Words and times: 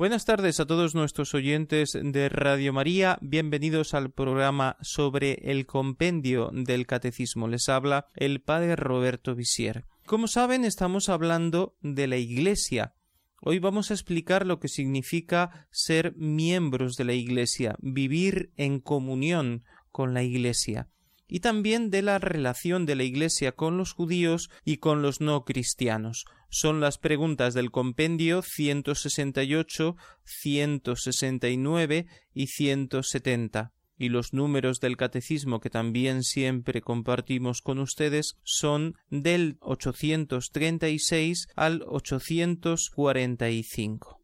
Buenas 0.00 0.24
tardes 0.24 0.58
a 0.60 0.66
todos 0.66 0.94
nuestros 0.94 1.34
oyentes 1.34 1.92
de 1.92 2.30
Radio 2.30 2.72
María. 2.72 3.18
Bienvenidos 3.20 3.92
al 3.92 4.10
programa 4.10 4.78
sobre 4.80 5.34
el 5.50 5.66
compendio 5.66 6.50
del 6.54 6.86
catecismo. 6.86 7.48
Les 7.48 7.68
habla 7.68 8.06
el 8.14 8.40
padre 8.40 8.76
Roberto 8.76 9.34
Visier. 9.34 9.84
Como 10.06 10.26
saben, 10.26 10.64
estamos 10.64 11.10
hablando 11.10 11.76
de 11.82 12.06
la 12.06 12.16
Iglesia. 12.16 12.94
Hoy 13.42 13.58
vamos 13.58 13.90
a 13.90 13.94
explicar 13.94 14.46
lo 14.46 14.58
que 14.58 14.68
significa 14.68 15.68
ser 15.70 16.16
miembros 16.16 16.96
de 16.96 17.04
la 17.04 17.12
Iglesia, 17.12 17.76
vivir 17.80 18.54
en 18.56 18.80
comunión 18.80 19.64
con 19.92 20.14
la 20.14 20.22
Iglesia 20.22 20.88
y 21.28 21.40
también 21.40 21.90
de 21.90 22.00
la 22.00 22.18
relación 22.18 22.86
de 22.86 22.96
la 22.96 23.04
Iglesia 23.04 23.52
con 23.52 23.76
los 23.76 23.92
judíos 23.92 24.50
y 24.64 24.78
con 24.78 25.00
los 25.02 25.20
no 25.20 25.44
cristianos. 25.44 26.24
Son 26.50 26.80
las 26.80 26.98
preguntas 26.98 27.54
del 27.54 27.70
compendio 27.70 28.42
168, 28.42 29.96
169 30.24 32.06
y 32.34 32.46
170 32.48 33.72
y 34.00 34.08
los 34.08 34.32
números 34.32 34.80
del 34.80 34.96
catecismo 34.96 35.60
que 35.60 35.68
también 35.68 36.22
siempre 36.22 36.80
compartimos 36.80 37.60
con 37.60 37.78
ustedes 37.78 38.38
son 38.44 38.94
del 39.10 39.58
836 39.60 41.48
al 41.54 41.84
845. 41.86 44.22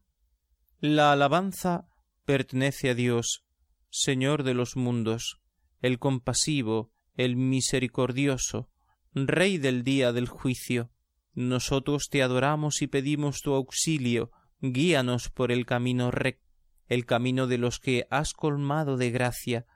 La 0.80 1.12
alabanza 1.12 1.88
pertenece 2.24 2.88
a 2.88 2.94
Dios, 2.94 3.44
Señor 3.90 4.44
de 4.44 4.54
los 4.54 4.76
mundos, 4.76 5.42
el 5.82 5.98
compasivo, 5.98 6.90
el 7.14 7.36
misericordioso, 7.36 8.70
Rey 9.12 9.58
del 9.58 9.84
día 9.84 10.12
del 10.12 10.26
juicio. 10.26 10.90
Nosotros 11.36 12.08
te 12.08 12.22
adoramos 12.22 12.80
y 12.80 12.86
pedimos 12.86 13.42
tu 13.42 13.52
auxilio, 13.52 14.30
guíanos 14.62 15.28
por 15.28 15.52
el 15.52 15.66
camino 15.66 16.10
recto, 16.10 16.42
el 16.88 17.04
camino 17.04 17.46
de 17.46 17.58
los 17.58 17.78
que 17.78 18.06
has 18.08 18.32
colmado 18.32 18.96
de 18.96 19.10
gracia, 19.10 19.66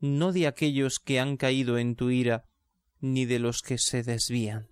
no 0.00 0.32
de 0.32 0.48
aquellos 0.48 0.98
que 0.98 1.20
han 1.20 1.36
caído 1.36 1.78
en 1.78 1.94
tu 1.94 2.10
ira, 2.10 2.46
ni 2.98 3.24
de 3.24 3.38
los 3.38 3.62
que 3.62 3.78
se 3.78 4.02
desvían. 4.02 4.66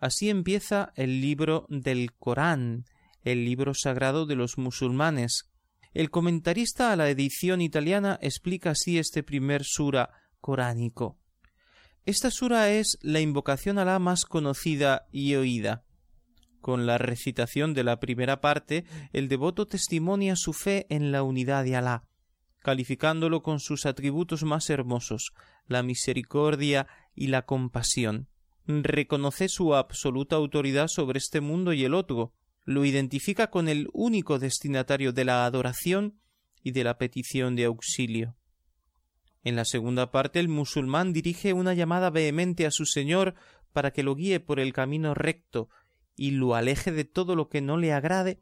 Así 0.00 0.30
empieza 0.30 0.92
el 0.96 1.20
libro 1.20 1.64
del 1.68 2.12
Corán, 2.12 2.86
el 3.22 3.44
libro 3.44 3.72
sagrado 3.72 4.26
de 4.26 4.34
los 4.34 4.58
musulmanes. 4.58 5.48
El 5.94 6.10
comentarista 6.10 6.90
a 6.90 6.96
la 6.96 7.08
edición 7.08 7.60
italiana 7.60 8.18
explica 8.20 8.70
así 8.70 8.98
este 8.98 9.22
primer 9.22 9.62
sura 9.62 10.10
coránico. 10.40 11.19
Esta 12.06 12.30
sura 12.30 12.70
es 12.70 12.98
la 13.02 13.20
invocación 13.20 13.78
a 13.78 13.84
la 13.84 13.98
más 13.98 14.24
conocida 14.24 15.06
y 15.12 15.34
oída. 15.34 15.84
Con 16.60 16.86
la 16.86 16.98
recitación 16.98 17.74
de 17.74 17.84
la 17.84 18.00
primera 18.00 18.40
parte, 18.40 18.84
el 19.12 19.28
devoto 19.28 19.66
testimonia 19.66 20.34
su 20.36 20.52
fe 20.52 20.86
en 20.88 21.12
la 21.12 21.22
unidad 21.22 21.64
de 21.64 21.76
Alá, 21.76 22.04
calificándolo 22.62 23.42
con 23.42 23.60
sus 23.60 23.86
atributos 23.86 24.44
más 24.44 24.70
hermosos, 24.70 25.32
la 25.66 25.82
misericordia 25.82 26.86
y 27.14 27.28
la 27.28 27.42
compasión. 27.42 28.28
Reconoce 28.66 29.48
su 29.48 29.74
absoluta 29.74 30.36
autoridad 30.36 30.88
sobre 30.88 31.18
este 31.18 31.40
mundo 31.40 31.72
y 31.72 31.84
el 31.84 31.94
otro, 31.94 32.32
lo 32.64 32.84
identifica 32.84 33.50
con 33.50 33.68
el 33.68 33.88
único 33.92 34.38
destinatario 34.38 35.12
de 35.12 35.24
la 35.24 35.44
adoración 35.44 36.20
y 36.62 36.72
de 36.72 36.84
la 36.84 36.98
petición 36.98 37.56
de 37.56 37.64
auxilio. 37.64 38.36
En 39.42 39.56
la 39.56 39.64
segunda 39.64 40.10
parte 40.10 40.38
el 40.38 40.48
musulmán 40.48 41.12
dirige 41.12 41.52
una 41.52 41.74
llamada 41.74 42.10
vehemente 42.10 42.66
a 42.66 42.70
su 42.70 42.84
Señor 42.84 43.34
para 43.72 43.92
que 43.92 44.02
lo 44.02 44.14
guíe 44.14 44.40
por 44.40 44.60
el 44.60 44.72
camino 44.72 45.14
recto 45.14 45.68
y 46.16 46.32
lo 46.32 46.54
aleje 46.54 46.92
de 46.92 47.04
todo 47.04 47.34
lo 47.36 47.48
que 47.48 47.60
no 47.60 47.76
le 47.76 47.92
agrade 47.92 48.40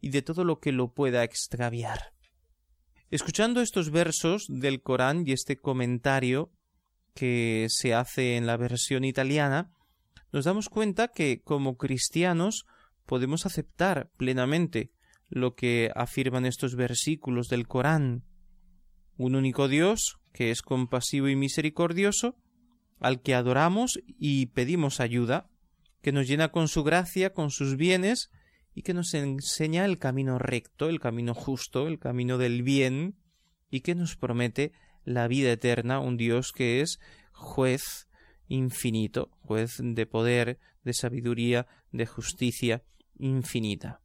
y 0.00 0.10
de 0.10 0.22
todo 0.22 0.44
lo 0.44 0.60
que 0.60 0.72
lo 0.72 0.94
pueda 0.94 1.24
extraviar. 1.24 2.14
Escuchando 3.10 3.60
estos 3.60 3.90
versos 3.90 4.46
del 4.48 4.82
Corán 4.82 5.24
y 5.26 5.32
este 5.32 5.56
comentario 5.56 6.52
que 7.12 7.66
se 7.68 7.92
hace 7.92 8.36
en 8.36 8.46
la 8.46 8.56
versión 8.56 9.04
italiana, 9.04 9.72
nos 10.32 10.44
damos 10.44 10.68
cuenta 10.68 11.08
que 11.08 11.42
como 11.42 11.76
cristianos 11.76 12.66
podemos 13.04 13.46
aceptar 13.46 14.10
plenamente 14.16 14.92
lo 15.28 15.54
que 15.54 15.90
afirman 15.94 16.46
estos 16.46 16.76
versículos 16.76 17.48
del 17.48 17.66
Corán. 17.66 18.24
Un 19.16 19.34
único 19.34 19.68
Dios, 19.68 20.19
que 20.32 20.50
es 20.50 20.62
compasivo 20.62 21.28
y 21.28 21.36
misericordioso, 21.36 22.36
al 23.00 23.22
que 23.22 23.34
adoramos 23.34 24.00
y 24.06 24.46
pedimos 24.46 25.00
ayuda, 25.00 25.48
que 26.02 26.12
nos 26.12 26.26
llena 26.26 26.50
con 26.50 26.68
su 26.68 26.84
gracia, 26.84 27.32
con 27.32 27.50
sus 27.50 27.76
bienes, 27.76 28.30
y 28.74 28.82
que 28.82 28.94
nos 28.94 29.14
enseña 29.14 29.84
el 29.84 29.98
camino 29.98 30.38
recto, 30.38 30.88
el 30.88 31.00
camino 31.00 31.34
justo, 31.34 31.88
el 31.88 31.98
camino 31.98 32.38
del 32.38 32.62
bien, 32.62 33.16
y 33.70 33.80
que 33.80 33.94
nos 33.94 34.16
promete 34.16 34.72
la 35.04 35.28
vida 35.28 35.50
eterna, 35.50 36.00
un 36.00 36.16
Dios 36.16 36.52
que 36.52 36.80
es 36.80 36.98
juez 37.32 38.08
infinito, 38.48 39.30
juez 39.40 39.76
de 39.80 40.06
poder, 40.06 40.58
de 40.84 40.92
sabiduría, 40.92 41.66
de 41.92 42.06
justicia 42.06 42.82
infinita. 43.18 44.00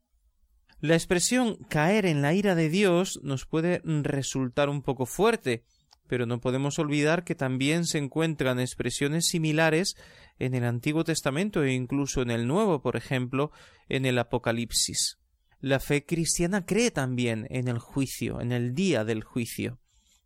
La 0.79 0.93
expresión 0.93 1.55
caer 1.69 2.05
en 2.05 2.21
la 2.21 2.33
ira 2.33 2.53
de 2.53 2.69
Dios 2.69 3.19
nos 3.23 3.45
puede 3.45 3.81
resultar 3.83 4.69
un 4.69 4.81
poco 4.81 5.05
fuerte, 5.05 5.63
pero 6.07 6.25
no 6.25 6.39
podemos 6.39 6.79
olvidar 6.79 7.23
que 7.23 7.35
también 7.35 7.85
se 7.85 7.97
encuentran 7.97 8.59
expresiones 8.59 9.27
similares 9.27 9.95
en 10.39 10.53
el 10.53 10.63
Antiguo 10.63 11.03
Testamento 11.03 11.63
e 11.63 11.73
incluso 11.73 12.21
en 12.21 12.31
el 12.31 12.47
Nuevo, 12.47 12.81
por 12.81 12.95
ejemplo, 12.95 13.51
en 13.89 14.05
el 14.05 14.17
Apocalipsis. 14.19 15.17
La 15.59 15.79
fe 15.79 16.05
cristiana 16.05 16.65
cree 16.65 16.91
también 16.91 17.47
en 17.49 17.67
el 17.67 17.79
juicio, 17.79 18.41
en 18.41 18.51
el 18.51 18.75
día 18.75 19.03
del 19.03 19.23
juicio, 19.23 19.79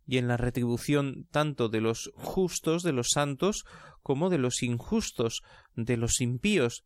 y 0.06 0.18
en 0.18 0.28
la 0.28 0.36
retribución 0.36 1.28
tanto 1.30 1.68
de 1.68 1.80
los 1.80 2.10
justos, 2.14 2.82
de 2.82 2.92
los 2.92 3.10
santos, 3.10 3.64
como 4.02 4.28
de 4.28 4.38
los 4.38 4.62
injustos, 4.62 5.42
de 5.76 5.96
los 5.96 6.20
impíos, 6.20 6.84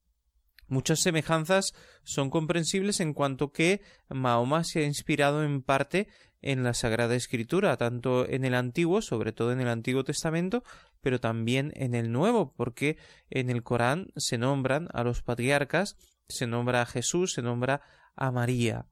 Muchas 0.66 1.00
semejanzas 1.00 1.72
son 2.04 2.30
comprensibles 2.30 3.00
en 3.00 3.12
cuanto 3.12 3.52
que 3.52 3.82
Mahoma 4.08 4.64
se 4.64 4.80
ha 4.80 4.86
inspirado 4.86 5.44
en 5.44 5.62
parte 5.62 6.08
en 6.44 6.62
la 6.62 6.74
Sagrada 6.74 7.16
Escritura, 7.16 7.76
tanto 7.78 8.28
en 8.28 8.44
el 8.44 8.54
Antiguo, 8.54 9.00
sobre 9.00 9.32
todo 9.32 9.50
en 9.50 9.60
el 9.60 9.68
Antiguo 9.68 10.04
Testamento, 10.04 10.62
pero 11.00 11.18
también 11.18 11.72
en 11.74 11.94
el 11.94 12.12
Nuevo, 12.12 12.52
porque 12.54 12.98
en 13.30 13.48
el 13.48 13.62
Corán 13.62 14.08
se 14.16 14.36
nombran 14.36 14.88
a 14.92 15.04
los 15.04 15.22
patriarcas, 15.22 15.96
se 16.28 16.46
nombra 16.46 16.82
a 16.82 16.86
Jesús, 16.86 17.32
se 17.32 17.42
nombra 17.42 17.80
a 18.14 18.30
María. 18.30 18.86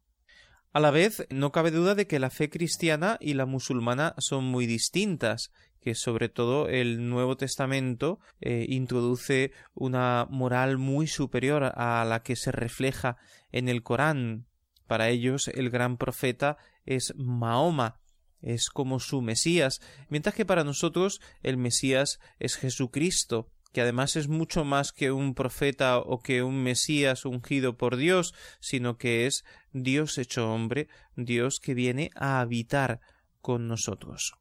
A 0.73 0.81
la 0.81 0.91
vez, 0.91 1.27
no 1.29 1.53
cabe 1.53 1.71
duda 1.71 1.95
de 1.95 2.07
que 2.07 2.19
la 2.19 2.31
fe 2.31 2.49
cristiana 2.49 3.19
y 3.21 3.35
la 3.35 3.45
musulmana 3.45 4.15
son 4.17 4.45
muy 4.45 4.67
distintas, 4.67 5.53
que 5.83 5.95
sobre 5.95 6.31
todo 6.31 6.69
el 6.69 7.11
Nuevo 7.11 7.37
Testamento 7.37 8.19
eh, 8.41 8.65
introduce 8.69 9.53
una 9.75 10.27
moral 10.31 10.79
muy 10.79 11.07
superior 11.07 11.73
a 11.75 12.07
la 12.09 12.23
que 12.23 12.37
se 12.37 12.51
refleja 12.51 13.19
en 13.51 13.69
el 13.69 13.83
Corán. 13.83 14.47
Para 14.93 15.09
ellos 15.09 15.49
el 15.49 15.71
gran 15.71 15.97
profeta 15.97 16.59
es 16.85 17.15
Mahoma, 17.17 17.99
es 18.43 18.69
como 18.69 19.01
su 19.01 19.23
Mesías, 19.23 19.81
mientras 20.11 20.35
que 20.35 20.45
para 20.45 20.65
nosotros 20.65 21.23
el 21.43 21.57
Mesías 21.57 22.21
es 22.39 22.57
Jesucristo, 22.57 23.51
que 23.73 23.81
además 23.81 24.17
es 24.17 24.29
mucho 24.29 24.67
más 24.67 24.93
que 24.93 25.11
un 25.11 25.33
profeta 25.35 25.97
o 25.97 26.21
que 26.21 26.43
un 26.43 26.63
Mesías 26.63 27.25
ungido 27.25 27.79
por 27.79 27.97
Dios, 27.97 28.35
sino 28.61 28.99
que 28.99 29.25
es 29.25 29.47
Dios 29.73 30.19
hecho 30.19 30.53
hombre, 30.53 30.89
Dios 31.17 31.59
que 31.59 31.73
viene 31.73 32.11
a 32.15 32.41
habitar 32.41 33.01
con 33.41 33.69
nosotros. 33.69 34.35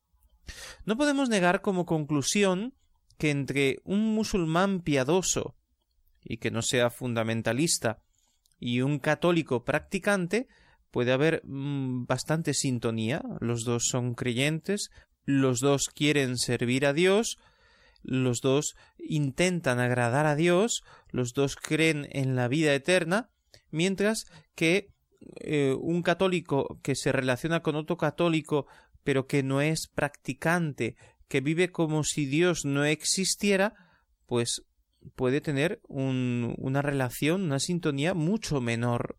No 0.84 0.98
podemos 0.98 1.30
negar 1.30 1.62
como 1.62 1.86
conclusión 1.86 2.76
que 3.18 3.30
entre 3.30 3.80
un 3.86 4.14
musulmán 4.14 4.82
piadoso 4.82 5.56
y 6.22 6.40
que 6.40 6.52
no 6.52 6.62
sea 6.62 6.90
fundamentalista 6.90 8.04
y 8.62 8.82
un 8.82 9.00
católico 9.00 9.66
practicante 9.66 10.48
puede 10.92 11.12
haber 11.12 11.42
mm, 11.44 12.06
bastante 12.06 12.54
sintonía. 12.54 13.22
Los 13.42 13.66
dos 13.66 13.88
son 13.90 14.14
creyentes, 14.14 14.92
los 15.26 15.60
dos 15.60 15.90
quieren 15.90 16.38
servir 16.38 16.86
a 16.86 16.94
Dios, 16.94 17.38
los 18.04 18.40
dos 18.40 18.76
intentan 18.98 19.80
agradar 19.80 20.28
a 20.28 20.36
Dios, 20.36 20.84
los 21.10 21.34
dos 21.34 21.56
creen 21.56 22.08
en 22.12 22.36
la 22.36 22.48
vida 22.48 22.74
eterna, 22.74 23.30
mientras 23.72 24.26
que 24.56 24.90
eh, 25.40 25.76
un 25.80 26.04
católico 26.04 26.80
que 26.84 26.96
se 26.96 27.12
relaciona 27.12 27.62
con 27.62 27.76
otro 27.76 27.98
católico 27.98 28.68
pero 29.04 29.26
que 29.26 29.42
no 29.42 29.62
es 29.62 29.88
practicante, 29.88 30.96
que 31.28 31.42
vive 31.42 31.72
como 31.72 32.04
si 32.04 32.28
Dios 32.28 32.66
no 32.66 32.86
existiera, 32.86 33.74
pues 34.28 34.64
puede 35.16 35.42
tener 35.42 35.82
una 35.88 36.82
relación, 36.82 37.44
una 37.44 37.60
sintonía 37.60 38.14
mucho 38.14 38.62
menor, 38.62 39.18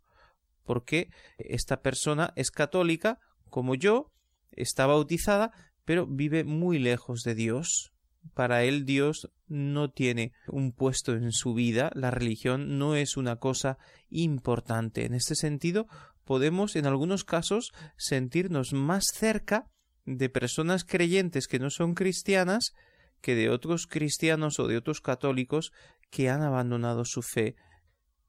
porque 0.65 1.11
esta 1.39 1.83
persona 1.83 2.33
es 2.37 2.51
católica, 2.51 3.19
como 3.51 3.75
yo, 3.75 4.13
está 4.53 4.87
bautizada, 4.87 5.51
pero 5.85 6.07
vive 6.07 6.45
muy 6.45 6.79
lejos 6.79 7.23
de 7.23 7.35
Dios. 7.35 7.93
Para 8.35 8.63
él 8.63 8.85
Dios 8.85 9.31
no 9.49 9.91
tiene 9.91 10.33
un 10.47 10.73
puesto 10.73 11.13
en 11.15 11.33
su 11.33 11.55
vida, 11.55 11.91
la 11.95 12.11
religión 12.11 12.79
no 12.79 12.95
es 12.95 13.17
una 13.17 13.37
cosa 13.37 13.79
importante. 14.11 15.05
En 15.05 15.15
este 15.15 15.35
sentido, 15.35 15.89
podemos 16.25 16.77
en 16.77 16.87
algunos 16.87 17.25
casos 17.25 17.73
sentirnos 17.97 18.73
más 18.73 19.07
cerca 19.13 19.67
de 20.05 20.29
personas 20.29 20.85
creyentes 20.85 21.49
que 21.49 21.59
no 21.59 21.71
son 21.71 21.95
cristianas 21.95 22.73
que 23.23 23.35
de 23.35 23.49
otros 23.49 23.87
cristianos 23.87 24.59
o 24.59 24.67
de 24.67 24.77
otros 24.77 25.01
católicos 25.01 25.73
que 26.11 26.29
han 26.29 26.43
abandonado 26.43 27.07
su 27.07 27.23
fe. 27.23 27.57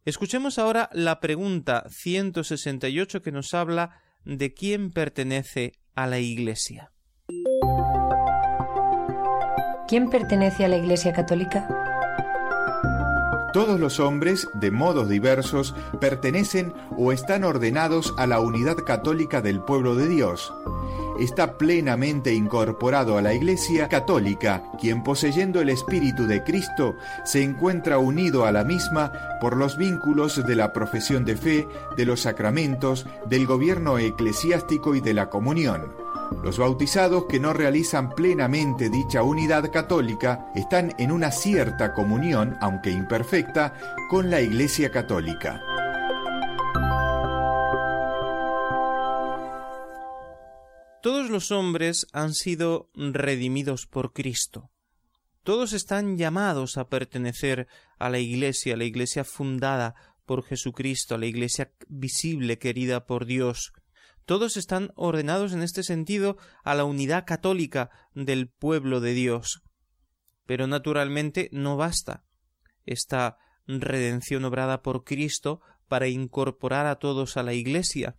Escuchemos 0.06 0.58
ahora 0.60 0.90
la 0.94 1.20
pregunta 1.20 1.86
168 1.90 3.22
que 3.22 3.32
nos 3.32 3.54
habla 3.54 4.02
de 4.24 4.54
quién 4.54 4.92
pertenece 4.92 5.74
a 5.96 6.08
la 6.08 6.20
Iglesia. 6.20 6.92
¿Quién 9.88 10.10
pertenece 10.10 10.66
a 10.66 10.68
la 10.70 10.78
Iglesia 10.78 11.14
Católica? 11.14 11.68
Todos 13.54 13.80
los 13.80 14.00
hombres, 14.00 14.50
de 14.56 14.72
modos 14.72 15.08
diversos, 15.10 15.76
pertenecen 16.02 16.74
o 16.98 17.12
están 17.12 17.44
ordenados 17.44 18.14
a 18.18 18.26
la 18.26 18.40
unidad 18.40 18.78
católica 18.78 19.42
del 19.42 19.62
pueblo 19.62 19.94
de 19.94 20.08
Dios. 20.08 20.52
Está 21.24 21.58
plenamente 21.58 22.34
incorporado 22.34 23.18
a 23.18 23.22
la 23.22 23.34
Iglesia 23.34 23.88
católica, 23.88 24.62
quien 24.78 25.04
poseyendo 25.04 25.62
el 25.62 25.70
Espíritu 25.70 26.28
de 26.28 26.44
Cristo 26.44 26.98
se 27.24 27.42
encuentra 27.42 27.98
unido 27.98 28.46
a 28.46 28.52
la 28.52 28.66
misma 28.66 29.14
por 29.40 29.56
los 29.56 29.78
vínculos 29.78 30.46
de 30.46 30.56
la 30.58 30.74
profesión 30.74 31.24
de 31.24 31.38
fe, 31.38 31.66
de 31.96 32.06
los 32.06 32.24
sacramentos, 32.24 33.06
del 33.26 33.48
gobierno 33.48 34.00
eclesiástico 34.00 34.96
y 34.96 35.00
de 35.00 35.14
la 35.14 35.30
comunión. 35.30 35.94
Los 36.44 36.58
bautizados 36.58 37.24
que 37.30 37.40
no 37.40 37.54
realizan 37.54 38.10
plenamente 38.10 38.90
dicha 38.90 39.24
unidad 39.24 39.72
católica 39.72 40.52
están 40.56 40.94
en 40.98 41.14
una 41.14 41.32
cierta 41.32 41.94
comunión, 41.94 42.58
aunque 42.60 42.90
imperfecta, 42.90 43.76
con 44.10 44.30
la 44.30 44.42
Iglesia 44.42 44.92
católica. 44.92 45.62
Los 51.34 51.52
hombres 51.52 52.08
han 52.14 52.34
sido 52.34 52.90
redimidos 52.96 53.86
por 53.86 54.14
Cristo. 54.14 54.72
Todos 55.44 55.74
están 55.74 56.18
llamados 56.18 56.78
a 56.78 56.88
pertenecer 56.88 57.68
a 58.00 58.10
la 58.10 58.20
Iglesia, 58.20 58.76
a 58.76 58.78
la 58.78 58.86
Iglesia 58.86 59.26
fundada 59.26 59.96
por 60.26 60.46
Jesucristo, 60.46 61.16
a 61.16 61.18
la 61.18 61.26
Iglesia 61.26 61.74
visible, 61.90 62.58
querida 62.58 63.06
por 63.06 63.26
Dios, 63.26 63.74
todos 64.26 64.56
están 64.56 64.92
ordenados 64.96 65.52
en 65.54 65.64
este 65.64 65.84
sentido 65.84 66.38
a 66.64 66.76
la 66.76 66.86
unidad 66.86 67.26
católica 67.26 67.90
del 68.14 68.48
pueblo 68.48 69.02
de 69.02 69.14
Dios. 69.14 69.64
Pero 70.46 70.68
naturalmente 70.68 71.50
no 71.52 71.76
basta 71.76 72.24
esta 72.86 73.38
redención 73.68 74.46
obrada 74.46 74.82
por 74.82 75.04
Cristo 75.04 75.62
para 75.88 76.08
incorporar 76.08 76.86
a 76.86 77.00
todos 77.00 77.36
a 77.38 77.44
la 77.44 77.54
Iglesia, 77.54 78.18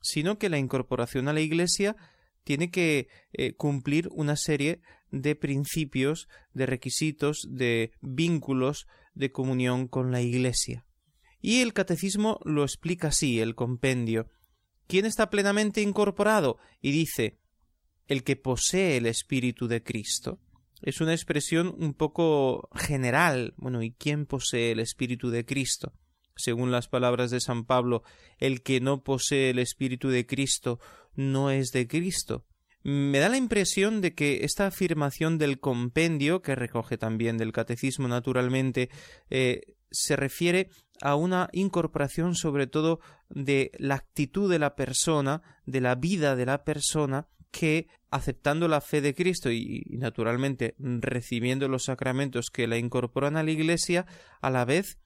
sino 0.00 0.38
que 0.38 0.48
la 0.48 0.58
incorporación 0.58 1.28
a 1.28 1.32
la 1.32 1.40
Iglesia 1.40 1.96
tiene 2.44 2.70
que 2.70 3.08
eh, 3.32 3.54
cumplir 3.54 4.08
una 4.12 4.36
serie 4.36 4.80
de 5.10 5.36
principios, 5.36 6.28
de 6.54 6.66
requisitos, 6.66 7.46
de 7.48 7.92
vínculos 8.00 8.86
de 9.14 9.30
comunión 9.30 9.88
con 9.88 10.10
la 10.10 10.22
Iglesia. 10.22 10.86
Y 11.40 11.60
el 11.60 11.72
catecismo 11.72 12.40
lo 12.44 12.62
explica 12.62 13.08
así, 13.08 13.40
el 13.40 13.54
compendio. 13.54 14.28
¿Quién 14.86 15.06
está 15.06 15.28
plenamente 15.28 15.82
incorporado? 15.82 16.58
Y 16.80 16.92
dice, 16.92 17.38
el 18.06 18.24
que 18.24 18.36
posee 18.36 18.96
el 18.96 19.06
Espíritu 19.06 19.68
de 19.68 19.82
Cristo. 19.82 20.38
Es 20.82 21.00
una 21.00 21.12
expresión 21.12 21.74
un 21.78 21.94
poco 21.94 22.68
general. 22.74 23.54
Bueno, 23.56 23.82
¿y 23.82 23.92
quién 23.92 24.26
posee 24.26 24.72
el 24.72 24.80
Espíritu 24.80 25.30
de 25.30 25.44
Cristo? 25.44 25.92
Según 26.36 26.72
las 26.72 26.88
palabras 26.88 27.30
de 27.30 27.40
San 27.40 27.64
Pablo, 27.64 28.02
el 28.38 28.62
que 28.62 28.80
no 28.80 29.02
posee 29.04 29.50
el 29.50 29.58
Espíritu 29.58 30.08
de 30.08 30.26
Cristo 30.26 30.80
no 31.14 31.50
es 31.50 31.70
de 31.70 31.86
Cristo. 31.86 32.46
Me 32.84 33.20
da 33.20 33.28
la 33.28 33.36
impresión 33.36 34.00
de 34.00 34.14
que 34.14 34.44
esta 34.44 34.66
afirmación 34.66 35.38
del 35.38 35.60
compendio, 35.60 36.42
que 36.42 36.56
recoge 36.56 36.98
también 36.98 37.38
del 37.38 37.52
catecismo 37.52 38.08
naturalmente, 38.08 38.90
eh, 39.30 39.76
se 39.90 40.16
refiere 40.16 40.68
a 41.00 41.14
una 41.14 41.48
incorporación 41.52 42.34
sobre 42.34 42.66
todo 42.66 43.00
de 43.28 43.70
la 43.78 43.96
actitud 43.96 44.50
de 44.50 44.58
la 44.58 44.74
persona, 44.74 45.42
de 45.64 45.80
la 45.80 45.94
vida 45.94 46.34
de 46.34 46.46
la 46.46 46.64
persona, 46.64 47.28
que 47.52 47.88
aceptando 48.10 48.66
la 48.66 48.80
fe 48.80 49.00
de 49.00 49.14
Cristo 49.14 49.50
y, 49.50 49.84
y, 49.86 49.98
naturalmente 49.98 50.74
recibiendo 50.78 51.68
los 51.68 51.84
sacramentos 51.84 52.50
que 52.50 52.66
la 52.66 52.78
incorporan 52.78 53.36
a 53.36 53.42
la 53.42 53.50
Iglesia, 53.50 54.06
a 54.40 54.50
la 54.50 54.64
vez 54.64 54.98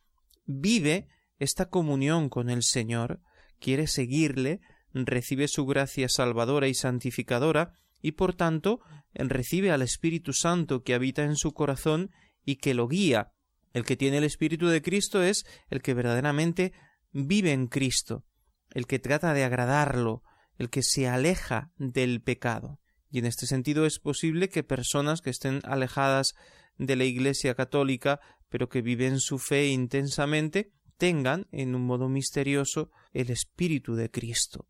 vive 0.47 1.08
esta 1.38 1.69
comunión 1.69 2.29
con 2.29 2.49
el 2.49 2.62
Señor, 2.62 3.20
quiere 3.58 3.87
seguirle, 3.87 4.61
recibe 5.04 5.48
su 5.48 5.66
gracia 5.66 6.08
salvadora 6.08 6.69
y 6.69 6.75
santificadora, 6.75 7.72
y 8.00 8.12
por 8.12 8.34
tanto 8.34 8.81
recibe 9.14 9.72
al 9.72 9.82
Espíritu 9.82 10.32
Santo 10.32 10.82
que 10.82 10.94
habita 10.94 11.25
en 11.25 11.37
su 11.37 11.52
corazón 11.52 12.10
y 12.44 12.56
que 12.56 12.75
lo 12.75 12.88
guía 12.88 13.32
el 13.76 13.84
que 13.84 13.98
tiene 13.98 14.16
el 14.16 14.25
Espíritu 14.25 14.69
de 14.69 14.81
Cristo 14.81 15.22
es 15.22 15.44
el 15.69 15.82
que 15.82 15.93
verdaderamente 15.93 16.72
vive 17.12 17.52
en 17.52 17.66
Cristo, 17.66 18.25
el 18.70 18.87
que 18.87 18.98
trata 18.98 19.34
de 19.34 19.44
agradarlo, 19.44 20.22
el 20.56 20.70
que 20.70 20.82
se 20.82 21.08
aleja 21.08 21.72
del 21.76 22.22
pecado. 22.22 22.81
Y 23.10 23.19
en 23.19 23.26
este 23.26 23.46
sentido 23.46 23.84
es 23.84 23.98
posible 23.98 24.48
que 24.48 24.62
personas 24.62 25.20
que 25.20 25.28
estén 25.28 25.60
alejadas 25.64 26.34
de 26.78 26.96
la 26.96 27.04
Iglesia 27.04 27.54
católica, 27.54 28.19
pero 28.48 28.70
que 28.70 28.81
viven 28.81 29.20
su 29.20 29.38
fe 29.38 29.67
intensamente, 29.67 30.72
tengan, 30.96 31.46
en 31.53 31.74
un 31.74 31.84
modo 31.84 32.08
misterioso, 32.08 32.91
el 33.12 33.29
Espíritu 33.29 33.94
de 33.94 34.10
Cristo. 34.10 34.67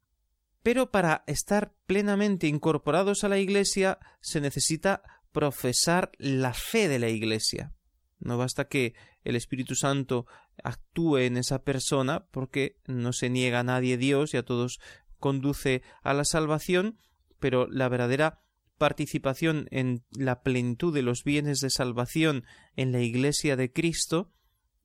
Pero 0.67 0.91
para 0.91 1.23
estar 1.29 1.73
plenamente 1.87 2.49
incorporados 2.49 3.23
a 3.23 3.29
la 3.29 3.39
Iglesia 3.39 4.01
se 4.21 4.41
necesita 4.41 5.01
profesar 5.31 6.11
la 6.19 6.55
fe 6.55 6.89
de 6.89 6.99
la 6.99 7.09
Iglesia. 7.09 7.73
No 8.19 8.37
basta 8.37 8.67
que 8.67 8.95
el 9.23 9.37
Espíritu 9.37 9.77
Santo 9.77 10.27
actúe 10.65 11.19
en 11.19 11.37
esa 11.37 11.63
persona, 11.63 12.27
porque 12.33 12.81
no 12.85 13.13
se 13.13 13.31
niega 13.31 13.61
a 13.61 13.63
nadie 13.63 13.97
Dios 13.97 14.35
y 14.35 14.39
a 14.39 14.45
todos 14.45 14.81
conduce 15.21 15.83
a 16.03 16.15
la 16.15 16.25
salvación, 16.25 16.99
pero 17.39 17.69
la 17.69 17.89
verdadera 17.89 18.43
participación 18.77 19.69
en 19.71 20.05
la 20.11 20.43
plenitud 20.43 20.93
de 20.93 21.03
los 21.03 21.23
bienes 21.23 21.61
de 21.61 21.71
salvación 21.71 22.45
en 22.75 22.91
la 22.91 23.03
Iglesia 23.03 23.55
de 23.55 23.73
Cristo 23.73 24.33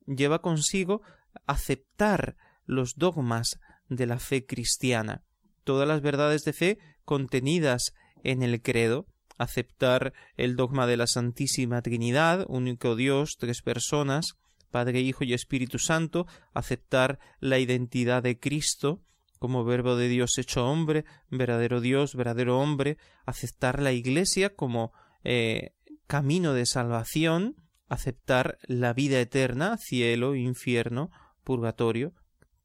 lleva 0.06 0.42
consigo 0.42 1.02
aceptar 1.48 2.36
los 2.66 2.98
dogmas 2.98 3.58
de 3.88 4.06
la 4.06 4.20
fe 4.20 4.46
cristiana, 4.46 5.24
todas 5.64 5.86
las 5.88 6.00
verdades 6.00 6.44
de 6.44 6.52
fe 6.52 6.78
contenidas 7.04 7.94
en 8.22 8.42
el 8.42 8.62
credo, 8.62 9.06
aceptar 9.38 10.12
el 10.36 10.56
dogma 10.56 10.86
de 10.86 10.96
la 10.96 11.06
Santísima 11.06 11.82
Trinidad, 11.82 12.44
único 12.48 12.96
Dios, 12.96 13.36
tres 13.38 13.62
personas, 13.62 14.34
Padre, 14.70 15.00
Hijo 15.00 15.24
y 15.24 15.34
Espíritu 15.34 15.78
Santo, 15.78 16.26
aceptar 16.54 17.18
la 17.40 17.58
identidad 17.58 18.22
de 18.22 18.38
Cristo 18.38 19.02
como 19.38 19.64
verbo 19.64 19.96
de 19.96 20.08
Dios 20.08 20.38
hecho 20.38 20.66
hombre, 20.66 21.04
verdadero 21.28 21.80
Dios, 21.80 22.14
verdadero 22.14 22.60
hombre, 22.60 22.96
aceptar 23.26 23.82
la 23.82 23.92
Iglesia 23.92 24.54
como 24.54 24.92
eh, 25.24 25.72
camino 26.06 26.54
de 26.54 26.64
salvación, 26.64 27.56
aceptar 27.88 28.58
la 28.68 28.92
vida 28.92 29.20
eterna, 29.20 29.76
cielo, 29.78 30.36
infierno, 30.36 31.10
purgatorio, 31.42 32.14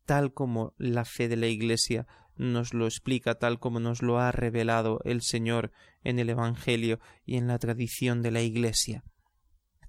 tal 0.05 0.33
como 0.33 0.73
la 0.77 1.03
fe 1.03 1.27
de 1.27 1.35
la 1.35 1.47
Iglesia 1.47 2.05
nos 2.37 2.73
lo 2.73 2.85
explica 2.85 3.35
tal 3.35 3.59
como 3.59 3.79
nos 3.79 4.01
lo 4.01 4.19
ha 4.19 4.31
revelado 4.31 4.99
el 5.03 5.21
Señor 5.21 5.71
en 6.03 6.19
el 6.19 6.29
Evangelio 6.29 6.99
y 7.25 7.37
en 7.37 7.47
la 7.47 7.59
tradición 7.59 8.21
de 8.21 8.31
la 8.31 8.41
Iglesia. 8.41 9.03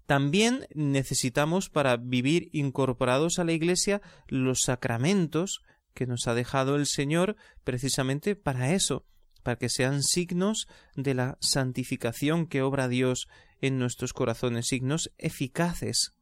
También 0.06 0.66
necesitamos 0.74 1.68
para 1.68 1.98
vivir 1.98 2.48
incorporados 2.52 3.38
a 3.38 3.44
la 3.44 3.52
Iglesia 3.52 4.00
los 4.26 4.62
sacramentos 4.62 5.60
que 5.92 6.06
nos 6.06 6.26
ha 6.26 6.34
dejado 6.34 6.76
el 6.76 6.86
Señor 6.86 7.36
precisamente 7.64 8.34
para 8.34 8.72
eso, 8.72 9.04
para 9.42 9.56
que 9.56 9.68
sean 9.68 10.02
signos 10.02 10.66
de 10.94 11.14
la 11.14 11.36
santificación 11.40 12.46
que 12.46 12.62
obra 12.62 12.88
Dios 12.88 13.28
en 13.60 13.78
nuestros 13.78 14.12
corazones, 14.12 14.68
signos 14.68 15.12
eficaces. 15.18 16.14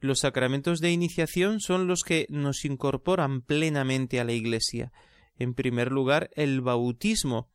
Los 0.00 0.18
sacramentos 0.18 0.80
de 0.80 0.90
iniciación 0.90 1.60
son 1.60 1.86
los 1.86 2.02
que 2.02 2.26
nos 2.28 2.64
incorporan 2.64 3.40
plenamente 3.40 4.18
a 4.20 4.24
la 4.24 4.32
Iglesia, 4.32 4.92
en 5.42 5.54
primer 5.54 5.92
lugar, 5.92 6.30
el 6.34 6.60
bautismo, 6.60 7.50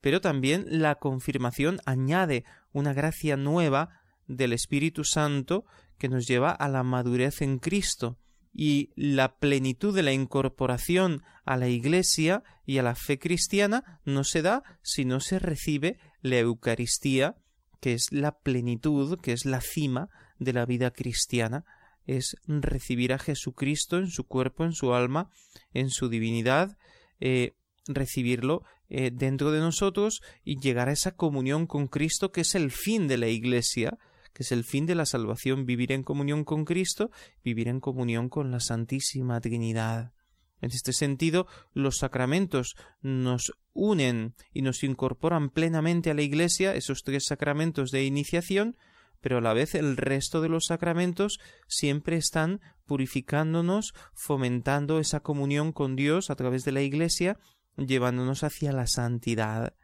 pero 0.00 0.20
también 0.20 0.66
la 0.68 0.96
confirmación 0.96 1.80
añade 1.86 2.44
una 2.72 2.92
gracia 2.92 3.36
nueva 3.36 4.00
del 4.26 4.52
Espíritu 4.52 5.04
Santo 5.04 5.64
que 5.98 6.08
nos 6.08 6.26
lleva 6.26 6.50
a 6.50 6.68
la 6.68 6.82
madurez 6.82 7.42
en 7.42 7.58
Cristo 7.58 8.18
y 8.52 8.90
la 8.96 9.38
plenitud 9.38 9.94
de 9.94 10.02
la 10.02 10.12
incorporación 10.12 11.22
a 11.44 11.56
la 11.56 11.68
Iglesia 11.68 12.42
y 12.66 12.78
a 12.78 12.82
la 12.82 12.94
fe 12.94 13.18
cristiana 13.18 14.00
no 14.04 14.24
se 14.24 14.42
da 14.42 14.62
si 14.82 15.04
no 15.04 15.20
se 15.20 15.38
recibe 15.38 15.98
la 16.20 16.38
Eucaristía, 16.38 17.36
que 17.80 17.94
es 17.94 18.12
la 18.12 18.38
plenitud, 18.38 19.18
que 19.20 19.32
es 19.32 19.44
la 19.44 19.60
cima 19.60 20.10
de 20.38 20.52
la 20.52 20.66
vida 20.66 20.90
cristiana, 20.90 21.64
es 22.06 22.36
recibir 22.46 23.12
a 23.12 23.18
Jesucristo 23.18 23.98
en 23.98 24.08
su 24.08 24.24
cuerpo, 24.24 24.64
en 24.64 24.72
su 24.72 24.92
alma, 24.92 25.30
en 25.72 25.90
su 25.90 26.08
divinidad, 26.08 26.76
eh, 27.24 27.54
recibirlo 27.86 28.64
eh, 28.88 29.12
dentro 29.12 29.52
de 29.52 29.60
nosotros 29.60 30.22
y 30.42 30.58
llegar 30.58 30.88
a 30.88 30.92
esa 30.92 31.12
comunión 31.12 31.68
con 31.68 31.86
Cristo 31.86 32.32
que 32.32 32.40
es 32.40 32.56
el 32.56 32.72
fin 32.72 33.06
de 33.06 33.16
la 33.16 33.28
Iglesia, 33.28 33.96
que 34.32 34.42
es 34.42 34.50
el 34.50 34.64
fin 34.64 34.86
de 34.86 34.96
la 34.96 35.06
salvación, 35.06 35.64
vivir 35.64 35.92
en 35.92 36.02
comunión 36.02 36.42
con 36.42 36.64
Cristo, 36.64 37.12
vivir 37.44 37.68
en 37.68 37.78
comunión 37.78 38.28
con 38.28 38.50
la 38.50 38.58
Santísima 38.58 39.40
Trinidad. 39.40 40.12
En 40.60 40.70
este 40.72 40.92
sentido, 40.92 41.46
los 41.74 41.98
sacramentos 41.98 42.74
nos 43.02 43.52
unen 43.72 44.34
y 44.52 44.62
nos 44.62 44.82
incorporan 44.82 45.50
plenamente 45.50 46.10
a 46.10 46.14
la 46.14 46.22
Iglesia, 46.22 46.74
esos 46.74 47.04
tres 47.04 47.26
sacramentos 47.26 47.92
de 47.92 48.04
iniciación, 48.04 48.76
pero 49.22 49.38
a 49.38 49.40
la 49.40 49.54
vez 49.54 49.74
el 49.74 49.96
resto 49.96 50.42
de 50.42 50.50
los 50.50 50.66
sacramentos 50.66 51.40
siempre 51.66 52.16
están 52.16 52.60
purificándonos, 52.84 53.94
fomentando 54.12 54.98
esa 54.98 55.20
comunión 55.20 55.72
con 55.72 55.96
Dios 55.96 56.28
a 56.28 56.36
través 56.36 56.64
de 56.64 56.72
la 56.72 56.82
Iglesia, 56.82 57.38
llevándonos 57.76 58.42
hacia 58.42 58.72
la 58.72 58.86
santidad. 58.86 59.74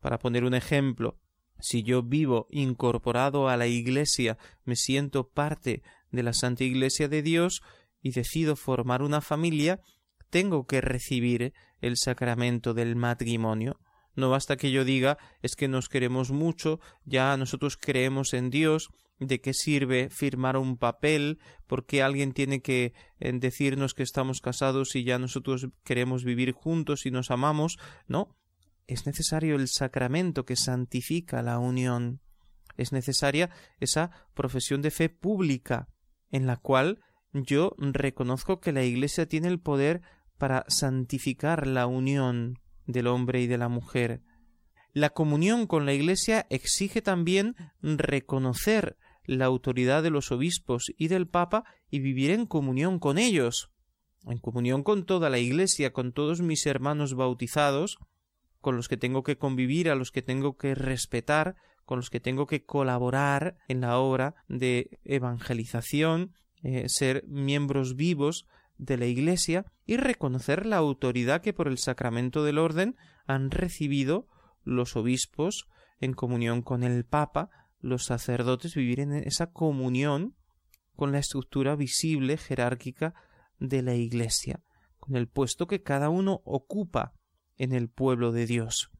Para 0.00 0.18
poner 0.18 0.44
un 0.44 0.52
ejemplo, 0.52 1.16
si 1.60 1.84
yo 1.84 2.02
vivo 2.02 2.48
incorporado 2.50 3.48
a 3.48 3.56
la 3.56 3.68
Iglesia, 3.68 4.36
me 4.64 4.74
siento 4.74 5.28
parte 5.28 5.82
de 6.10 6.22
la 6.24 6.32
Santa 6.32 6.64
Iglesia 6.64 7.08
de 7.08 7.22
Dios 7.22 7.62
y 8.02 8.10
decido 8.10 8.56
formar 8.56 9.00
una 9.00 9.20
familia, 9.20 9.80
tengo 10.28 10.66
que 10.66 10.80
recibir 10.80 11.54
el 11.80 11.96
sacramento 11.96 12.74
del 12.74 12.96
matrimonio. 12.96 13.78
No 14.14 14.30
basta 14.30 14.56
que 14.56 14.70
yo 14.70 14.84
diga 14.84 15.18
es 15.42 15.56
que 15.56 15.68
nos 15.68 15.88
queremos 15.88 16.30
mucho, 16.30 16.80
ya 17.04 17.36
nosotros 17.36 17.76
creemos 17.76 18.34
en 18.34 18.50
Dios, 18.50 18.90
de 19.26 19.40
qué 19.40 19.54
sirve 19.54 20.10
firmar 20.10 20.56
un 20.56 20.76
papel, 20.76 21.38
porque 21.66 22.02
alguien 22.02 22.32
tiene 22.32 22.60
que 22.60 22.92
eh, 23.20 23.32
decirnos 23.34 23.94
que 23.94 24.02
estamos 24.02 24.40
casados 24.40 24.96
y 24.96 25.04
ya 25.04 25.18
nosotros 25.18 25.68
queremos 25.84 26.24
vivir 26.24 26.52
juntos 26.52 27.06
y 27.06 27.10
nos 27.10 27.30
amamos. 27.30 27.78
No, 28.06 28.36
es 28.86 29.06
necesario 29.06 29.56
el 29.56 29.68
sacramento 29.68 30.44
que 30.44 30.56
santifica 30.56 31.42
la 31.42 31.58
unión. 31.58 32.20
Es 32.76 32.92
necesaria 32.92 33.50
esa 33.80 34.10
profesión 34.34 34.82
de 34.82 34.90
fe 34.90 35.08
pública, 35.08 35.88
en 36.30 36.46
la 36.46 36.56
cual 36.56 37.00
yo 37.32 37.74
reconozco 37.78 38.60
que 38.60 38.72
la 38.72 38.82
Iglesia 38.82 39.26
tiene 39.26 39.48
el 39.48 39.60
poder 39.60 40.02
para 40.38 40.64
santificar 40.68 41.66
la 41.66 41.86
unión 41.86 42.58
del 42.86 43.06
hombre 43.06 43.40
y 43.40 43.46
de 43.46 43.58
la 43.58 43.68
mujer. 43.68 44.22
La 44.92 45.10
comunión 45.10 45.66
con 45.66 45.86
la 45.86 45.94
Iglesia 45.94 46.46
exige 46.50 47.00
también 47.00 47.56
reconocer 47.80 48.96
la 49.24 49.46
autoridad 49.46 50.02
de 50.02 50.10
los 50.10 50.32
obispos 50.32 50.92
y 50.96 51.08
del 51.08 51.28
Papa 51.28 51.64
y 51.90 52.00
vivir 52.00 52.30
en 52.30 52.46
comunión 52.46 52.98
con 52.98 53.18
ellos, 53.18 53.70
en 54.26 54.38
comunión 54.38 54.82
con 54.82 55.04
toda 55.06 55.30
la 55.30 55.38
Iglesia, 55.38 55.92
con 55.92 56.12
todos 56.12 56.40
mis 56.40 56.66
hermanos 56.66 57.14
bautizados, 57.14 57.98
con 58.60 58.76
los 58.76 58.88
que 58.88 58.96
tengo 58.96 59.22
que 59.22 59.38
convivir, 59.38 59.88
a 59.88 59.94
los 59.94 60.10
que 60.10 60.22
tengo 60.22 60.56
que 60.56 60.74
respetar, 60.74 61.56
con 61.84 61.98
los 61.98 62.10
que 62.10 62.20
tengo 62.20 62.46
que 62.46 62.64
colaborar 62.64 63.56
en 63.68 63.80
la 63.80 63.98
obra 63.98 64.34
de 64.48 64.98
evangelización, 65.04 66.32
eh, 66.62 66.84
ser 66.88 67.24
miembros 67.26 67.96
vivos 67.96 68.46
de 68.82 68.96
la 68.96 69.06
Iglesia 69.06 69.64
y 69.86 69.96
reconocer 69.96 70.66
la 70.66 70.76
autoridad 70.76 71.40
que 71.40 71.52
por 71.52 71.68
el 71.68 71.78
sacramento 71.78 72.42
del 72.42 72.58
orden 72.58 72.96
han 73.26 73.50
recibido 73.52 74.28
los 74.64 74.96
obispos 74.96 75.68
en 76.00 76.14
comunión 76.14 76.62
con 76.62 76.82
el 76.82 77.04
Papa, 77.04 77.50
los 77.78 78.04
sacerdotes, 78.04 78.74
vivir 78.74 78.98
en 78.98 79.12
esa 79.14 79.52
comunión 79.52 80.34
con 80.96 81.12
la 81.12 81.20
estructura 81.20 81.76
visible 81.76 82.36
jerárquica 82.36 83.14
de 83.58 83.82
la 83.82 83.94
Iglesia, 83.94 84.62
con 84.98 85.16
el 85.16 85.28
puesto 85.28 85.68
que 85.68 85.82
cada 85.82 86.10
uno 86.10 86.42
ocupa 86.44 87.14
en 87.56 87.72
el 87.72 87.88
pueblo 87.88 88.32
de 88.32 88.46
Dios. 88.46 88.90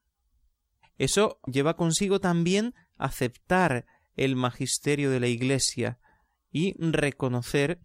Eso 0.96 1.40
lleva 1.46 1.76
consigo 1.76 2.20
también 2.20 2.74
aceptar 2.96 3.86
el 4.14 4.36
magisterio 4.36 5.10
de 5.10 5.18
la 5.18 5.26
Iglesia 5.26 5.98
y 6.52 6.74
reconocer 6.78 7.80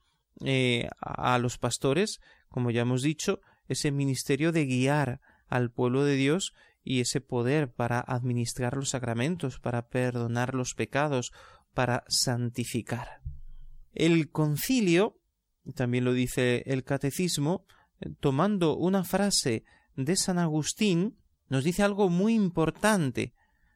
eh, 0.46 0.90
a 1.00 1.38
los 1.40 1.58
pastores, 1.58 2.20
como 2.50 2.72
ya 2.72 2.82
hemos 2.82 3.02
dicho, 3.02 3.40
ese 3.68 3.92
ministerio 3.92 4.52
de 4.52 4.66
guiar 4.66 5.22
al 5.48 5.72
pueblo 5.72 6.04
de 6.04 6.16
Dios 6.16 6.54
y 6.84 7.02
ese 7.02 7.22
poder 7.22 7.72
para 7.72 8.00
administrar 8.00 8.76
los 8.76 8.90
sacramentos, 8.90 9.60
para 9.60 9.90
perdonar 9.90 10.54
los 10.54 10.74
pecados, 10.74 11.32
para 11.74 12.04
santificar. 12.08 13.22
El 13.94 14.30
concilio, 14.30 15.20
también 15.76 16.06
lo 16.06 16.14
dice 16.14 16.64
el 16.66 16.84
catecismo, 16.84 17.66
tomando 18.20 18.78
una 18.78 19.04
frase 19.04 19.64
de 19.96 20.16
San 20.16 20.38
Agustín 20.38 21.18
nos 21.50 21.64
dice 21.64 21.84
algo 21.84 22.10
muy 22.10 22.34
importante. 22.34 23.34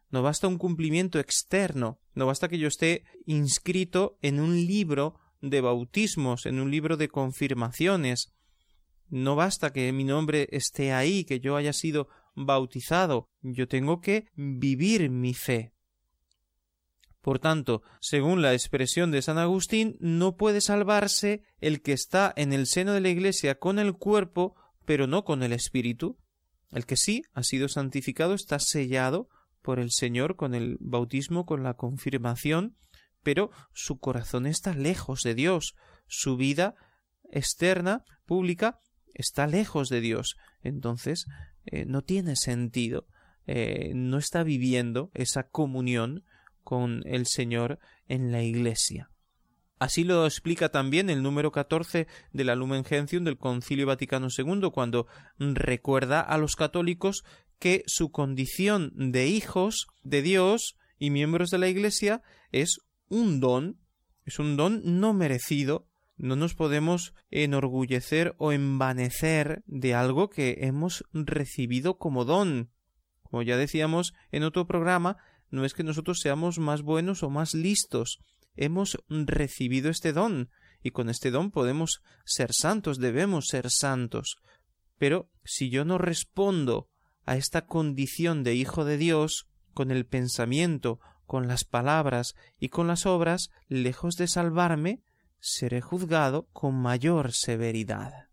No 0.10 0.22
basta 0.22 0.48
un 0.48 0.58
cumplimiento 0.58 1.20
externo, 1.20 2.00
no 2.14 2.26
basta 2.26 2.50
que 2.50 2.60
yo 2.60 2.68
esté 2.68 3.06
inscrito 3.26 4.18
en 4.22 4.40
un 4.40 4.56
libro 4.56 5.21
de 5.42 5.62
bautismos, 5.62 6.46
en 6.46 6.60
un 6.60 6.72
libro 6.72 6.98
de 6.98 7.10
confirmaciones. 7.10 8.34
No 9.10 9.36
basta 9.36 9.74
que 9.74 9.92
mi 9.92 10.04
nombre 10.04 10.48
esté 10.52 10.94
ahí, 10.94 11.26
que 11.26 11.40
yo 11.40 11.56
haya 11.56 11.74
sido 11.74 12.08
bautizado. 12.36 13.30
Yo 13.42 13.68
tengo 13.68 14.00
que 14.02 14.28
vivir 14.36 15.10
mi 15.10 15.34
fe. 15.34 15.74
Por 17.22 17.40
tanto, 17.40 17.84
según 18.00 18.42
la 18.42 18.54
expresión 18.54 19.12
de 19.12 19.22
San 19.22 19.38
Agustín, 19.38 19.98
no 20.00 20.38
puede 20.38 20.62
salvarse 20.62 21.44
el 21.60 21.82
que 21.82 21.94
está 21.94 22.34
en 22.36 22.54
el 22.54 22.66
seno 22.66 22.94
de 22.94 23.02
la 23.02 23.10
Iglesia 23.10 23.60
con 23.60 23.78
el 23.78 23.94
cuerpo 23.94 24.56
pero 24.86 25.08
no 25.08 25.24
con 25.24 25.44
el 25.44 25.54
Espíritu. 25.54 26.18
El 26.72 26.86
que 26.86 26.98
sí 26.98 27.24
ha 27.34 27.44
sido 27.44 27.68
santificado 27.68 28.34
está 28.34 28.60
sellado 28.60 29.30
por 29.62 29.80
el 29.80 29.92
Señor 29.92 30.36
con 30.36 30.56
el 30.56 30.78
bautismo, 30.80 31.46
con 31.46 31.64
la 31.64 31.76
confirmación, 31.76 32.76
pero 33.24 33.52
su 33.74 34.00
corazón 34.00 34.46
está 34.46 34.74
lejos 34.74 35.24
de 35.24 35.36
Dios, 35.36 35.76
su 36.08 36.38
vida 36.38 36.76
externa, 37.32 38.04
pública, 38.26 38.80
está 39.14 39.48
lejos 39.48 39.90
de 39.90 40.02
Dios. 40.02 40.38
Entonces, 40.62 41.26
eh, 41.66 41.86
no 41.86 42.02
tiene 42.02 42.36
sentido, 42.36 43.08
eh, 43.48 43.92
no 43.96 44.18
está 44.18 44.44
viviendo 44.44 45.12
esa 45.14 45.44
comunión 45.44 46.24
con 46.64 47.02
el 47.06 47.26
Señor 47.28 47.80
en 48.08 48.32
la 48.32 48.44
Iglesia. 48.44 49.10
Así 49.80 50.04
lo 50.04 50.28
explica 50.28 50.70
también 50.70 51.10
el 51.10 51.24
número 51.24 51.52
14 51.52 52.06
de 52.34 52.44
la 52.44 52.56
Lumen 52.56 52.86
Gentium 52.86 53.24
del 53.24 53.40
Concilio 53.40 53.88
Vaticano 53.88 54.28
II, 54.36 54.70
cuando 54.72 55.08
recuerda 55.40 56.22
a 56.22 56.38
los 56.38 56.56
católicos 56.56 57.24
que 57.58 57.84
su 57.88 58.12
condición 58.12 58.92
de 58.96 59.28
hijos 59.28 59.88
de 60.04 60.22
Dios 60.22 60.76
y 61.00 61.10
miembros 61.10 61.50
de 61.50 61.58
la 61.58 61.68
Iglesia 61.68 62.22
es 62.52 62.80
un 63.12 63.42
don, 63.42 63.78
es 64.26 64.40
un 64.40 64.56
don 64.58 64.82
no 65.00 65.14
merecido, 65.14 65.88
no 66.18 66.36
nos 66.36 66.56
podemos 66.56 67.14
enorgullecer 67.30 68.36
o 68.38 68.52
envanecer 68.52 69.64
de 69.68 69.94
algo 69.94 70.30
que 70.30 70.60
hemos 70.62 71.04
recibido 71.12 71.98
como 71.98 72.26
don. 72.26 72.72
Como 73.24 73.44
ya 73.44 73.58
decíamos 73.58 74.14
en 74.32 74.44
otro 74.44 74.66
programa, 74.66 75.18
no 75.50 75.66
es 75.66 75.74
que 75.74 75.84
nosotros 75.84 76.20
seamos 76.22 76.58
más 76.58 76.84
buenos 76.84 77.22
o 77.22 77.30
más 77.30 77.54
listos, 77.54 78.20
hemos 78.56 78.98
recibido 79.10 79.90
este 79.90 80.14
don, 80.14 80.50
y 80.82 80.92
con 80.92 81.10
este 81.10 81.32
don 81.32 81.52
podemos 81.52 82.02
ser 82.24 82.54
santos, 82.54 82.98
debemos 82.98 83.48
ser 83.48 83.70
santos. 83.70 84.38
Pero 84.98 85.30
si 85.44 85.70
yo 85.70 85.84
no 85.84 85.98
respondo 85.98 86.88
a 87.26 87.36
esta 87.36 87.66
condición 87.66 88.44
de 88.44 88.56
hijo 88.56 88.86
de 88.86 88.98
Dios, 88.98 89.48
con 89.74 89.92
el 89.92 90.06
pensamiento, 90.06 91.00
con 91.32 91.48
las 91.48 91.64
palabras 91.64 92.36
y 92.60 92.68
con 92.68 92.88
las 92.88 93.06
obras, 93.06 93.52
lejos 93.70 94.18
de 94.18 94.28
salvarme, 94.28 95.02
seré 95.40 95.80
juzgado 95.80 96.50
con 96.52 96.76
mayor 96.76 97.32
severidad. 97.32 98.28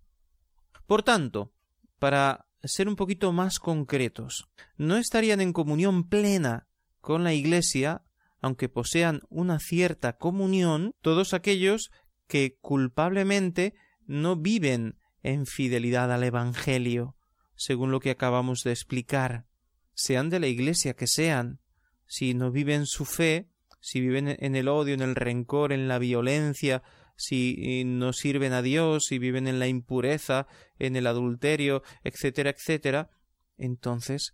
Por 0.84 1.04
tanto, 1.04 1.52
para 2.00 2.48
ser 2.64 2.88
un 2.88 2.96
poquito 2.96 3.32
más 3.32 3.60
concretos, 3.60 4.48
no 4.76 4.96
estarían 4.96 5.40
en 5.40 5.52
comunión 5.52 6.08
plena 6.08 6.66
con 7.00 7.22
la 7.22 7.34
Iglesia 7.34 8.02
aunque 8.40 8.68
posean 8.68 9.20
una 9.28 9.60
cierta 9.60 10.14
comunión, 10.14 10.92
todos 11.00 11.34
aquellos 11.34 11.92
que 12.26 12.58
culpablemente 12.60 13.74
no 14.06 14.34
viven 14.34 14.98
en 15.22 15.46
fidelidad 15.46 16.12
al 16.12 16.24
Evangelio, 16.24 17.14
según 17.54 17.92
lo 17.92 18.00
que 18.00 18.10
acabamos 18.10 18.64
de 18.64 18.72
explicar. 18.72 19.46
sean 19.94 20.30
de 20.30 20.40
la 20.40 20.48
Iglesia 20.48 20.94
que 20.94 21.06
sean, 21.06 21.60
si 22.08 22.34
no 22.34 22.50
viven 22.50 22.86
su 22.86 23.04
fe, 23.04 23.48
si 23.80 24.00
viven 24.00 24.36
en 24.40 24.56
el 24.56 24.66
odio, 24.66 24.94
en 24.94 25.02
el 25.02 25.14
rencor, 25.14 25.72
en 25.72 25.86
la 25.86 26.00
violencia, 26.00 26.82
si 27.16 27.84
no 27.84 28.12
sirven 28.12 28.52
a 28.52 28.62
Dios, 28.62 29.06
si 29.06 29.18
viven 29.18 29.46
en 29.46 29.58
la 29.58 29.68
impureza, 29.68 30.46
en 30.78 30.96
el 30.96 31.06
adulterio, 31.06 31.82
etcétera, 32.02 32.50
etcétera, 32.50 33.10
entonces 33.56 34.32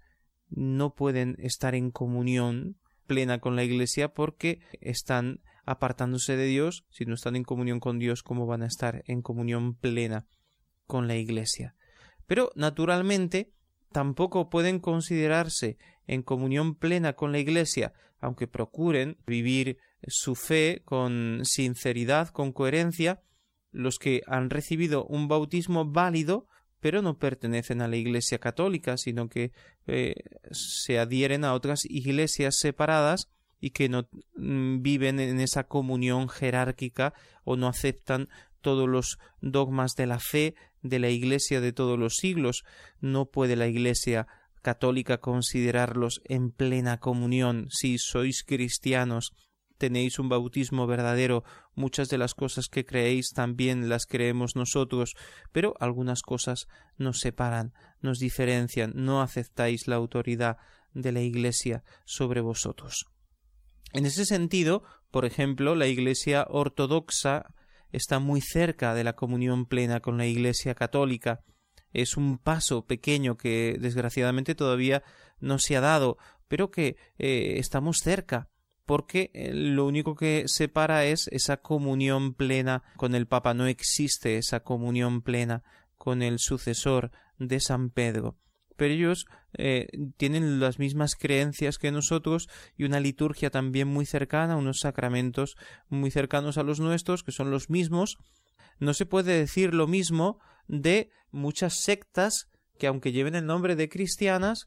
no 0.48 0.94
pueden 0.94 1.36
estar 1.38 1.74
en 1.74 1.90
comunión 1.90 2.78
plena 3.06 3.40
con 3.40 3.56
la 3.56 3.64
Iglesia 3.64 4.14
porque 4.14 4.60
están 4.80 5.40
apartándose 5.66 6.36
de 6.36 6.46
Dios, 6.46 6.84
si 6.90 7.06
no 7.06 7.14
están 7.14 7.36
en 7.36 7.44
comunión 7.44 7.80
con 7.80 7.98
Dios, 7.98 8.22
¿cómo 8.22 8.46
van 8.46 8.62
a 8.62 8.66
estar 8.66 9.02
en 9.06 9.22
comunión 9.22 9.74
plena 9.74 10.26
con 10.86 11.08
la 11.08 11.16
Iglesia? 11.16 11.74
Pero, 12.26 12.50
naturalmente, 12.54 13.52
tampoco 13.94 14.50
pueden 14.50 14.80
considerarse 14.80 15.78
en 16.08 16.24
comunión 16.24 16.74
plena 16.74 17.12
con 17.12 17.30
la 17.30 17.38
Iglesia, 17.38 17.92
aunque 18.18 18.48
procuren 18.48 19.18
vivir 19.24 19.78
su 20.08 20.34
fe 20.34 20.82
con 20.84 21.42
sinceridad, 21.44 22.30
con 22.30 22.52
coherencia, 22.52 23.22
los 23.70 24.00
que 24.00 24.22
han 24.26 24.50
recibido 24.50 25.06
un 25.06 25.28
bautismo 25.28 25.84
válido, 25.84 26.48
pero 26.80 27.02
no 27.02 27.20
pertenecen 27.20 27.82
a 27.82 27.88
la 27.88 27.94
Iglesia 27.94 28.40
católica, 28.40 28.96
sino 28.96 29.28
que 29.28 29.52
eh, 29.86 30.16
se 30.50 30.98
adhieren 30.98 31.44
a 31.44 31.54
otras 31.54 31.84
iglesias 31.84 32.56
separadas 32.58 33.30
y 33.60 33.70
que 33.70 33.88
no 33.88 34.08
mm, 34.34 34.82
viven 34.82 35.20
en 35.20 35.38
esa 35.38 35.68
comunión 35.68 36.28
jerárquica 36.28 37.14
o 37.44 37.54
no 37.54 37.68
aceptan 37.68 38.28
todos 38.64 38.88
los 38.88 39.18
dogmas 39.40 39.94
de 39.94 40.06
la 40.06 40.18
fe 40.18 40.56
de 40.82 40.98
la 40.98 41.10
Iglesia 41.10 41.60
de 41.60 41.72
todos 41.72 41.98
los 41.98 42.14
siglos. 42.16 42.64
No 43.00 43.26
puede 43.26 43.54
la 43.54 43.68
Iglesia 43.68 44.26
católica 44.62 45.18
considerarlos 45.18 46.22
en 46.24 46.50
plena 46.50 46.98
comunión. 46.98 47.68
Si 47.70 47.98
sois 47.98 48.42
cristianos, 48.42 49.32
tenéis 49.78 50.18
un 50.18 50.28
bautismo 50.28 50.86
verdadero, 50.86 51.44
muchas 51.74 52.08
de 52.08 52.18
las 52.18 52.34
cosas 52.34 52.68
que 52.68 52.86
creéis 52.86 53.32
también 53.34 53.88
las 53.88 54.06
creemos 54.06 54.56
nosotros, 54.56 55.14
pero 55.52 55.74
algunas 55.78 56.22
cosas 56.22 56.66
nos 56.96 57.20
separan, 57.20 57.74
nos 58.00 58.18
diferencian, 58.18 58.92
no 58.94 59.20
aceptáis 59.20 59.86
la 59.86 59.96
autoridad 59.96 60.56
de 60.94 61.12
la 61.12 61.20
Iglesia 61.20 61.84
sobre 62.06 62.40
vosotros. 62.40 63.04
En 63.92 64.06
ese 64.06 64.24
sentido, 64.24 64.82
por 65.10 65.24
ejemplo, 65.24 65.74
la 65.74 65.86
Iglesia 65.86 66.46
ortodoxa 66.48 67.54
está 67.96 68.18
muy 68.18 68.40
cerca 68.40 68.94
de 68.94 69.04
la 69.04 69.14
comunión 69.14 69.66
plena 69.66 70.00
con 70.00 70.18
la 70.18 70.26
Iglesia 70.26 70.74
católica. 70.74 71.40
Es 71.92 72.16
un 72.16 72.38
paso 72.38 72.86
pequeño 72.86 73.36
que 73.36 73.76
desgraciadamente 73.80 74.54
todavía 74.54 75.02
no 75.40 75.58
se 75.58 75.76
ha 75.76 75.80
dado, 75.80 76.18
pero 76.48 76.70
que 76.70 76.96
eh, 77.18 77.54
estamos 77.58 77.98
cerca 77.98 78.48
porque 78.84 79.30
eh, 79.32 79.52
lo 79.54 79.86
único 79.86 80.14
que 80.14 80.44
separa 80.46 81.04
es 81.04 81.28
esa 81.28 81.58
comunión 81.58 82.34
plena 82.34 82.82
con 82.96 83.14
el 83.14 83.26
Papa. 83.26 83.54
No 83.54 83.66
existe 83.66 84.36
esa 84.36 84.60
comunión 84.60 85.22
plena 85.22 85.62
con 85.96 86.22
el 86.22 86.38
sucesor 86.38 87.10
de 87.38 87.60
San 87.60 87.90
Pedro 87.90 88.38
pero 88.76 88.94
ellos 88.94 89.26
eh, 89.56 89.88
tienen 90.16 90.60
las 90.60 90.78
mismas 90.78 91.14
creencias 91.14 91.78
que 91.78 91.92
nosotros 91.92 92.48
y 92.76 92.84
una 92.84 93.00
liturgia 93.00 93.50
también 93.50 93.88
muy 93.88 94.06
cercana, 94.06 94.56
unos 94.56 94.80
sacramentos 94.80 95.56
muy 95.88 96.10
cercanos 96.10 96.58
a 96.58 96.62
los 96.62 96.80
nuestros, 96.80 97.22
que 97.22 97.32
son 97.32 97.50
los 97.50 97.70
mismos. 97.70 98.18
No 98.78 98.94
se 98.94 99.06
puede 99.06 99.38
decir 99.38 99.74
lo 99.74 99.86
mismo 99.86 100.38
de 100.66 101.10
muchas 101.30 101.80
sectas 101.80 102.48
que 102.78 102.86
aunque 102.86 103.12
lleven 103.12 103.34
el 103.34 103.46
nombre 103.46 103.76
de 103.76 103.88
cristianas, 103.88 104.66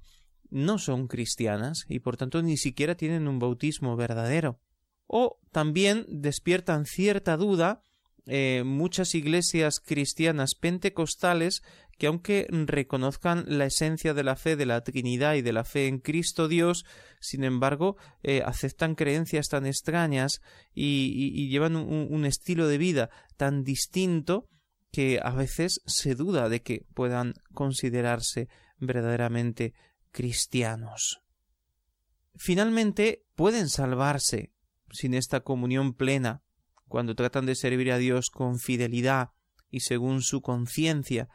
no 0.49 0.77
son 0.77 1.08
cristianas 1.08 1.86
y 1.89 1.99
por 1.99 2.15
tanto 2.15 2.41
ni 2.41 2.58
siquiera 2.58 2.95
tienen 2.95 3.27
un 3.27 3.39
bautismo 3.39 3.95
verdadero. 3.95 4.60
O 5.08 5.39
también 5.51 6.05
despiertan 6.08 6.86
cierta 6.86 7.38
duda 7.38 7.82
eh, 8.29 8.63
muchas 8.65 9.15
iglesias 9.15 9.79
cristianas 9.79 10.53
pentecostales 10.55 11.63
que 11.97 12.07
aunque 12.07 12.47
reconozcan 12.49 13.45
la 13.47 13.65
esencia 13.65 14.13
de 14.13 14.23
la 14.23 14.36
fe 14.36 14.55
de 14.55 14.65
la 14.65 14.81
Trinidad 14.81 15.33
y 15.36 15.41
de 15.41 15.53
la 15.53 15.63
fe 15.63 15.88
en 15.88 15.99
Cristo 15.99 16.47
Dios, 16.47 16.86
sin 17.19 17.43
embargo, 17.43 17.97
eh, 18.23 18.43
aceptan 18.45 18.95
creencias 18.95 19.49
tan 19.49 19.65
extrañas 19.65 20.41
y, 20.73 21.49
llevan 21.49 21.75
un, 21.75 22.25
estilo 22.25 22.67
de 22.67 22.77
vida 22.77 23.10
tan 23.36 23.63
distinto 23.63 24.47
que 24.91 25.19
a 25.21 25.31
veces 25.31 25.81
se 25.86 26.15
duda 26.15 26.49
de 26.49 26.62
que 26.62 26.86
puedan 26.93 27.33
considerarse 27.53 28.47
verdaderamente 28.77 29.73
cristianos. 30.12 31.21
Finalmente, 32.36 33.23
pueden 33.36 33.69
salvarse 33.69 34.51
sin 34.91 35.13
esta 35.15 35.41
comunión 35.41 35.93
plena 35.93 36.43
cuando 36.88 37.15
tratan 37.15 37.45
de 37.45 37.55
servir 37.55 37.91
a 37.91 37.97
Dios 37.97 38.29
con 38.29 38.60
fidelidad 38.60 39.31
y 39.69 39.81
según 39.81 40.21
su 40.21 40.41
conciencia, 40.41 41.27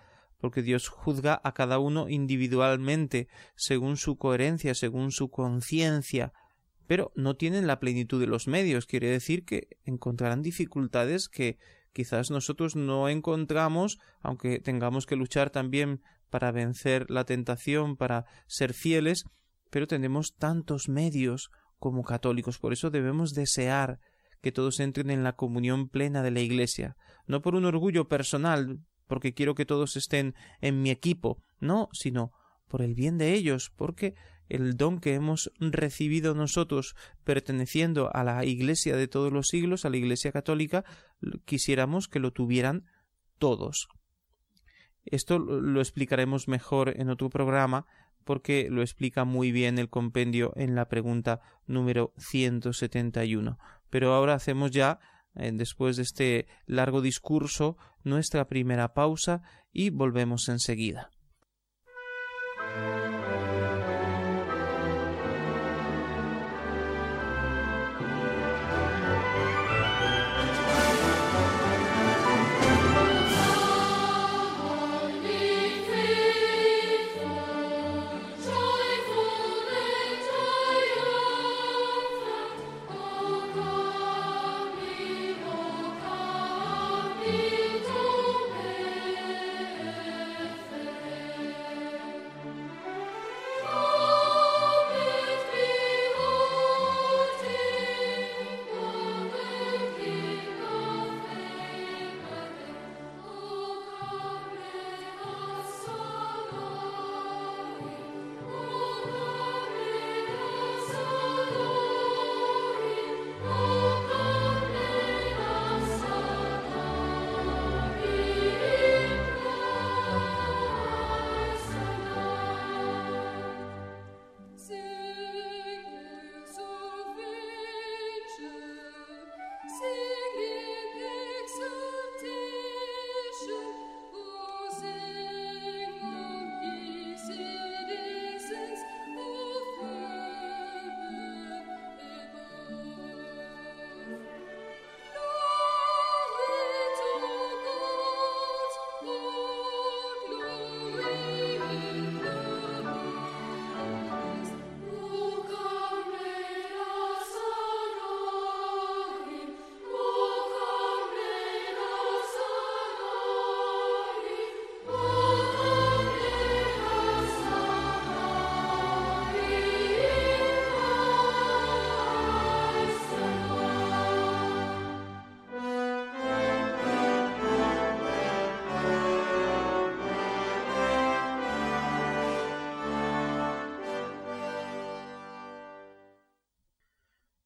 porque 0.42 0.62
Dios 0.62 0.88
juzga 0.88 1.40
a 1.44 1.55
cada 1.55 1.78
uno 1.78 2.09
individualmente, 2.09 3.28
según 3.55 3.96
su 3.96 4.18
coherencia, 4.18 4.74
según 4.74 5.12
su 5.12 5.31
conciencia, 5.31 6.33
pero 6.88 7.12
no 7.14 7.37
tienen 7.37 7.68
la 7.68 7.78
plenitud 7.78 8.18
de 8.18 8.26
los 8.26 8.48
medios, 8.48 8.87
quiere 8.87 9.09
decir 9.09 9.44
que 9.44 9.68
encontrarán 9.85 10.42
dificultades 10.42 11.28
que 11.28 11.59
quizás 11.92 12.33
nosotros 12.33 12.74
no 12.74 13.09
encontramos, 13.09 14.00
aunque 14.20 14.59
tengamos 14.59 15.07
que 15.07 15.14
luchar 15.14 15.50
también 15.50 16.02
para 16.28 16.50
vencer 16.50 17.09
la 17.09 17.24
tentación, 17.24 17.96
para 17.96 18.26
ser 18.48 18.74
fieles, 18.74 19.26
pero 19.70 19.87
tenemos 19.87 20.35
tantos 20.35 20.88
medios 20.88 21.52
como 21.78 22.02
católicos, 22.02 22.59
por 22.59 22.72
eso 22.72 22.90
debemos 22.90 23.33
desear 23.33 24.00
que 24.40 24.50
todos 24.50 24.81
entren 24.81 25.11
en 25.11 25.22
la 25.22 25.37
comunión 25.37 25.88
plena 25.88 26.20
de 26.24 26.33
la 26.33 26.40
Iglesia, 26.40 26.96
no 27.28 27.42
por 27.42 27.55
un 27.55 27.64
orgullo 27.64 28.09
personal, 28.09 28.81
porque 29.07 29.35
quiero 29.35 29.55
que 29.55 29.67
todos 29.67 29.97
estén 29.97 30.35
en 30.61 30.83
mi 30.83 30.91
equipo, 30.91 31.43
no, 31.61 31.88
sino 31.93 32.33
por 32.69 32.83
el 32.83 32.95
bien 32.95 33.19
de 33.19 33.35
ellos, 33.35 33.71
porque 33.77 34.15
el 34.49 34.77
don 34.77 35.01
que 35.01 35.15
hemos 35.15 35.51
recibido 35.61 36.35
nosotros 36.35 36.95
perteneciendo 37.25 38.15
a 38.15 38.25
la 38.25 38.45
Iglesia 38.45 38.97
de 38.97 39.09
todos 39.09 39.33
los 39.33 39.49
siglos, 39.49 39.85
a 39.85 39.91
la 39.91 39.97
Iglesia 39.97 40.33
católica, 40.33 40.85
quisiéramos 41.45 42.09
que 42.09 42.19
lo 42.19 42.33
tuvieran 42.33 42.85
todos. 43.38 43.88
Esto 45.05 45.38
lo 45.38 45.81
explicaremos 45.81 46.49
mejor 46.49 46.95
en 47.01 47.11
otro 47.11 47.29
programa 47.29 47.87
porque 48.25 48.69
lo 48.71 48.83
explica 48.83 49.25
muy 49.25 49.53
bien 49.53 49.79
el 49.79 49.88
compendio 49.88 50.53
en 50.57 50.75
la 50.75 50.88
pregunta 50.88 51.41
número 51.67 52.12
171. 52.19 53.59
Pero 53.91 54.15
ahora 54.15 54.35
hacemos 54.35 54.71
ya 54.71 55.01
después 55.35 55.97
de 55.97 56.03
este 56.03 56.47
largo 56.66 57.01
discurso, 57.01 57.77
nuestra 58.05 58.49
primera 58.49 58.95
pausa 58.95 59.42
y 59.73 59.90
volvemos 59.90 60.49
enseguida. 60.49 61.11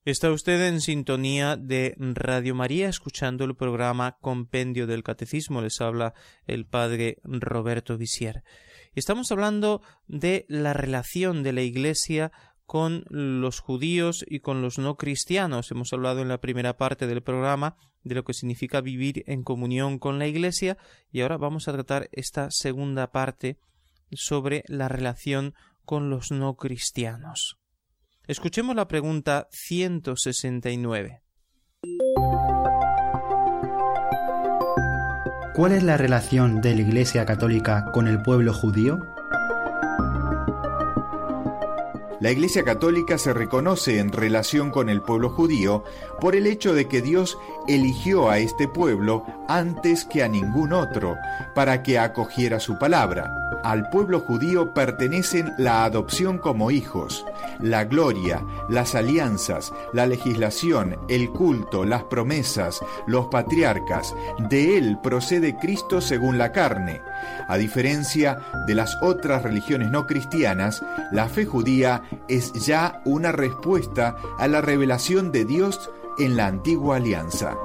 Está 0.06 0.30
usted 0.30 0.68
en 0.68 0.80
sintonía 0.80 1.56
de 1.56 1.96
Radio 1.98 2.54
María 2.54 2.88
escuchando 2.88 3.44
el 3.44 3.56
programa 3.56 4.18
Compendio 4.20 4.86
del 4.86 5.02
Catecismo. 5.02 5.60
Les 5.60 5.80
habla 5.80 6.14
el 6.46 6.64
padre 6.64 7.18
Roberto 7.24 7.98
Visier. 7.98 8.44
Estamos 8.94 9.32
hablando 9.32 9.82
de 10.06 10.46
la 10.48 10.74
relación 10.74 11.42
de 11.42 11.52
la 11.52 11.62
Iglesia 11.62 12.30
con 12.66 13.04
los 13.10 13.58
judíos 13.58 14.24
y 14.28 14.38
con 14.38 14.62
los 14.62 14.78
no 14.78 14.96
cristianos. 14.96 15.72
Hemos 15.72 15.92
hablado 15.92 16.22
en 16.22 16.28
la 16.28 16.40
primera 16.40 16.76
parte 16.76 17.08
del 17.08 17.24
programa 17.24 17.74
de 18.04 18.14
lo 18.14 18.22
que 18.22 18.32
significa 18.32 18.80
vivir 18.80 19.24
en 19.26 19.42
comunión 19.42 19.98
con 19.98 20.20
la 20.20 20.28
Iglesia 20.28 20.78
y 21.10 21.22
ahora 21.22 21.36
vamos 21.36 21.66
a 21.66 21.72
tratar 21.72 22.08
esta 22.12 22.52
segunda 22.52 23.10
parte 23.10 23.58
sobre 24.12 24.62
la 24.68 24.86
relación 24.86 25.54
con 25.84 26.10
los 26.10 26.30
no 26.30 26.54
cristianos. 26.54 27.58
Escuchemos 28.28 28.74
la 28.74 28.88
pregunta 28.88 29.46
169. 29.52 31.22
¿Cuál 35.54 35.72
es 35.72 35.84
la 35.84 35.96
relación 35.96 36.60
de 36.60 36.74
la 36.74 36.80
Iglesia 36.80 37.24
Católica 37.24 37.84
con 37.92 38.08
el 38.08 38.20
pueblo 38.22 38.52
judío? 38.52 38.98
La 42.18 42.32
Iglesia 42.32 42.64
Católica 42.64 43.16
se 43.16 43.32
reconoce 43.32 44.00
en 44.00 44.10
relación 44.10 44.72
con 44.72 44.88
el 44.88 45.02
pueblo 45.02 45.30
judío 45.30 45.84
por 46.20 46.34
el 46.34 46.48
hecho 46.48 46.74
de 46.74 46.88
que 46.88 47.02
Dios 47.02 47.38
eligió 47.68 48.28
a 48.28 48.38
este 48.38 48.66
pueblo 48.66 49.24
antes 49.46 50.04
que 50.04 50.24
a 50.24 50.28
ningún 50.28 50.72
otro 50.72 51.14
para 51.54 51.84
que 51.84 52.00
acogiera 52.00 52.58
su 52.58 52.76
palabra. 52.76 53.45
Al 53.62 53.88
pueblo 53.90 54.20
judío 54.20 54.72
pertenecen 54.74 55.52
la 55.58 55.84
adopción 55.84 56.38
como 56.38 56.70
hijos, 56.70 57.24
la 57.60 57.84
gloria, 57.84 58.44
las 58.68 58.94
alianzas, 58.94 59.72
la 59.92 60.06
legislación, 60.06 60.98
el 61.08 61.30
culto, 61.30 61.84
las 61.84 62.04
promesas, 62.04 62.80
los 63.06 63.26
patriarcas. 63.26 64.14
De 64.48 64.78
él 64.78 64.98
procede 65.02 65.56
Cristo 65.56 66.00
según 66.00 66.38
la 66.38 66.52
carne. 66.52 67.00
A 67.48 67.56
diferencia 67.56 68.38
de 68.66 68.74
las 68.74 68.96
otras 69.02 69.42
religiones 69.42 69.90
no 69.90 70.06
cristianas, 70.06 70.84
la 71.10 71.28
fe 71.28 71.44
judía 71.44 72.02
es 72.28 72.52
ya 72.52 73.00
una 73.04 73.32
respuesta 73.32 74.16
a 74.38 74.48
la 74.48 74.60
revelación 74.60 75.32
de 75.32 75.44
Dios 75.44 75.90
en 76.18 76.36
la 76.36 76.46
antigua 76.46 76.96
alianza. 76.96 77.56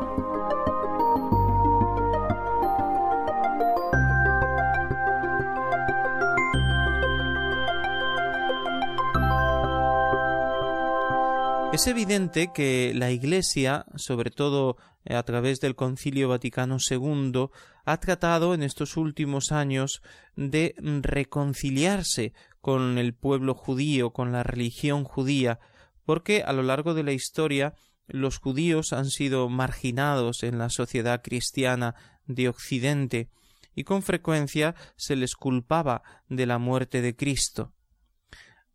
Es 11.73 11.88
evidente 11.88 12.51
que 12.53 12.91
la 12.93 13.12
Iglesia, 13.12 13.86
sobre 13.95 14.29
todo 14.29 14.75
eh, 15.05 15.15
a 15.15 15.23
través 15.23 15.62
del 15.62 15.75
Concilio 15.75 16.27
Vaticano 16.27 16.77
II, 16.77 17.47
ha 17.86 17.97
tratado 17.97 18.53
en 18.53 18.62
estos 18.62 18.97
últimos 18.97 19.53
años 19.53 20.01
de 20.36 20.75
reconciliarse 20.77 22.34
con 22.60 22.97
el 22.97 23.13
pueblo 23.13 23.55
judío, 23.55 24.12
con 24.12 24.34
la 24.34 24.43
religión 24.43 25.05
judía, 25.05 25.62
porque 26.05 26.43
a 26.43 26.51
lo 26.51 26.62
largo 26.62 26.93
de 26.93 27.03
la 27.03 27.13
historia 27.13 27.73
los 28.05 28.38
judíos 28.39 28.91
han 28.91 29.10
sido 29.10 29.47
marginados 29.47 30.43
en 30.43 30.57
la 30.57 30.69
sociedad 30.69 31.21
cristiana 31.23 31.95
de 32.25 32.49
Occidente 32.49 33.29
y 33.75 33.86
con 33.86 34.03
frecuencia 34.03 34.75
se 34.97 35.15
les 35.15 35.36
culpaba 35.36 36.03
de 36.27 36.45
la 36.45 36.57
muerte 36.57 37.01
de 37.01 37.15
Cristo. 37.15 37.71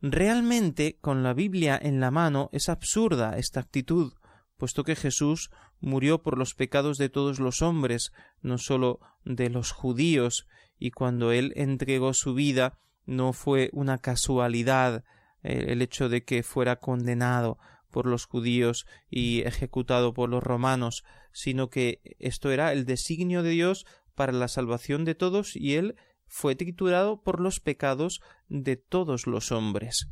Realmente, 0.09 0.99
con 1.01 1.25
la 1.25 1.35
Biblia 1.35 1.77
en 1.83 1.99
la 1.99 2.13
mano, 2.13 2.49
es 2.53 2.69
absurda 2.69 3.37
esta 3.39 3.59
actitud, 3.59 4.13
puesto 4.57 4.85
que 4.85 4.95
Jesús 4.95 5.51
murió 5.81 6.23
por 6.23 6.39
los 6.39 6.55
pecados 6.55 6.97
de 6.97 7.09
todos 7.09 7.41
los 7.41 7.61
hombres, 7.61 8.13
no 8.41 8.57
sólo 8.57 9.01
de 9.25 9.51
los 9.51 9.73
judíos, 9.73 10.47
y 10.79 10.93
cuando 10.93 11.33
él 11.33 11.53
entregó 11.57 12.15
su 12.15 12.35
vida 12.35 12.79
no 13.05 13.33
fue 13.33 13.69
una 13.73 13.99
casualidad 13.99 15.03
eh, 15.43 15.67
el 15.69 15.83
hecho 15.83 16.09
de 16.09 16.23
que 16.25 16.45
fuera 16.45 16.77
condenado 16.77 17.59
por 17.91 18.07
los 18.07 18.27
judíos 18.27 18.87
y 19.11 19.41
ejecutado 19.41 20.15
por 20.15 20.29
los 20.29 20.43
romanos, 20.43 21.03
sino 21.33 21.69
que 21.69 22.01
esto 22.21 22.53
era 22.53 22.73
el 22.73 22.85
designio 22.85 23.43
de 23.43 23.51
Dios 23.51 23.87
para 24.15 24.33
la 24.33 24.47
salvación 24.47 25.05
de 25.05 25.17
todos 25.17 25.57
y 25.57 25.75
él 25.75 25.97
fue 26.29 26.57
triturado 26.57 27.23
por 27.23 27.41
los 27.41 27.61
pecados 27.61 28.21
de 28.49 28.77
todos 28.77 29.27
los 29.27 29.53
hombres. 29.53 30.09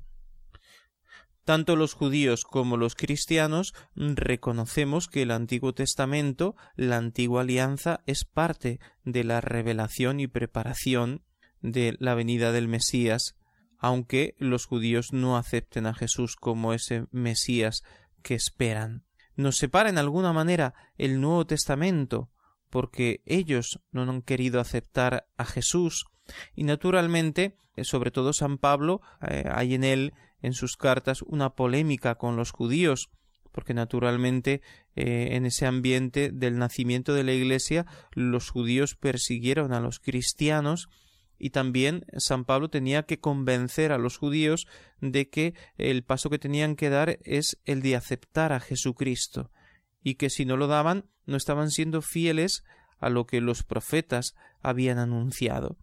Tanto 1.45 1.77
los 1.77 1.93
judíos 1.93 2.45
como 2.45 2.79
los 2.79 2.95
cristianos 2.95 3.75
reconocemos 3.95 5.09
que 5.09 5.23
el 5.23 5.31
Antiguo 5.31 5.75
Testamento, 5.75 6.57
la 6.75 6.97
antigua 6.97 7.43
alianza, 7.43 8.01
es 8.07 8.25
parte 8.25 8.81
de 9.05 9.25
la 9.25 9.43
revelación 9.43 10.21
y 10.21 10.27
preparación 10.27 11.23
de 11.61 11.97
la 11.99 12.15
venida 12.15 12.51
del 12.51 12.67
Mesías, 12.67 13.37
aunque 13.79 14.35
los 14.39 14.65
judíos 14.65 15.13
no 15.13 15.37
acepten 15.37 15.87
a 15.87 15.93
Jesús 15.93 16.37
como 16.37 16.73
ese 16.73 17.07
Mesías 17.11 17.83
que 18.23 18.35
esperan. 18.35 19.05
Nos 19.37 19.59
separa 19.59 19.91
en 19.91 19.99
alguna 19.99 20.33
manera 20.33 20.73
el 20.97 21.21
Nuevo 21.21 21.47
Testamento, 21.47 22.31
porque 22.75 23.23
ellos 23.25 23.79
no 23.93 24.03
han 24.03 24.21
querido 24.21 24.59
aceptar 24.59 25.29
a 25.37 25.45
Jesús, 25.45 26.07
y 26.57 26.65
naturalmente, 26.65 27.57
eh, 27.77 27.85
sobre 27.85 28.11
todo 28.11 28.33
San 28.33 28.59
Pablo, 28.59 29.01
eh, 29.23 29.45
hay 29.49 29.75
en 29.75 29.85
él, 29.85 30.13
en 30.43 30.55
sus 30.55 30.77
cartas, 30.77 31.23
una 31.23 31.51
polémica 31.51 32.17
con 32.17 32.35
los 32.35 32.51
judíos, 32.51 33.11
porque 33.53 33.75
naturalmente 33.75 34.61
eh, 34.97 35.37
en 35.37 35.47
ese 35.47 35.67
ambiente 35.67 36.33
del 36.33 36.59
nacimiento 36.59 37.15
de 37.15 37.23
la 37.23 37.33
Iglesia 37.33 37.87
los 38.11 38.51
judíos 38.51 38.97
persiguieron 38.97 39.73
a 39.73 39.79
los 39.79 40.01
cristianos 40.01 40.89
y 41.39 41.51
también 41.51 42.05
San 42.17 42.45
Pablo 42.45 42.71
tenía 42.71 43.05
que 43.05 43.21
convencer 43.21 43.93
a 43.93 43.99
los 43.99 44.17
judíos 44.17 44.67
de 45.01 45.31
que 45.31 45.55
el 45.79 46.03
paso 46.03 46.29
que 46.29 46.41
tenían 46.41 46.75
que 46.75 46.91
dar 46.91 47.21
es 47.23 47.57
el 47.67 47.83
de 47.83 47.95
aceptar 47.95 48.53
a 48.53 48.59
Jesucristo 48.59 49.53
y 50.05 50.15
que 50.15 50.31
si 50.31 50.45
no 50.45 50.57
lo 50.57 50.69
daban 50.69 51.07
no 51.27 51.37
estaban 51.37 51.73
siendo 51.73 52.03
fieles 52.03 52.63
a 53.01 53.09
lo 53.09 53.27
que 53.27 53.41
los 53.41 53.65
profetas 53.65 54.37
habían 54.61 54.99
anunciado. 54.99 55.77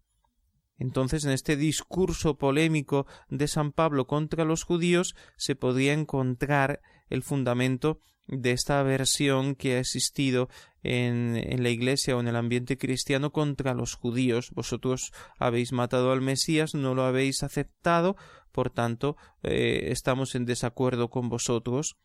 Entonces, 0.78 1.24
en 1.24 1.32
este 1.32 1.56
discurso 1.56 2.38
polémico 2.38 3.06
de 3.28 3.46
San 3.46 3.72
Pablo 3.72 4.06
contra 4.06 4.44
los 4.44 4.64
judíos 4.64 5.14
se 5.36 5.54
podría 5.54 5.92
encontrar 5.92 6.80
el 7.10 7.22
fundamento 7.22 8.00
de 8.26 8.52
esta 8.52 8.80
aversión 8.80 9.54
que 9.54 9.74
ha 9.74 9.80
existido 9.80 10.48
en, 10.82 11.36
en, 11.36 11.62
la 11.62 11.70
Iglesia 11.70 12.16
o 12.16 12.20
en 12.20 12.28
el 12.28 12.36
ambiente 12.36 12.78
cristiano 12.78 13.30
contra 13.32 13.74
los 13.74 13.94
judíos. 13.94 14.50
Vosotros 14.52 15.12
habéis 15.38 15.72
matado 15.72 16.12
al 16.12 16.20
Mesías, 16.20 16.74
no 16.74 16.94
lo 16.94 17.02
habéis 17.02 17.42
aceptado, 17.42 18.16
por 18.52 18.70
tanto, 18.70 19.16
eh, 19.42 19.88
estamos 19.90 20.34
en 20.34 20.44
desacuerdo 20.44 21.08
con 21.08 21.28
vosotros. 21.28 21.96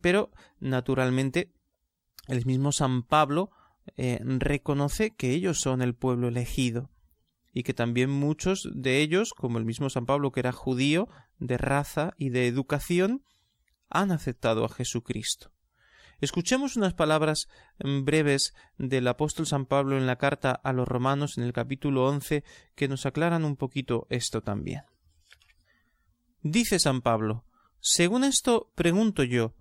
Pero, 0.00 0.30
naturalmente, 0.60 1.52
el 2.28 2.44
mismo 2.46 2.72
San 2.72 3.02
Pablo 3.02 3.50
eh, 3.96 4.20
reconoce 4.22 5.10
que 5.10 5.30
ellos 5.30 5.60
son 5.60 5.82
el 5.82 5.94
pueblo 5.94 6.28
elegido 6.28 6.90
y 7.52 7.62
que 7.62 7.74
también 7.74 8.10
muchos 8.10 8.68
de 8.74 9.00
ellos, 9.00 9.32
como 9.32 9.58
el 9.58 9.64
mismo 9.64 9.88
San 9.90 10.06
Pablo 10.06 10.32
que 10.32 10.40
era 10.40 10.52
judío, 10.52 11.08
de 11.38 11.56
raza 11.56 12.14
y 12.18 12.30
de 12.30 12.48
educación, 12.48 13.24
han 13.88 14.10
aceptado 14.10 14.64
a 14.64 14.68
Jesucristo. 14.68 15.52
Escuchemos 16.20 16.76
unas 16.76 16.94
palabras 16.94 17.48
mm, 17.78 18.04
breves 18.04 18.54
del 18.78 19.06
apóstol 19.06 19.46
San 19.46 19.66
Pablo 19.66 19.98
en 19.98 20.06
la 20.06 20.16
carta 20.16 20.52
a 20.52 20.72
los 20.72 20.88
romanos 20.88 21.38
en 21.38 21.44
el 21.44 21.52
capítulo 21.52 22.06
once 22.06 22.44
que 22.74 22.88
nos 22.88 23.06
aclaran 23.06 23.44
un 23.44 23.56
poquito 23.56 24.06
esto 24.10 24.40
también. 24.40 24.82
Dice 26.42 26.78
San 26.78 27.02
Pablo 27.02 27.44
Según 27.86 28.24
esto 28.24 28.72
pregunto 28.74 29.24
yo, 29.24 29.52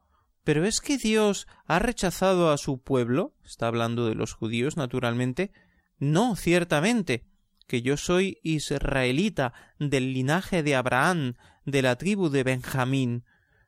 ¿pero 0.45 0.65
es 0.65 0.79
que 0.79 0.97
Dios 0.97 1.45
ha 1.65 1.79
rechazado 1.79 2.51
a 2.51 2.57
su 2.57 2.81
pueblo? 2.81 3.36
Está 3.43 3.67
hablando 3.67 4.07
de 4.07 4.15
los 4.15 4.31
judíos, 4.31 4.77
naturalmente. 4.77 5.51
No, 5.99 6.38
ciertamente 6.38 7.25
que 7.67 7.81
yo 7.81 7.97
soy 7.97 8.39
israelita 8.41 9.53
del 9.77 10.13
linaje 10.13 10.63
de 10.63 10.73
Abraham, 10.73 11.33
de 11.65 11.81
la 11.81 11.97
tribu 11.97 12.29
de 12.29 12.43
Benjamín. 12.43 13.25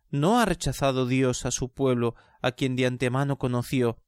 ¿No 0.09 0.39
ha 0.39 0.45
rechazado 0.45 1.05
Dios 1.05 1.45
a 1.45 1.51
su 1.51 1.73
pueblo, 1.73 2.15
a 2.41 2.53
quien 2.53 2.77
de 2.77 2.85
antemano 2.85 3.37
conoció? 3.37 3.99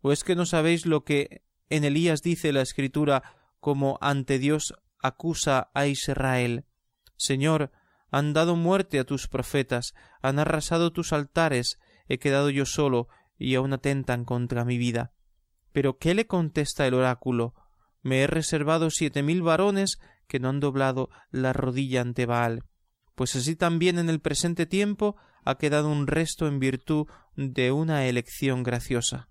¿O 0.00 0.10
es 0.10 0.24
que 0.24 0.34
no 0.34 0.46
sabéis 0.46 0.86
lo 0.86 1.04
que 1.04 1.44
en 1.68 1.84
Elías 1.84 2.22
dice 2.22 2.50
la 2.52 2.62
Escritura 2.62 3.22
como 3.60 3.98
ante 4.00 4.38
Dios 4.38 4.72
acusa 5.02 5.70
a 5.74 5.86
Israel? 5.86 6.64
Señor, 7.18 7.70
han 8.12 8.34
dado 8.34 8.54
muerte 8.54 9.00
a 9.00 9.04
tus 9.04 9.26
profetas, 9.26 9.94
han 10.20 10.38
arrasado 10.38 10.92
tus 10.92 11.12
altares, 11.12 11.80
he 12.06 12.18
quedado 12.18 12.50
yo 12.50 12.66
solo, 12.66 13.08
y 13.38 13.54
aún 13.56 13.72
atentan 13.72 14.24
contra 14.24 14.64
mi 14.64 14.78
vida. 14.78 15.12
Pero 15.72 15.96
¿qué 15.96 16.14
le 16.14 16.26
contesta 16.26 16.86
el 16.86 16.94
oráculo? 16.94 17.54
Me 18.02 18.20
he 18.20 18.26
reservado 18.26 18.90
siete 18.90 19.22
mil 19.22 19.42
varones 19.42 19.98
que 20.28 20.38
no 20.38 20.50
han 20.50 20.60
doblado 20.60 21.08
la 21.30 21.54
rodilla 21.54 22.02
ante 22.02 22.26
Baal. 22.26 22.64
Pues 23.14 23.34
así 23.34 23.56
también 23.56 23.98
en 23.98 24.10
el 24.10 24.20
presente 24.20 24.66
tiempo 24.66 25.16
ha 25.44 25.56
quedado 25.56 25.88
un 25.88 26.06
resto 26.06 26.46
en 26.46 26.58
virtud 26.58 27.06
de 27.34 27.72
una 27.72 28.06
elección 28.06 28.62
graciosa. 28.62 29.28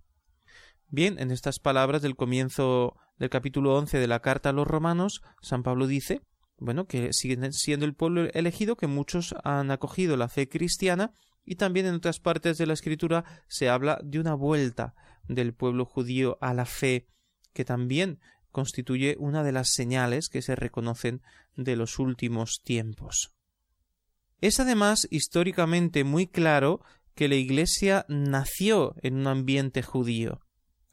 Bien, 0.88 1.20
en 1.20 1.32
estas 1.32 1.60
palabras 1.60 2.02
del 2.02 2.16
comienzo 2.16 2.98
del 3.18 3.30
capítulo 3.30 3.76
once 3.76 4.00
de 4.00 4.08
la 4.08 4.22
carta 4.22 4.50
a 4.50 4.54
los 4.54 4.68
romanos, 4.68 5.22
San 5.42 5.62
Pablo 5.62 5.86
dice, 5.86 6.22
bueno, 6.62 6.86
que 6.86 7.12
siguen 7.12 7.52
siendo 7.54 7.88
el 7.88 7.96
pueblo 7.96 8.30
elegido, 8.34 8.78
que 8.78 8.86
muchos 8.86 9.34
han 9.44 9.72
acogido 9.72 10.16
la 10.16 10.30
fe 10.30 10.48
cristiana, 10.48 11.12
y 11.44 11.56
también 11.56 11.88
en 11.88 11.96
otras 11.96 12.20
partes 12.20 12.60
de 12.60 12.68
la 12.68 12.74
escritura 12.74 13.26
se 13.48 13.68
habla 13.68 14.00
de 14.04 14.20
una 14.20 14.36
vuelta 14.36 14.94
del 15.28 15.56
pueblo 15.56 15.86
judío 15.86 16.38
a 16.40 16.54
la 16.54 16.66
fe, 16.66 17.08
que 17.54 17.66
también 17.66 18.20
constituye 18.52 19.16
una 19.18 19.44
de 19.44 19.54
las 19.54 19.72
señales 19.72 20.30
que 20.30 20.44
se 20.44 20.56
reconocen 20.56 21.24
de 21.56 21.76
los 21.76 21.98
últimos 21.98 22.62
tiempos. 22.64 23.34
Es 24.40 24.60
además 24.60 25.08
históricamente 25.10 26.04
muy 26.04 26.28
claro 26.28 26.82
que 27.16 27.28
la 27.28 27.36
Iglesia 27.36 28.06
nació 28.08 28.94
en 29.02 29.16
un 29.16 29.26
ambiente 29.26 29.82
judío. 29.82 30.42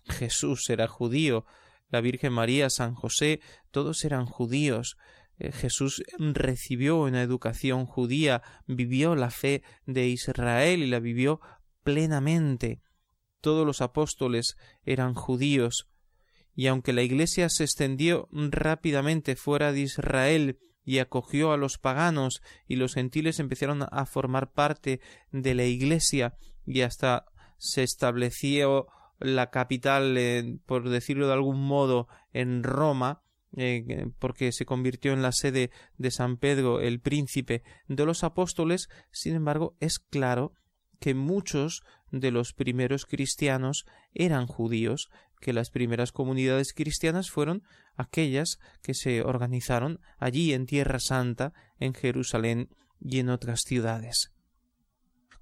Jesús 0.07 0.71
era 0.71 0.89
judío, 0.89 1.45
la 1.91 2.01
Virgen 2.01 2.33
María, 2.33 2.71
San 2.71 2.95
José, 2.95 3.41
todos 3.71 4.05
eran 4.05 4.25
judíos. 4.25 4.97
Eh, 5.39 5.53
Jesús 5.53 6.03
recibió 6.19 7.03
una 7.03 7.23
educación 7.23 7.87
judía, 7.87 8.43
vivió 8.67 9.15
la 9.15 9.31
fe 9.31 9.63
de 9.87 10.09
Israel 10.09 10.83
y 10.83 10.87
la 10.87 11.01
vivió 11.01 11.41
plenamente. 11.83 12.81
Todos 13.41 13.67
los 13.67 13.81
apóstoles 13.81 14.57
eran 14.85 15.15
judíos, 15.15 15.89
y 16.55 16.67
aunque 16.67 16.93
la 16.93 17.03
Iglesia 17.03 17.49
se 17.49 17.65
extendió 17.65 18.29
rápidamente 18.33 19.37
fuera 19.37 19.73
de 19.73 19.81
Israel 19.83 20.59
y 20.85 20.99
acogió 20.99 21.53
a 21.53 21.57
los 21.57 21.79
paganos 21.79 22.43
y 22.67 22.77
los 22.77 22.95
gentiles 22.95 23.39
empezaron 23.39 23.87
a 23.89 24.07
formar 24.07 24.53
parte 24.53 25.01
de 25.31 25.55
la 25.55 25.65
Iglesia 25.65 26.37
y 26.67 26.81
hasta 26.81 27.27
se 27.59 27.83
estableció 27.83 28.89
la 29.21 29.51
capital, 29.51 30.17
eh, 30.17 30.59
por 30.67 30.89
decirlo 30.89 31.27
de 31.27 31.35
algún 31.35 31.65
modo, 31.65 32.09
en 32.33 32.63
Roma, 32.63 33.23
eh, 33.59 34.07
porque 34.19 34.53
se 34.53 34.65
convirtió 34.65 35.13
en 35.13 35.23
la 35.23 35.33
sede 35.33 35.71
de 35.97 36.11
San 36.11 36.37
Pedro, 36.37 36.81
el 36.81 37.01
príncipe 37.01 37.63
de 37.87 38.05
los 38.05 38.25
apóstoles, 38.25 38.89
sin 39.11 39.35
embargo, 39.35 39.77
es 39.81 39.99
claro 39.99 40.53
que 41.01 41.15
muchos 41.15 41.83
de 42.11 42.31
los 42.31 42.53
primeros 42.53 43.07
cristianos 43.07 43.87
eran 44.15 44.47
judíos, 44.47 45.11
que 45.41 45.53
las 45.53 45.71
primeras 45.71 46.13
comunidades 46.13 46.73
cristianas 46.73 47.31
fueron 47.31 47.63
aquellas 47.97 48.59
que 48.83 48.95
se 48.95 49.23
organizaron 49.23 50.01
allí 50.19 50.53
en 50.53 50.67
Tierra 50.67 50.99
Santa, 50.99 51.53
en 51.79 51.95
Jerusalén 51.95 52.71
y 53.01 53.21
en 53.21 53.29
otras 53.29 53.61
ciudades. 53.61 54.33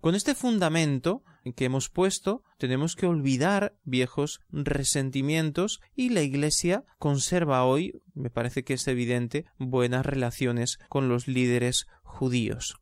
Con 0.01 0.15
este 0.15 0.35
fundamento 0.35 1.23
que 1.53 1.67
hemos 1.67 1.89
puesto, 1.89 2.43
tenemos 2.59 2.97
que 2.97 3.07
olvidar 3.07 3.75
viejos 3.85 4.41
resentimientos 4.51 5.81
y 5.95 6.11
la 6.11 6.23
Iglesia 6.23 6.85
conserva 6.99 7.65
hoy, 7.65 8.03
me 8.15 8.31
parece 8.31 8.65
que 8.65 8.75
es 8.75 8.87
evidente, 8.89 9.47
buenas 9.59 10.05
relaciones 10.05 10.79
con 10.89 11.09
los 11.09 11.29
líderes 11.29 11.87
judíos. 12.03 12.77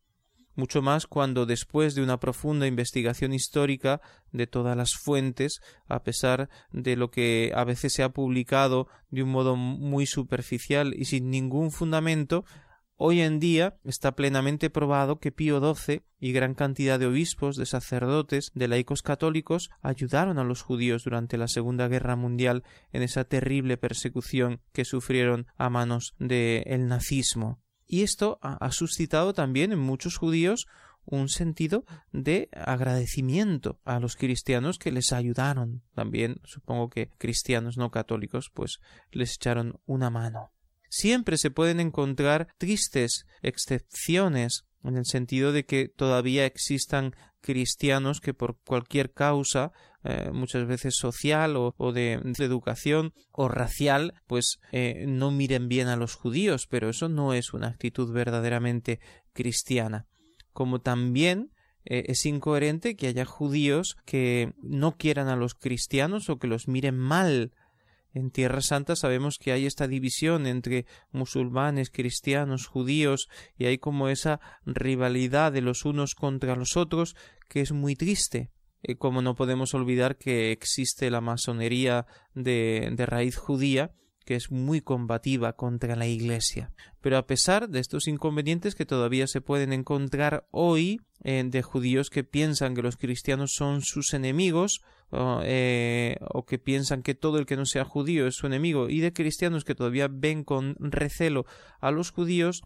Mucho 0.56 0.82
más 0.82 1.08
cuando 1.08 1.46
después 1.46 1.96
de 1.96 2.02
una 2.02 2.20
profunda 2.20 2.68
investigación 2.68 3.32
histórica 3.32 4.00
de 4.30 4.46
todas 4.46 4.76
las 4.76 4.92
fuentes, 4.94 5.60
a 5.88 6.04
pesar 6.04 6.48
de 6.70 6.94
lo 6.94 7.10
que 7.10 7.50
a 7.56 7.64
veces 7.64 7.92
se 7.92 8.04
ha 8.04 8.10
publicado 8.10 8.86
de 9.10 9.24
un 9.24 9.30
modo 9.30 9.56
muy 9.56 10.06
superficial 10.06 10.94
y 10.96 11.06
sin 11.06 11.28
ningún 11.30 11.72
fundamento, 11.72 12.44
Hoy 12.96 13.22
en 13.22 13.40
día 13.40 13.76
está 13.82 14.14
plenamente 14.14 14.70
probado 14.70 15.18
que 15.18 15.32
Pío 15.32 15.58
XII 15.74 16.02
y 16.20 16.32
gran 16.32 16.54
cantidad 16.54 16.98
de 16.98 17.06
obispos, 17.06 17.56
de 17.56 17.66
sacerdotes, 17.66 18.52
de 18.54 18.68
laicos 18.68 19.02
católicos 19.02 19.70
ayudaron 19.82 20.38
a 20.38 20.44
los 20.44 20.62
judíos 20.62 21.02
durante 21.02 21.36
la 21.36 21.48
Segunda 21.48 21.88
Guerra 21.88 22.14
Mundial 22.14 22.62
en 22.92 23.02
esa 23.02 23.24
terrible 23.24 23.76
persecución 23.76 24.60
que 24.72 24.84
sufrieron 24.84 25.48
a 25.56 25.70
manos 25.70 26.14
del 26.20 26.86
nazismo. 26.86 27.60
Y 27.84 28.02
esto 28.02 28.38
ha 28.42 28.70
suscitado 28.70 29.34
también 29.34 29.72
en 29.72 29.80
muchos 29.80 30.16
judíos 30.16 30.66
un 31.04 31.28
sentido 31.28 31.84
de 32.12 32.48
agradecimiento 32.52 33.80
a 33.84 33.98
los 33.98 34.16
cristianos 34.16 34.78
que 34.78 34.92
les 34.92 35.12
ayudaron. 35.12 35.82
También 35.94 36.40
supongo 36.44 36.90
que 36.90 37.10
cristianos 37.18 37.76
no 37.76 37.90
católicos 37.90 38.50
pues 38.54 38.78
les 39.10 39.34
echaron 39.34 39.80
una 39.84 40.10
mano. 40.10 40.53
Siempre 40.96 41.38
se 41.38 41.50
pueden 41.50 41.80
encontrar 41.80 42.46
tristes 42.56 43.26
excepciones 43.42 44.64
en 44.84 44.96
el 44.96 45.06
sentido 45.06 45.50
de 45.50 45.64
que 45.64 45.88
todavía 45.88 46.46
existan 46.46 47.16
cristianos 47.40 48.20
que 48.20 48.32
por 48.32 48.60
cualquier 48.64 49.12
causa, 49.12 49.72
eh, 50.04 50.30
muchas 50.32 50.68
veces 50.68 50.94
social 50.94 51.56
o, 51.56 51.92
de, 51.92 52.12
educación 52.38 53.12
o 53.32 53.48
racial, 53.48 54.14
pues 54.28 54.60
eh, 54.70 55.04
no 55.08 55.32
miren 55.32 55.66
bien 55.68 55.88
a 55.88 55.96
los 55.96 56.14
judíos, 56.14 56.68
pero 56.68 56.88
eso 56.88 57.08
no 57.08 57.34
es 57.34 57.52
una 57.52 57.66
actitud 57.66 58.12
verdaderamente 58.12 59.00
cristiana. 59.32 60.06
Como 60.52 60.80
también 60.80 61.50
eh, 61.84 62.04
es 62.06 62.24
incoherente 62.24 62.94
que 62.94 63.08
haya 63.08 63.24
judíos 63.24 63.96
que 64.04 64.52
no 64.62 64.96
quieran 64.96 65.26
a 65.26 65.34
los 65.34 65.56
cristianos 65.56 66.30
o 66.30 66.38
que 66.38 66.46
los 66.46 66.68
miren 66.68 66.96
mal 66.96 67.50
en 68.14 68.30
Tierra 68.30 68.60
Santa 68.60 68.94
sabemos 68.96 69.38
que 69.38 69.52
hay 69.52 69.66
esta 69.66 69.88
división 69.88 70.46
entre 70.46 70.86
musulmanes, 71.10 71.90
cristianos, 71.90 72.66
judíos, 72.66 73.28
y 73.58 73.66
hay 73.66 73.78
como 73.78 74.08
esa 74.08 74.40
rivalidad 74.64 75.52
de 75.52 75.60
los 75.60 75.84
unos 75.84 76.14
contra 76.14 76.54
los 76.54 76.76
otros 76.76 77.16
que 77.48 77.60
es 77.60 77.72
muy 77.72 77.96
triste. 77.96 78.50
Eh, 78.82 78.96
como 78.96 79.20
no 79.20 79.34
podemos 79.34 79.74
olvidar 79.74 80.16
que 80.16 80.52
existe 80.52 81.10
la 81.10 81.20
masonería 81.20 82.06
de, 82.34 82.90
de 82.92 83.06
raíz 83.06 83.36
judía, 83.36 83.92
que 84.24 84.34
es 84.34 84.50
muy 84.50 84.80
combativa 84.80 85.54
contra 85.54 85.96
la 85.96 86.06
Iglesia. 86.06 86.72
Pero 87.00 87.18
a 87.18 87.26
pesar 87.26 87.68
de 87.68 87.80
estos 87.80 88.08
inconvenientes 88.08 88.74
que 88.74 88.86
todavía 88.86 89.26
se 89.26 89.40
pueden 89.40 89.72
encontrar 89.72 90.46
hoy 90.50 91.00
eh, 91.22 91.42
de 91.46 91.62
judíos 91.62 92.10
que 92.10 92.24
piensan 92.24 92.74
que 92.74 92.82
los 92.82 92.96
cristianos 92.96 93.52
son 93.54 93.82
sus 93.82 94.14
enemigos, 94.14 94.80
eh, 95.12 96.16
o 96.20 96.44
que 96.44 96.58
piensan 96.58 97.02
que 97.02 97.14
todo 97.14 97.38
el 97.38 97.46
que 97.46 97.56
no 97.56 97.66
sea 97.66 97.84
judío 97.84 98.26
es 98.26 98.34
su 98.34 98.46
enemigo, 98.46 98.88
y 98.88 99.00
de 99.00 99.12
cristianos 99.12 99.64
que 99.64 99.74
todavía 99.74 100.08
ven 100.10 100.42
con 100.44 100.76
recelo 100.80 101.46
a 101.80 101.90
los 101.90 102.10
judíos, 102.10 102.62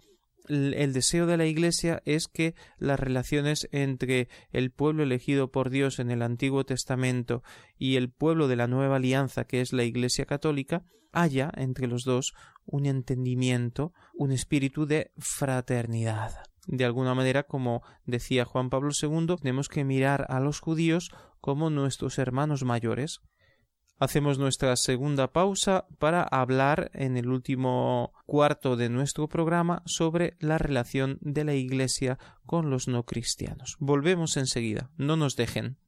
el 0.48 0.92
deseo 0.92 1.26
de 1.26 1.36
la 1.36 1.46
Iglesia 1.46 2.02
es 2.04 2.28
que 2.28 2.54
las 2.78 2.98
relaciones 2.98 3.68
entre 3.72 4.28
el 4.50 4.70
pueblo 4.70 5.02
elegido 5.02 5.50
por 5.50 5.70
Dios 5.70 5.98
en 5.98 6.10
el 6.10 6.22
Antiguo 6.22 6.64
Testamento 6.64 7.42
y 7.78 7.96
el 7.96 8.10
pueblo 8.10 8.48
de 8.48 8.56
la 8.56 8.66
nueva 8.66 8.96
alianza, 8.96 9.44
que 9.44 9.60
es 9.60 9.72
la 9.72 9.84
Iglesia 9.84 10.26
católica, 10.26 10.84
haya 11.12 11.50
entre 11.56 11.86
los 11.86 12.04
dos 12.04 12.34
un 12.66 12.86
entendimiento, 12.86 13.92
un 14.14 14.32
espíritu 14.32 14.86
de 14.86 15.12
fraternidad. 15.18 16.42
De 16.66 16.84
alguna 16.84 17.14
manera, 17.14 17.44
como 17.44 17.82
decía 18.04 18.44
Juan 18.44 18.68
Pablo 18.68 18.90
II, 19.00 19.36
tenemos 19.40 19.68
que 19.68 19.84
mirar 19.84 20.26
a 20.28 20.38
los 20.38 20.60
judíos 20.60 21.10
como 21.40 21.70
nuestros 21.70 22.18
hermanos 22.18 22.62
mayores, 22.62 23.20
Hacemos 24.00 24.38
nuestra 24.38 24.76
segunda 24.76 25.32
pausa 25.32 25.86
para 25.98 26.22
hablar 26.22 26.90
en 26.94 27.16
el 27.16 27.28
último 27.28 28.12
cuarto 28.26 28.76
de 28.76 28.88
nuestro 28.88 29.28
programa 29.28 29.82
sobre 29.86 30.36
la 30.38 30.56
relación 30.56 31.18
de 31.20 31.44
la 31.44 31.54
Iglesia 31.54 32.16
con 32.46 32.70
los 32.70 32.86
no 32.86 33.02
cristianos. 33.02 33.76
Volvemos 33.80 34.36
enseguida. 34.36 34.90
No 34.96 35.16
nos 35.16 35.34
dejen. 35.34 35.78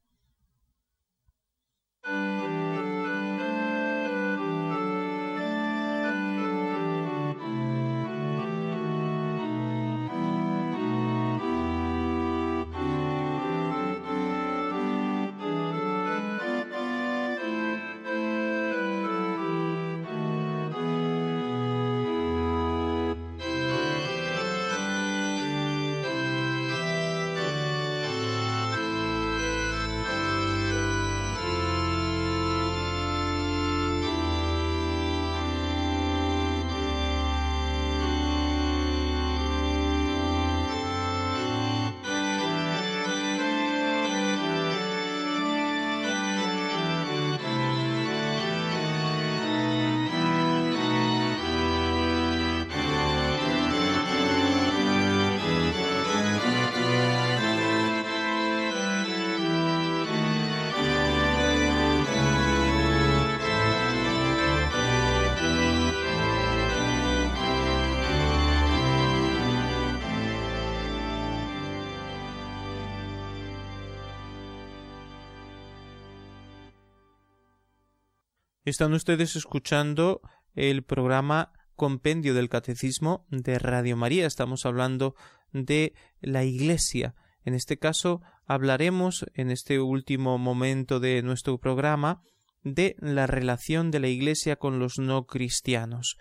Están 78.70 78.92
ustedes 78.92 79.34
escuchando 79.34 80.20
el 80.54 80.84
programa 80.84 81.52
Compendio 81.74 82.34
del 82.34 82.48
Catecismo 82.48 83.26
de 83.28 83.58
Radio 83.58 83.96
María. 83.96 84.28
Estamos 84.28 84.64
hablando 84.64 85.16
de 85.52 85.92
la 86.20 86.44
Iglesia. 86.44 87.16
En 87.44 87.54
este 87.54 87.78
caso 87.78 88.22
hablaremos 88.46 89.26
en 89.34 89.50
este 89.50 89.80
último 89.80 90.38
momento 90.38 91.00
de 91.00 91.20
nuestro 91.22 91.58
programa 91.58 92.22
de 92.62 92.94
la 93.00 93.26
relación 93.26 93.90
de 93.90 93.98
la 93.98 94.06
Iglesia 94.06 94.54
con 94.54 94.78
los 94.78 95.00
no 95.00 95.26
cristianos. 95.26 96.16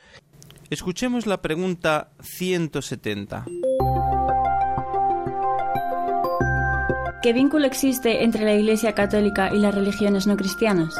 Escuchemos 0.71 1.27
la 1.27 1.43
pregunta 1.43 2.13
170. 2.19 3.45
¿Qué 7.21 7.31
vínculo 7.31 7.67
existe 7.67 8.23
entre 8.23 8.43
la 8.43 8.55
Iglesia 8.55 8.95
católica 8.95 9.53
y 9.53 9.59
las 9.59 9.75
religiones 9.75 10.25
no 10.25 10.35
cristianas? 10.35 10.95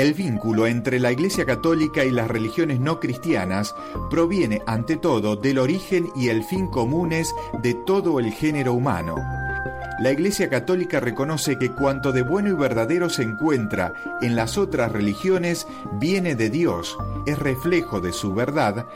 El 0.00 0.14
vínculo 0.14 0.66
entre 0.66 0.98
la 0.98 1.12
Iglesia 1.12 1.44
Católica 1.44 2.06
y 2.06 2.10
las 2.10 2.26
religiones 2.26 2.80
no 2.80 3.00
cristianas 3.00 3.74
proviene 4.08 4.62
ante 4.66 4.96
todo 4.96 5.36
del 5.36 5.58
origen 5.58 6.08
y 6.16 6.30
el 6.30 6.42
fin 6.42 6.68
comunes 6.68 7.34
de 7.62 7.74
todo 7.74 8.18
el 8.18 8.32
género 8.32 8.72
humano. 8.72 9.16
La 10.00 10.10
Iglesia 10.10 10.48
Católica 10.48 11.00
reconoce 11.00 11.58
que 11.58 11.72
cuanto 11.72 12.12
de 12.12 12.22
bueno 12.22 12.48
y 12.48 12.54
verdadero 12.54 13.10
se 13.10 13.24
encuentra 13.24 13.92
en 14.22 14.36
las 14.36 14.56
otras 14.56 14.90
religiones 14.90 15.66
viene 15.98 16.34
de 16.34 16.48
Dios, 16.48 16.96
es 17.26 17.38
reflejo 17.38 18.00
de 18.00 18.14
su 18.14 18.32
verdad, 18.32 18.86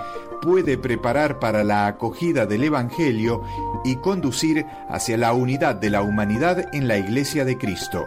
puede 0.40 0.78
preparar 0.78 1.38
para 1.38 1.64
la 1.64 1.86
acogida 1.86 2.46
del 2.46 2.64
Evangelio 2.64 3.42
y 3.84 3.96
conducir 3.96 4.64
hacia 4.88 5.18
la 5.18 5.34
unidad 5.34 5.74
de 5.74 5.90
la 5.90 6.00
humanidad 6.00 6.74
en 6.74 6.88
la 6.88 6.96
Iglesia 6.96 7.44
de 7.44 7.58
Cristo. 7.58 8.06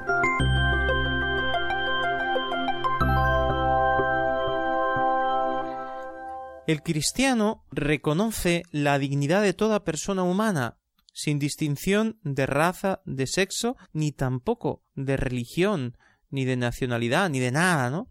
El 6.68 6.84
cristiano 6.84 7.64
reconoce 7.72 8.64
la 8.72 9.00
dignidad 9.00 9.42
de 9.42 9.54
toda 9.54 9.86
persona 9.86 10.24
humana, 10.24 10.78
sin 11.14 11.40
distinción 11.40 12.20
de 12.24 12.46
raza, 12.46 13.02
de 13.06 13.26
sexo, 13.26 13.78
ni 13.94 14.12
tampoco 14.12 14.84
de 14.94 15.16
religión, 15.16 15.98
ni 16.30 16.44
de 16.44 16.58
nacionalidad, 16.58 17.30
ni 17.30 17.40
de 17.40 17.52
nada, 17.52 17.90
¿no? 17.90 18.10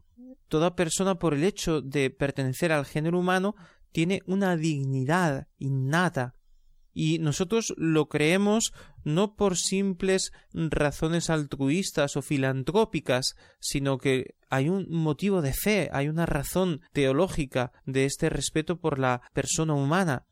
Toda 0.49 0.75
persona 0.75 1.19
por 1.19 1.35
el 1.35 1.45
hecho 1.45 1.83
de 1.83 2.09
pertenecer 2.09 2.73
al 2.73 2.87
género 2.87 3.19
humano 3.19 3.57
tiene 3.93 4.23
una 4.25 4.57
dignidad 4.57 5.49
innata 5.59 6.36
y 6.99 7.19
nosotros 7.19 7.75
lo 7.77 8.09
creemos 8.09 8.73
no 9.05 9.37
por 9.37 9.59
simples 9.59 10.33
razones 10.55 11.29
altruistas 11.29 12.17
o 12.17 12.23
filantrópicas, 12.23 13.37
sino 13.61 13.99
que 13.99 14.35
hay 14.49 14.71
un 14.71 14.87
motivo 14.89 15.43
de 15.43 15.53
fe, 15.53 15.91
hay 15.93 16.09
una 16.09 16.25
razón 16.25 16.81
teológica 16.95 17.71
de 17.85 18.07
este 18.07 18.31
respeto 18.31 18.81
por 18.81 18.99
la 18.99 19.21
persona 19.35 19.75
humana, 19.75 20.25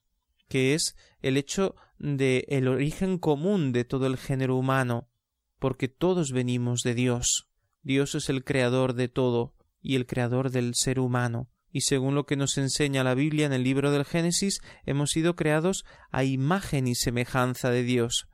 que 0.49 0.73
es 0.73 0.97
el 1.21 1.37
hecho 1.37 1.75
de 1.99 2.47
el 2.49 2.67
origen 2.67 3.19
común 3.19 3.73
de 3.73 3.85
todo 3.85 4.07
el 4.07 4.17
género 4.17 4.57
humano, 4.57 5.11
porque 5.59 5.89
todos 5.89 6.33
venimos 6.33 6.81
de 6.81 6.95
Dios. 6.95 7.47
Dios 7.83 8.15
es 8.15 8.31
el 8.31 8.43
creador 8.43 8.95
de 8.95 9.09
todo 9.09 9.53
y 9.83 9.97
el 9.97 10.07
creador 10.07 10.51
del 10.51 10.75
ser 10.75 10.99
humano 10.99 11.51
y 11.75 11.81
según 11.81 12.15
lo 12.15 12.25
que 12.25 12.37
nos 12.37 12.57
enseña 12.57 13.03
la 13.03 13.17
Biblia 13.17 13.47
en 13.47 13.53
el 13.53 13.65
libro 13.65 13.91
del 13.91 14.05
Génesis, 14.05 14.61
hemos 14.87 15.11
sido 15.11 15.35
creados 15.35 15.85
a 16.13 16.23
imagen 16.23 16.87
y 16.87 16.95
semejanza 16.95 17.69
de 17.71 17.83
Dios. 17.83 18.29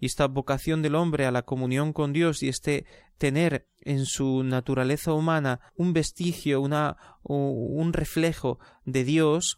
Y 0.00 0.06
esta 0.06 0.26
vocación 0.26 0.82
del 0.82 0.96
hombre 0.96 1.24
a 1.24 1.30
la 1.30 1.42
comunión 1.42 1.92
con 1.92 2.12
Dios 2.12 2.42
y 2.42 2.48
este 2.48 2.84
tener 3.16 3.68
en 3.78 4.06
su 4.06 4.42
naturaleza 4.42 5.12
humana 5.12 5.60
un 5.76 5.92
vestigio, 5.92 6.60
una, 6.60 6.96
un 7.22 7.92
reflejo 7.92 8.58
de 8.84 9.04
Dios, 9.04 9.54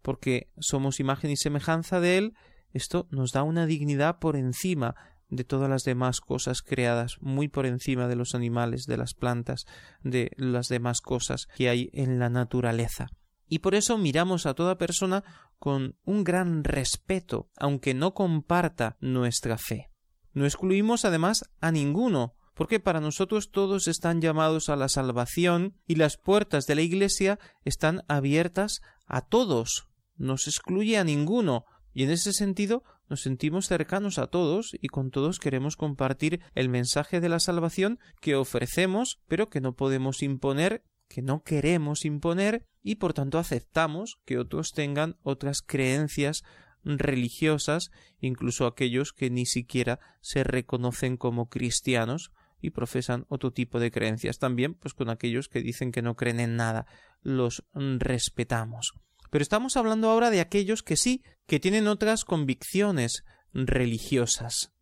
porque 0.00 0.48
somos 0.58 1.00
imagen 1.00 1.30
y 1.30 1.36
semejanza 1.36 2.00
de 2.00 2.16
Él, 2.16 2.32
esto 2.72 3.08
nos 3.10 3.32
da 3.32 3.42
una 3.42 3.66
dignidad 3.66 4.20
por 4.20 4.36
encima 4.36 4.94
de 5.28 5.44
todas 5.44 5.68
las 5.68 5.84
demás 5.84 6.20
cosas 6.20 6.62
creadas, 6.62 7.16
muy 7.20 7.48
por 7.48 7.66
encima 7.66 8.08
de 8.08 8.16
los 8.16 8.34
animales, 8.34 8.86
de 8.86 8.96
las 8.96 9.14
plantas, 9.14 9.66
de 10.02 10.30
las 10.36 10.68
demás 10.68 11.00
cosas 11.00 11.46
que 11.56 11.68
hay 11.68 11.90
en 11.92 12.18
la 12.18 12.30
naturaleza. 12.30 13.08
Y 13.46 13.60
por 13.60 13.74
eso 13.74 13.98
miramos 13.98 14.46
a 14.46 14.54
toda 14.54 14.78
persona 14.78 15.24
con 15.58 15.96
un 16.04 16.24
gran 16.24 16.64
respeto, 16.64 17.50
aunque 17.56 17.94
no 17.94 18.14
comparta 18.14 18.96
nuestra 19.00 19.58
fe. 19.58 19.90
No 20.32 20.44
excluimos 20.44 21.04
además 21.04 21.44
a 21.60 21.72
ninguno, 21.72 22.34
porque 22.54 22.80
para 22.80 23.00
nosotros 23.00 23.50
todos 23.50 23.88
están 23.88 24.20
llamados 24.20 24.68
a 24.68 24.76
la 24.76 24.88
salvación 24.88 25.76
y 25.86 25.94
las 25.94 26.16
puertas 26.16 26.66
de 26.66 26.74
la 26.74 26.82
Iglesia 26.82 27.38
están 27.64 28.02
abiertas 28.08 28.80
a 29.06 29.22
todos. 29.22 29.88
No 30.16 30.34
excluye 30.34 30.98
a 30.98 31.04
ninguno, 31.04 31.64
y 31.92 32.04
en 32.04 32.10
ese 32.10 32.32
sentido 32.32 32.82
nos 33.08 33.22
sentimos 33.22 33.66
cercanos 33.66 34.18
a 34.18 34.26
todos 34.26 34.76
y 34.80 34.88
con 34.88 35.10
todos 35.10 35.38
queremos 35.38 35.76
compartir 35.76 36.40
el 36.54 36.68
mensaje 36.68 37.20
de 37.20 37.28
la 37.28 37.40
salvación 37.40 37.98
que 38.20 38.36
ofrecemos, 38.36 39.20
pero 39.28 39.48
que 39.48 39.60
no 39.60 39.74
podemos 39.74 40.22
imponer, 40.22 40.82
que 41.08 41.22
no 41.22 41.42
queremos 41.42 42.04
imponer 42.04 42.66
y 42.82 42.96
por 42.96 43.14
tanto 43.14 43.38
aceptamos 43.38 44.18
que 44.24 44.38
otros 44.38 44.72
tengan 44.72 45.16
otras 45.22 45.62
creencias 45.62 46.42
religiosas, 46.84 47.90
incluso 48.20 48.66
aquellos 48.66 49.12
que 49.12 49.30
ni 49.30 49.46
siquiera 49.46 50.00
se 50.20 50.44
reconocen 50.44 51.16
como 51.16 51.48
cristianos 51.48 52.30
y 52.60 52.70
profesan 52.70 53.24
otro 53.28 53.52
tipo 53.52 53.78
de 53.80 53.90
creencias. 53.90 54.38
También, 54.38 54.74
pues 54.74 54.94
con 54.94 55.10
aquellos 55.10 55.48
que 55.48 55.60
dicen 55.60 55.92
que 55.92 56.02
no 56.02 56.16
creen 56.16 56.40
en 56.40 56.56
nada, 56.56 56.86
los 57.22 57.64
respetamos. 57.72 58.94
Pero 59.30 59.42
estamos 59.42 59.76
hablando 59.76 60.08
ahora 60.08 60.30
de 60.30 60.40
aquellos 60.40 60.82
que 60.82 60.96
sí, 60.96 61.22
que 61.46 61.60
tienen 61.60 61.86
otras 61.86 62.24
convicciones 62.24 63.24
religiosas. 63.52 64.72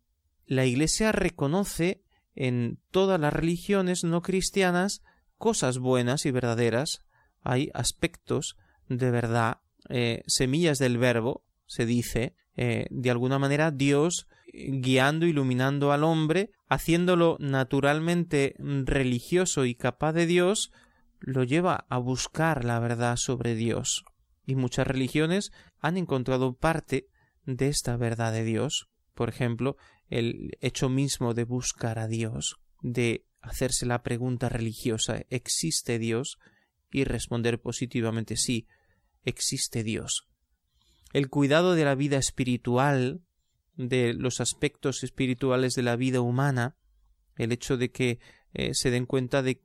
La 0.45 0.65
Iglesia 0.65 1.11
reconoce 1.11 2.03
en 2.35 2.79
todas 2.91 3.19
las 3.19 3.33
religiones 3.33 4.03
no 4.03 4.21
cristianas 4.21 5.01
cosas 5.37 5.79
buenas 5.79 6.25
y 6.25 6.31
verdaderas, 6.31 7.03
hay 7.41 7.69
aspectos 7.73 8.57
de 8.87 9.11
verdad, 9.11 9.59
eh, 9.89 10.23
semillas 10.27 10.79
del 10.79 10.97
verbo, 10.97 11.43
se 11.65 11.85
dice, 11.85 12.35
eh, 12.55 12.87
de 12.89 13.11
alguna 13.11 13.39
manera 13.39 13.71
Dios 13.71 14.27
guiando, 14.53 15.25
iluminando 15.25 15.91
al 15.91 16.03
hombre, 16.03 16.51
haciéndolo 16.67 17.37
naturalmente 17.39 18.55
religioso 18.57 19.65
y 19.65 19.75
capaz 19.75 20.13
de 20.13 20.25
Dios, 20.25 20.71
lo 21.19 21.43
lleva 21.43 21.85
a 21.89 21.97
buscar 21.97 22.63
la 22.63 22.79
verdad 22.79 23.17
sobre 23.17 23.55
Dios 23.55 24.05
y 24.47 24.55
muchas 24.55 24.87
religiones 24.87 25.51
han 25.79 25.97
encontrado 25.97 26.55
parte 26.55 27.09
de 27.45 27.67
esta 27.67 27.97
verdad 27.97 28.31
de 28.31 28.45
Dios. 28.45 28.87
Por 29.13 29.29
ejemplo, 29.29 29.75
el 30.07 30.57
hecho 30.61 30.89
mismo 30.89 31.33
de 31.33 31.43
buscar 31.43 31.99
a 31.99 32.07
Dios, 32.07 32.55
de 32.81 33.25
hacerse 33.41 33.85
la 33.85 34.01
pregunta 34.01 34.49
religiosa 34.49 35.21
¿existe 35.29 35.99
Dios? 35.99 36.39
y 36.89 37.03
responder 37.03 37.59
positivamente 37.59 38.37
sí, 38.37 38.65
existe 39.25 39.83
Dios. 39.83 40.27
El 41.11 41.29
cuidado 41.29 41.75
de 41.75 41.83
la 41.83 41.95
vida 41.95 42.17
espiritual, 42.17 43.21
de 43.75 44.13
los 44.13 44.39
aspectos 44.39 45.03
espirituales 45.03 45.75
de 45.75 45.83
la 45.83 45.97
vida 45.97 46.21
humana, 46.21 46.77
el 47.35 47.51
hecho 47.51 47.75
de 47.75 47.91
que 47.91 48.19
eh, 48.53 48.73
se 48.73 48.91
den 48.91 49.05
cuenta 49.05 49.43
de 49.43 49.61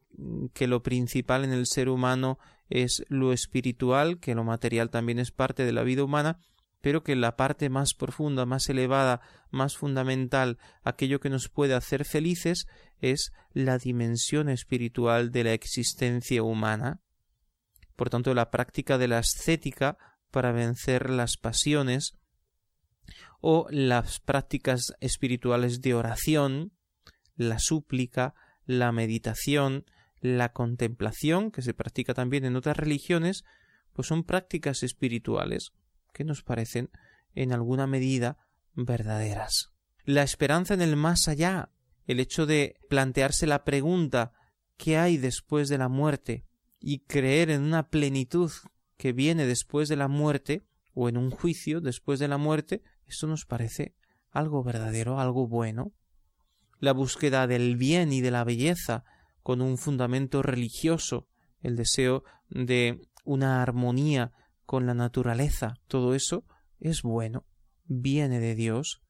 que 0.53 0.67
lo 0.67 0.83
principal 0.83 1.45
en 1.45 1.53
el 1.53 1.67
ser 1.67 1.89
humano 1.89 2.39
es 2.73 3.05
lo 3.09 3.33
espiritual, 3.35 4.19
que 4.19 4.35
lo 4.35 4.45
material 4.45 4.89
también 4.89 5.19
es 5.19 5.31
parte 5.31 5.65
de 5.65 5.73
la 5.73 5.83
vida 5.83 6.05
humana, 6.05 6.39
pero 6.81 7.03
que 7.03 7.15
la 7.15 7.37
parte 7.37 7.69
más 7.69 7.93
profunda, 7.95 8.47
más 8.47 8.69
elevada, 8.71 9.21
más 9.51 9.77
fundamental, 9.77 10.59
aquello 10.83 11.21
que 11.21 11.29
nos 11.29 11.51
puede 11.51 11.75
hacer 11.75 12.07
felices, 12.07 12.67
es 12.99 13.33
la 13.53 13.77
dimensión 13.77 14.49
espiritual 14.49 15.31
de 15.31 15.45
la 15.45 15.53
existencia 15.53 16.43
humana. 16.43 17.01
Por 17.95 18.09
tanto, 18.09 18.33
la 18.33 18.51
práctica 18.51 18.97
de 18.97 19.09
la 19.09 19.19
ascética 19.19 19.99
para 20.31 20.51
vencer 20.51 21.11
las 21.11 21.37
pasiones, 21.37 22.15
o 23.41 23.67
las 23.71 24.21
prácticas 24.21 24.95
espirituales 25.01 25.83
de 25.83 25.95
oración, 25.95 26.73
la 27.37 27.59
súplica, 27.59 28.35
la 28.65 28.93
meditación, 28.93 29.85
la 30.23 30.53
contemplación, 30.53 31.51
que 31.51 31.61
se 31.61 31.75
practica 31.75 32.15
también 32.15 32.45
en 32.45 32.57
otras 32.57 32.77
religiones, 32.77 33.45
pues 33.93 34.09
son 34.09 34.25
prácticas 34.25 34.83
espirituales 34.83 35.73
que 36.15 36.25
nos 36.25 36.43
parecen 36.43 36.91
en 37.35 37.53
alguna 37.53 37.87
medida 37.87 38.39
verdaderas. 38.75 39.73
La 40.05 40.23
esperanza 40.23 40.75
en 40.75 40.81
el 40.81 40.97
más 40.97 41.29
allá, 41.29 41.71
el 42.07 42.21
hecho 42.21 42.47
de 42.47 42.77
plantearse 42.89 43.47
la 43.47 43.65
pregunta 43.65 44.33
¿qué 44.77 44.97
hay 44.97 45.19
después 45.19 45.69
de 45.69 45.79
la 45.79 45.89
muerte? 45.89 46.47
y 46.83 47.01
creer 47.01 47.51
en 47.51 47.63
una 47.63 47.89
plenitud 47.89 48.51
que 48.97 49.13
viene 49.13 49.47
después 49.47 49.89
de 49.89 49.97
la 49.97 50.09
muerte 50.09 50.67
o 50.95 51.09
en 51.09 51.17
un 51.17 51.31
juicio 51.31 51.81
después 51.81 52.19
de 52.19 52.29
la 52.29 52.39
muerte, 52.39 52.83
esto 53.07 53.27
nos 53.27 53.47
parece 53.47 53.95
algo 54.31 54.65
verdadero, 54.65 55.21
algo 55.21 55.47
bueno. 55.47 55.93
La 56.79 56.93
búsqueda 56.93 57.47
del 57.47 57.77
bien 57.77 58.13
y 58.13 58.21
de 58.21 58.33
la 58.33 58.43
belleza 58.43 59.05
con 59.43 59.61
un 59.61 59.79
fundamento 59.79 60.43
religioso, 60.43 61.29
el 61.61 61.77
deseo 61.77 62.25
de 62.49 63.01
una 63.25 63.63
armonía 63.63 64.33
con 64.65 64.87
la 64.87 64.95
naturaleza, 64.95 65.75
todo 65.87 66.15
eso 66.15 66.45
es 66.81 67.03
bueno, 67.03 67.47
viene 67.85 68.41
de 68.41 68.55
Dios. 68.55 69.03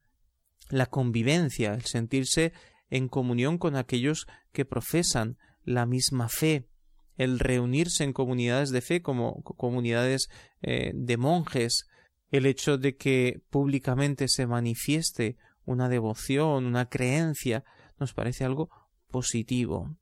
La 0.69 0.85
convivencia, 0.87 1.73
el 1.73 1.83
sentirse 1.83 2.53
en 2.89 3.07
comunión 3.07 3.57
con 3.57 3.75
aquellos 3.75 4.27
que 4.51 4.65
profesan 4.65 5.37
la 5.63 5.85
misma 5.85 6.29
fe, 6.29 6.67
el 7.15 7.39
reunirse 7.39 8.03
en 8.03 8.13
comunidades 8.13 8.69
de 8.69 8.81
fe 8.81 9.01
como 9.01 9.41
comunidades 9.43 10.29
eh, 10.61 10.91
de 10.93 11.17
monjes, 11.17 11.87
el 12.29 12.45
hecho 12.45 12.77
de 12.77 12.95
que 12.95 13.41
públicamente 13.49 14.27
se 14.27 14.47
manifieste 14.47 15.37
una 15.65 15.89
devoción, 15.89 16.65
una 16.65 16.89
creencia, 16.89 17.63
nos 17.99 18.13
parece 18.13 18.43
algo 18.43 18.69
positivo. 19.09 19.95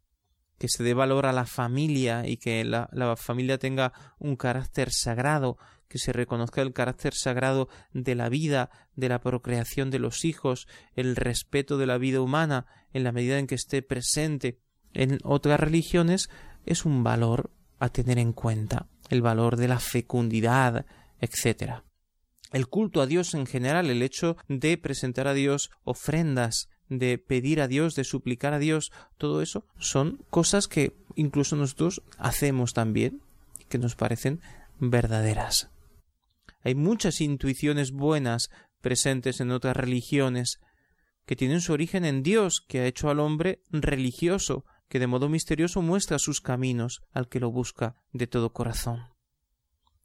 Que 0.62 0.68
se 0.68 0.84
dé 0.84 0.94
valor 0.94 1.26
a 1.26 1.34
la 1.34 1.48
familia 1.48 2.28
y 2.28 2.38
que 2.38 2.64
la, 2.64 2.88
la 2.94 3.16
familia 3.16 3.58
tenga 3.58 3.94
un 4.20 4.36
carácter 4.36 4.92
sagrado, 4.92 5.58
que 5.88 5.98
se 5.98 6.14
reconozca 6.14 6.62
el 6.62 6.72
carácter 6.72 7.16
sagrado 7.16 7.68
de 7.94 8.14
la 8.14 8.30
vida, 8.30 8.70
de 8.96 9.10
la 9.10 9.22
procreación 9.22 9.90
de 9.90 9.98
los 9.98 10.24
hijos, 10.24 10.68
el 10.96 11.16
respeto 11.16 11.80
de 11.80 11.88
la 11.88 11.98
vida 11.98 12.22
humana 12.22 12.68
en 12.94 13.04
la 13.04 13.12
medida 13.12 13.40
en 13.40 13.48
que 13.48 13.56
esté 13.56 13.82
presente 13.82 14.60
en 14.94 15.18
otras 15.24 15.60
religiones, 15.60 16.30
es 16.68 16.86
un 16.86 17.04
valor 17.04 17.50
a 17.80 17.90
tener 17.90 18.20
en 18.20 18.34
cuenta, 18.34 18.88
el 19.10 19.24
valor 19.24 19.58
de 19.58 19.68
la 19.68 19.80
fecundidad, 19.80 20.86
etc. 21.20 21.82
El 22.52 22.68
culto 22.68 23.02
a 23.02 23.08
Dios 23.08 23.34
en 23.34 23.48
general, 23.48 23.90
el 23.90 24.04
hecho 24.04 24.38
de 24.48 24.78
presentar 24.78 25.28
a 25.28 25.34
Dios 25.34 25.72
ofrendas, 25.84 26.70
de 26.92 27.18
pedir 27.18 27.62
a 27.62 27.70
Dios, 27.70 27.96
de 27.96 28.04
suplicar 28.04 28.54
a 28.54 28.60
Dios, 28.60 28.92
todo 29.18 29.42
eso 29.42 29.66
son 29.80 30.26
cosas 30.30 30.68
que 30.68 30.94
incluso 31.16 31.56
nosotros 31.56 32.02
hacemos 32.18 32.74
también 32.74 33.22
que 33.70 33.78
nos 33.78 33.96
parecen 33.96 34.42
verdaderas. 34.78 35.72
Hay 36.64 36.76
muchas 36.76 37.22
intuiciones 37.22 37.92
buenas 37.92 38.50
presentes 38.82 39.40
en 39.40 39.52
otras 39.52 39.78
religiones 39.78 40.60
que 41.26 41.38
tienen 41.38 41.62
su 41.62 41.72
origen 41.72 42.04
en 42.04 42.24
Dios, 42.24 42.60
que 42.68 42.82
ha 42.82 42.88
hecho 42.88 43.10
al 43.10 43.22
hombre 43.22 43.62
religioso, 43.70 44.66
que 44.90 45.00
de 45.00 45.08
modo 45.08 45.30
misterioso 45.30 45.82
muestra 45.82 46.20
sus 46.20 46.42
caminos 46.42 47.04
al 47.14 47.30
que 47.30 47.40
lo 47.40 47.52
busca 47.52 47.96
de 48.12 48.28
todo 48.28 48.52
corazón. 48.52 49.08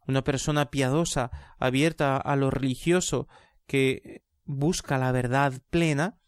Una 0.06 0.22
persona 0.22 0.70
piadosa, 0.70 1.32
abierta 1.58 2.16
a 2.16 2.36
lo 2.36 2.50
religioso, 2.50 3.26
que 3.66 4.22
busca 4.44 4.98
la 4.98 5.10
verdad 5.10 5.60
plena, 5.68 6.20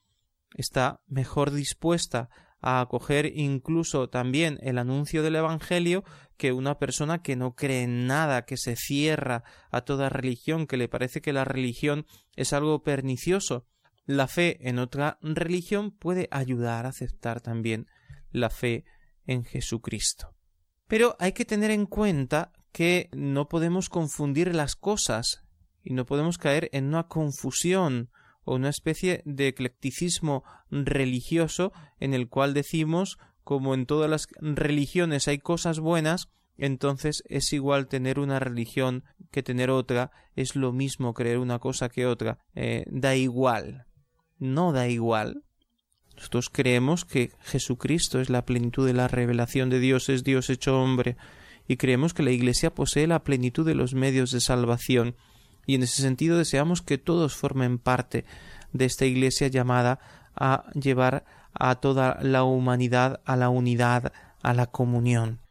está 0.54 1.00
mejor 1.06 1.50
dispuesta 1.50 2.30
a 2.60 2.80
acoger 2.80 3.26
incluso 3.36 4.08
también 4.08 4.58
el 4.62 4.78
anuncio 4.78 5.22
del 5.22 5.36
Evangelio 5.36 6.04
que 6.36 6.52
una 6.52 6.78
persona 6.78 7.22
que 7.22 7.36
no 7.36 7.54
cree 7.54 7.82
en 7.82 8.06
nada, 8.06 8.44
que 8.44 8.56
se 8.56 8.76
cierra 8.76 9.44
a 9.70 9.82
toda 9.82 10.08
religión, 10.08 10.66
que 10.66 10.76
le 10.76 10.88
parece 10.88 11.20
que 11.20 11.32
la 11.32 11.44
religión 11.44 12.06
es 12.36 12.52
algo 12.52 12.82
pernicioso. 12.82 13.66
La 14.06 14.26
fe 14.26 14.68
en 14.68 14.78
otra 14.78 15.18
religión 15.20 15.90
puede 15.90 16.28
ayudar 16.30 16.86
a 16.86 16.90
aceptar 16.90 17.40
también 17.40 17.86
la 18.30 18.50
fe 18.50 18.84
en 19.26 19.44
Jesucristo. 19.44 20.34
Pero 20.86 21.16
hay 21.18 21.32
que 21.32 21.44
tener 21.44 21.70
en 21.70 21.86
cuenta 21.86 22.52
que 22.72 23.08
no 23.12 23.48
podemos 23.48 23.88
confundir 23.88 24.54
las 24.54 24.76
cosas 24.76 25.42
y 25.82 25.92
no 25.92 26.06
podemos 26.06 26.38
caer 26.38 26.70
en 26.72 26.86
una 26.86 27.08
confusión 27.08 28.10
o 28.48 28.54
una 28.54 28.70
especie 28.70 29.22
de 29.26 29.48
eclecticismo 29.48 30.42
religioso 30.70 31.72
en 32.00 32.14
el 32.14 32.28
cual 32.28 32.54
decimos 32.54 33.18
como 33.44 33.74
en 33.74 33.84
todas 33.84 34.08
las 34.08 34.26
religiones 34.40 35.28
hay 35.28 35.38
cosas 35.38 35.80
buenas, 35.80 36.30
entonces 36.56 37.22
es 37.28 37.52
igual 37.52 37.88
tener 37.88 38.18
una 38.18 38.40
religión 38.40 39.04
que 39.30 39.42
tener 39.42 39.70
otra, 39.70 40.10
es 40.34 40.56
lo 40.56 40.72
mismo 40.72 41.12
creer 41.12 41.38
una 41.38 41.58
cosa 41.58 41.90
que 41.90 42.06
otra, 42.06 42.38
eh, 42.54 42.84
da 42.90 43.16
igual. 43.16 43.86
No 44.38 44.72
da 44.72 44.88
igual. 44.88 45.44
Nosotros 46.16 46.48
creemos 46.48 47.04
que 47.04 47.32
Jesucristo 47.40 48.18
es 48.20 48.30
la 48.30 48.46
plenitud 48.46 48.86
de 48.86 48.94
la 48.94 49.08
revelación 49.08 49.68
de 49.68 49.78
Dios, 49.78 50.08
es 50.08 50.24
Dios 50.24 50.48
hecho 50.48 50.80
hombre, 50.80 51.16
y 51.66 51.76
creemos 51.76 52.14
que 52.14 52.22
la 52.22 52.30
Iglesia 52.30 52.74
posee 52.74 53.06
la 53.06 53.24
plenitud 53.24 53.66
de 53.66 53.74
los 53.74 53.92
medios 53.92 54.30
de 54.30 54.40
salvación, 54.40 55.16
y 55.68 55.74
en 55.74 55.82
ese 55.82 56.00
sentido 56.00 56.38
deseamos 56.38 56.80
que 56.80 56.96
todos 56.96 57.36
formen 57.36 57.78
parte 57.78 58.24
de 58.72 58.86
esta 58.86 59.04
Iglesia 59.04 59.48
llamada 59.48 60.00
a 60.34 60.64
llevar 60.72 61.26
a 61.52 61.74
toda 61.74 62.18
la 62.22 62.42
humanidad 62.42 63.20
a 63.26 63.36
la 63.36 63.50
unidad, 63.50 64.14
a 64.42 64.54
la 64.54 64.68
comunión. 64.68 65.42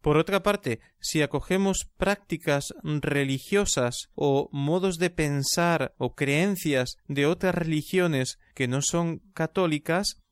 Por 0.00 0.16
otra 0.16 0.42
parte, 0.42 0.80
si 0.98 1.20
acogemos 1.20 1.90
prácticas 1.98 2.72
religiosas 2.82 4.08
o 4.14 4.48
modos 4.50 4.96
de 4.96 5.10
pensar 5.10 5.94
o 5.98 6.14
creencias 6.14 6.96
de 7.06 7.26
otras 7.26 7.54
religiones 7.54 8.38
que 8.54 8.68
no 8.68 8.80
son 8.80 9.18
católicas, 9.34 10.22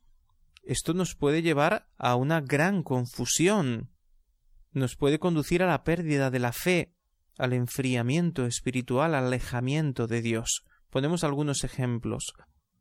esto 0.63 0.95
nos 0.95 1.17
puede 1.17 1.43
llevar 1.43 1.91
a 1.99 2.15
una 2.15 2.41
gran 2.41 2.83
confusión, 2.83 3.91
nos 4.73 4.97
puede 4.97 5.19
conducir 5.19 5.63
a 5.63 5.67
la 5.67 5.85
pérdida 5.85 6.31
de 6.31 6.39
la 6.39 6.53
fe, 6.53 6.94
al 7.39 7.53
enfriamiento 7.53 8.47
espiritual, 8.47 9.15
al 9.15 9.27
alejamiento 9.27 10.07
de 10.07 10.23
Dios. 10.23 10.65
Ponemos 10.91 11.25
algunos 11.25 11.65
ejemplos. 11.65 12.35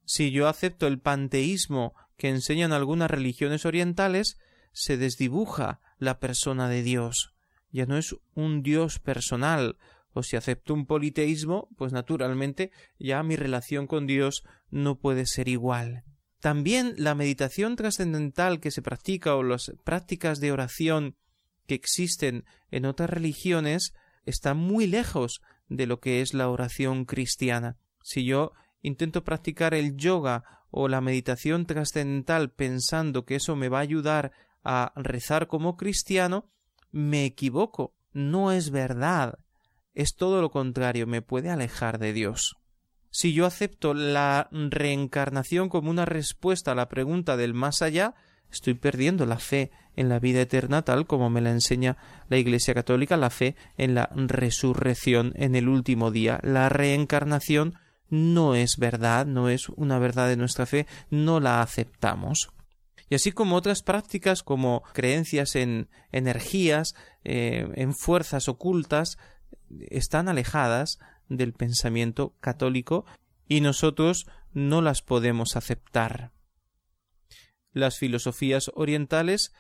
Si 0.06 0.32
yo 0.32 0.48
acepto 0.48 0.88
el 0.88 1.00
panteísmo 1.00 1.94
que 2.18 2.30
enseñan 2.30 2.74
algunas 2.74 3.10
religiones 3.10 3.66
orientales, 3.66 4.38
se 4.72 4.98
desdibuja 4.98 5.80
la 5.98 6.20
persona 6.20 6.68
de 6.70 6.84
Dios. 6.84 7.34
Ya 7.72 7.86
no 7.86 7.98
es 7.98 8.16
un 8.34 8.62
Dios 8.62 9.00
personal, 9.00 9.78
o 10.12 10.22
si 10.22 10.36
acepto 10.36 10.74
un 10.74 10.86
politeísmo, 10.86 11.70
pues 11.76 11.92
naturalmente 11.92 12.72
ya 13.00 13.24
mi 13.24 13.36
relación 13.36 13.88
con 13.88 14.06
Dios 14.06 14.44
no 14.70 15.00
puede 15.00 15.26
ser 15.26 15.48
igual. 15.48 16.04
También 16.40 16.94
la 16.98 17.16
meditación 17.16 17.76
trascendental 17.76 18.60
que 18.60 18.70
se 18.70 18.82
practica 18.82 19.36
o 19.36 19.44
las 19.44 19.72
prácticas 19.84 20.40
de 20.40 20.52
oración 20.52 21.16
que 21.66 21.76
existen 21.76 22.46
en 22.70 22.86
otras 22.86 23.10
religiones 23.10 23.94
están 24.26 24.58
muy 24.58 24.88
lejos 24.88 25.42
de 25.70 25.88
lo 25.88 26.00
que 26.00 26.22
es 26.22 26.34
la 26.34 26.50
oración 26.50 27.06
cristiana. 27.06 27.78
Si 28.02 28.26
yo 28.26 28.52
intento 28.82 29.24
practicar 29.24 29.74
el 29.74 29.96
yoga 29.96 30.44
o 30.70 30.88
la 30.88 31.02
meditación 31.02 31.66
trascendental 31.66 32.52
pensando 32.52 33.26
que 33.26 33.36
eso 33.36 33.56
me 33.56 33.70
va 33.70 33.80
a 33.80 33.82
ayudar 33.82 34.32
a 34.64 34.94
rezar 34.96 35.48
como 35.48 35.78
cristiano, 35.78 36.50
me 36.92 37.26
equivoco, 37.26 37.96
no 38.12 38.52
es 38.52 38.70
verdad, 38.70 39.40
es 39.94 40.16
todo 40.16 40.42
lo 40.42 40.52
contrario, 40.52 41.08
me 41.08 41.22
puede 41.22 41.50
alejar 41.50 42.00
de 42.00 42.14
Dios. 42.14 42.56
Si 43.10 43.34
yo 43.34 43.46
acepto 43.46 43.94
la 43.94 44.50
reencarnación 44.52 45.70
como 45.70 45.92
una 45.92 46.06
respuesta 46.06 46.72
a 46.72 46.76
la 46.76 46.90
pregunta 46.90 47.38
del 47.38 47.54
más 47.54 47.84
allá, 47.84 48.16
estoy 48.52 48.74
perdiendo 48.74 49.26
la 49.26 49.40
fe 49.40 49.72
en 49.96 50.10
la 50.10 50.20
vida 50.20 50.42
eterna 50.42 50.82
tal 50.82 51.06
como 51.06 51.30
me 51.30 51.42
la 51.42 51.52
enseña 51.52 51.98
la 52.30 52.38
Iglesia 52.38 52.74
Católica, 52.74 53.18
la 53.18 53.30
fe 53.30 53.56
en 53.78 53.96
la 53.96 54.10
resurrección 54.16 55.34
en 55.36 55.56
el 55.56 55.68
último 55.68 56.12
día. 56.12 56.40
La 56.44 56.70
reencarnación 56.70 57.76
no 58.10 58.56
es 58.56 58.78
verdad, 58.78 59.26
no 59.26 59.50
es 59.50 59.70
una 59.70 60.00
verdad 60.00 60.28
de 60.28 60.38
nuestra 60.38 60.66
fe, 60.66 60.88
no 61.10 61.40
la 61.40 61.62
aceptamos 61.62 62.54
y 63.14 63.16
así 63.16 63.32
como 63.32 63.56
otras 63.56 63.84
prácticas 63.84 64.42
como 64.42 64.82
creencias 64.94 65.56
en 65.56 65.88
energías, 66.12 66.96
eh, 67.24 67.70
en 67.76 67.94
fuerzas 67.94 68.50
ocultas, 68.50 69.20
están 69.90 70.30
alejadas 70.30 70.98
del 71.30 71.54
pensamiento 71.54 72.36
católico 72.40 73.06
y 73.48 73.62
nosotros 73.62 74.26
no 74.54 74.82
las 74.82 75.04
podemos 75.04 75.56
aceptar. 75.56 76.32
Las 77.74 77.98
filosofías 77.98 78.72
orientales 78.76 79.52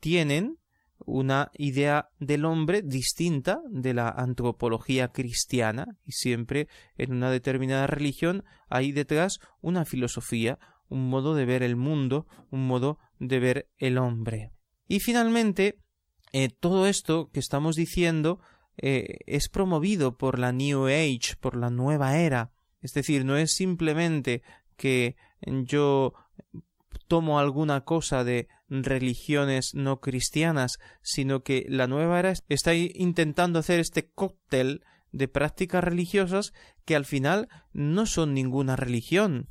tienen 0.00 0.58
una 0.98 1.50
idea 1.54 2.08
del 2.18 2.44
hombre 2.44 2.82
distinta 2.82 3.60
de 3.68 3.92
la 3.92 4.08
antropología 4.08 5.08
cristiana 5.08 5.98
y 6.04 6.12
siempre 6.12 6.68
en 6.96 7.12
una 7.12 7.30
determinada 7.30 7.86
religión 7.86 8.44
hay 8.68 8.92
detrás 8.92 9.40
una 9.60 9.84
filosofía, 9.84 10.58
un 10.88 11.10
modo 11.10 11.34
de 11.34 11.44
ver 11.44 11.62
el 11.62 11.76
mundo, 11.76 12.26
un 12.50 12.66
modo 12.66 12.98
de 13.18 13.40
ver 13.40 13.70
el 13.76 13.98
hombre. 13.98 14.52
Y 14.88 15.00
finalmente, 15.00 15.80
eh, 16.32 16.48
todo 16.48 16.86
esto 16.86 17.30
que 17.30 17.40
estamos 17.40 17.76
diciendo 17.76 18.40
eh, 18.78 19.18
es 19.26 19.48
promovido 19.48 20.16
por 20.16 20.38
la 20.38 20.52
New 20.52 20.86
Age, 20.86 21.36
por 21.40 21.56
la 21.56 21.70
nueva 21.70 22.18
era. 22.18 22.52
Es 22.80 22.92
decir, 22.92 23.24
no 23.24 23.36
es 23.36 23.52
simplemente 23.52 24.42
que 24.76 25.16
yo 25.64 26.14
tomo 27.06 27.38
alguna 27.38 27.82
cosa 27.82 28.24
de 28.24 28.48
religiones 28.68 29.72
no 29.74 30.00
cristianas, 30.00 30.78
sino 31.02 31.42
que 31.42 31.66
la 31.68 31.86
nueva 31.86 32.18
era 32.18 32.34
está 32.48 32.74
intentando 32.74 33.58
hacer 33.58 33.80
este 33.80 34.10
cóctel 34.10 34.82
de 35.12 35.28
prácticas 35.28 35.82
religiosas 35.82 36.52
que 36.84 36.96
al 36.96 37.04
final 37.04 37.48
no 37.72 38.06
son 38.06 38.34
ninguna 38.34 38.76
religión. 38.76 39.48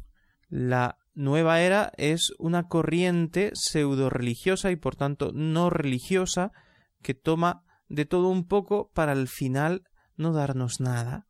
La 0.47 0.97
nueva 1.14 1.62
era 1.62 1.91
es 1.97 2.34
una 2.38 2.68
corriente 2.68 3.51
pseudo 3.53 4.10
religiosa 4.10 4.72
y 4.72 4.76
por 4.76 4.95
tanto 4.95 5.32
no 5.34 5.70
religiosa 5.70 6.51
que 7.01 7.14
toma 7.14 7.64
de 7.88 8.06
todo 8.06 8.30
un 8.30 8.47
poco 8.47 8.91
para 8.93 9.14
al 9.14 9.28
final 9.28 9.84
no 10.18 10.34
darnos 10.34 10.80
nada. 10.80 11.28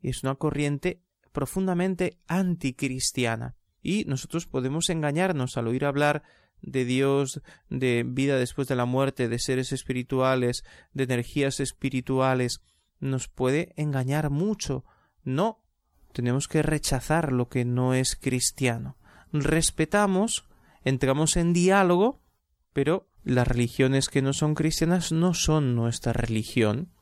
Y 0.00 0.10
es 0.10 0.22
una 0.22 0.36
corriente 0.36 1.02
profundamente 1.32 2.18
anticristiana. 2.26 3.57
Y 3.82 4.04
nosotros 4.06 4.46
podemos 4.46 4.90
engañarnos 4.90 5.56
al 5.56 5.68
oír 5.68 5.84
hablar 5.84 6.22
de 6.62 6.84
Dios, 6.84 7.40
de 7.70 8.04
vida 8.06 8.36
después 8.36 8.68
de 8.68 8.76
la 8.76 8.84
muerte, 8.84 9.28
de 9.28 9.38
seres 9.38 9.72
espirituales, 9.72 10.64
de 10.92 11.04
energías 11.04 11.60
espirituales, 11.60 12.60
nos 13.00 13.28
puede 13.28 13.72
engañar 13.76 14.30
mucho. 14.30 14.84
No, 15.22 15.62
tenemos 16.12 16.48
que 16.48 16.62
rechazar 16.62 17.32
lo 17.32 17.48
que 17.48 17.64
no 17.64 17.94
es 17.94 18.16
cristiano. 18.16 18.96
Respetamos, 19.32 20.46
entramos 20.84 21.36
en 21.36 21.52
diálogo, 21.52 22.22
pero 22.72 23.08
las 23.24 23.46
religiones 23.46 24.08
que 24.08 24.22
no 24.22 24.32
son 24.32 24.54
cristianas 24.54 25.12
no 25.12 25.34
son 25.34 25.74
nuestra 25.74 26.12
religión. 26.12 26.92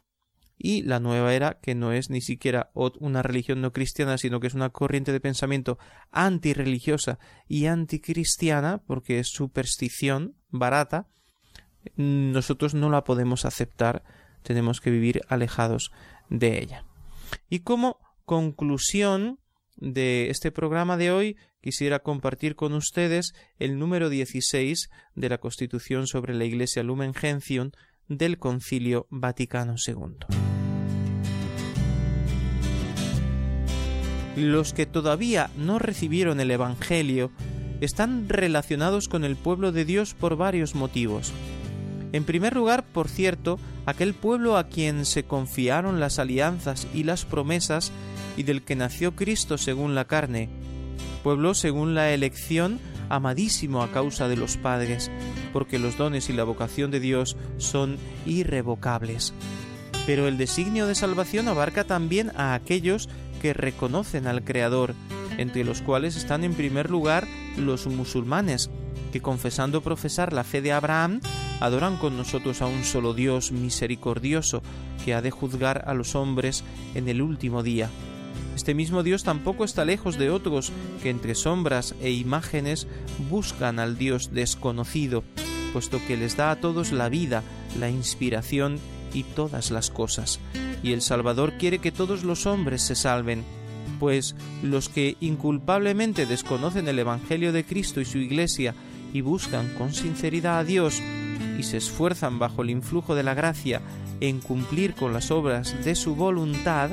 Y 0.59 0.83
la 0.83 1.01
nueva 1.01 1.35
era, 1.35 1.59
que 1.61 1.75
no 1.75 1.93
es 1.93 2.09
ni 2.09 2.21
siquiera 2.21 2.71
una 2.75 3.23
religión 3.23 3.61
no 3.61 3.73
cristiana, 3.73 4.17
sino 4.17 4.41
que 4.41 4.47
es 4.47 4.55
una 4.55 4.71
corriente 4.71 5.13
de 5.13 5.21
pensamiento 5.21 5.79
antirreligiosa 6.11 7.19
y 7.47 7.67
anticristiana, 7.67 8.83
porque 8.87 9.19
es 9.19 9.29
superstición 9.29 10.35
barata, 10.49 11.09
nosotros 11.97 12.75
no 12.75 12.91
la 12.91 13.05
podemos 13.05 13.45
aceptar, 13.45 14.03
tenemos 14.43 14.81
que 14.81 14.91
vivir 14.91 15.21
alejados 15.29 15.93
de 16.31 16.59
ella. 16.59 16.85
Y 17.49 17.61
como 17.61 17.99
conclusión 18.25 19.39
de 19.77 20.31
este 20.31 20.51
programa 20.51 20.97
de 20.97 21.11
hoy, 21.11 21.37
quisiera 21.61 22.01
compartir 22.01 22.57
con 22.57 22.73
ustedes 22.73 23.35
el 23.59 23.79
número 23.79 24.09
16 24.09 24.89
de 25.15 25.29
la 25.29 25.39
Constitución 25.39 26.07
sobre 26.07 26.35
la 26.35 26.45
Iglesia 26.45 26.83
Lumen 26.83 27.13
Gentium 27.13 27.73
del 28.09 28.39
Concilio 28.39 29.07
Vaticano 29.11 29.75
II. 29.85 30.17
Los 34.37 34.73
que 34.73 34.85
todavía 34.85 35.51
no 35.57 35.79
recibieron 35.79 36.41
el 36.41 36.51
Evangelio 36.51 37.31
están 37.81 38.29
relacionados 38.29 39.09
con 39.09 39.25
el 39.25 39.37
pueblo 39.37 39.73
de 39.73 39.85
Dios 39.85 40.15
por 40.15 40.37
varios 40.37 40.75
motivos. 40.75 41.33
En 42.13 42.25
primer 42.25 42.55
lugar, 42.55 42.85
por 42.85 43.09
cierto, 43.09 43.59
aquel 43.85 44.15
pueblo 44.15 44.57
a 44.57 44.69
quien 44.69 45.05
se 45.05 45.25
confiaron 45.25 46.01
las 46.01 46.19
alianzas 46.19 46.87
y 46.95 47.05
las 47.05 47.25
promesas 47.25 47.93
y 48.37 48.43
del 48.43 48.63
que 48.63 48.77
nació 48.77 49.17
Cristo 49.17 49.59
según 49.59 49.95
la 49.95 50.07
carne, 50.07 50.49
pueblo 51.23 51.55
según 51.55 51.95
la 51.95 52.13
elección 52.13 52.79
amadísimo 53.09 53.83
a 53.83 53.91
causa 53.91 54.29
de 54.29 54.37
los 54.37 54.57
padres, 54.57 55.11
porque 55.53 55.79
los 55.79 55.97
dones 55.97 56.29
y 56.29 56.33
la 56.33 56.45
vocación 56.45 56.91
de 56.91 57.01
Dios 57.01 57.37
son 57.59 57.97
irrevocables. 58.25 59.33
Pero 60.07 60.29
el 60.29 60.39
designio 60.39 60.87
de 60.87 60.95
salvación 60.95 61.49
abarca 61.49 61.85
también 61.85 62.31
a 62.37 62.55
aquellos 62.55 63.09
que 63.43 63.53
reconocen 63.53 64.27
al 64.27 64.45
Creador, 64.45 64.95
entre 65.39 65.65
los 65.65 65.83
cuales 65.83 66.17
están 66.17 66.45
en 66.45 66.55
primer 66.55 66.91
lugar 66.91 67.27
los 67.57 67.87
musulmanes, 67.87 68.71
que 69.13 69.21
confesando 69.21 69.83
profesar 69.83 70.33
la 70.33 70.45
fe 70.45 70.63
de 70.63 70.73
Abraham, 70.73 71.21
adoran 71.61 71.97
con 71.97 72.17
nosotros 72.17 72.63
a 72.63 72.67
un 72.67 72.85
solo 72.85 73.15
Dios 73.15 73.53
misericordioso, 73.53 74.63
que 75.05 75.15
ha 75.15 75.23
de 75.23 75.31
juzgar 75.31 75.85
a 75.87 75.95
los 75.95 76.15
hombres 76.15 76.65
en 76.95 77.09
el 77.09 77.23
último 77.23 77.63
día. 77.63 77.91
Este 78.57 78.73
mismo 78.73 79.03
Dios 79.03 79.23
tampoco 79.23 79.65
está 79.65 79.85
lejos 79.85 80.17
de 80.17 80.31
otros 80.31 80.73
que 81.03 81.11
entre 81.11 81.35
sombras 81.35 81.95
e 82.01 82.11
imágenes 82.11 82.89
buscan 83.29 83.79
al 83.79 83.99
Dios 83.99 84.33
desconocido, 84.33 85.25
puesto 85.75 86.01
que 86.09 86.17
les 86.17 86.39
da 86.39 86.51
a 86.51 86.57
todos 86.57 86.91
la 86.91 87.11
vida, 87.11 87.43
la 87.79 87.91
inspiración 87.91 88.79
y 89.13 89.25
todas 89.25 89.71
las 89.71 89.91
cosas. 89.91 90.41
Y 90.83 90.93
el 90.93 91.03
Salvador 91.03 91.53
quiere 91.59 91.81
que 91.81 91.93
todos 91.93 92.25
los 92.25 92.47
hombres 92.47 92.81
se 92.81 92.95
salven, 92.95 93.45
pues 94.01 94.35
los 94.63 94.89
que 94.89 95.19
inculpablemente 95.21 96.25
desconocen 96.25 96.89
el 96.89 96.99
Evangelio 96.99 97.53
de 97.53 97.67
Cristo 97.67 98.01
y 98.01 98.07
su 98.07 98.17
Iglesia 98.17 98.75
y 99.13 99.21
buscan 99.21 99.69
con 99.75 99.93
sinceridad 99.93 100.61
a 100.61 100.65
Dios 100.65 101.03
y 101.59 101.63
se 101.63 101.77
esfuerzan 101.77 102.39
bajo 102.39 102.63
el 102.63 102.71
influjo 102.71 103.15
de 103.15 103.23
la 103.23 103.35
gracia 103.35 103.83
en 104.21 104.41
cumplir 104.41 104.95
con 104.95 105.13
las 105.13 105.31
obras 105.31 105.85
de 105.85 105.95
su 105.95 106.15
voluntad, 106.15 106.91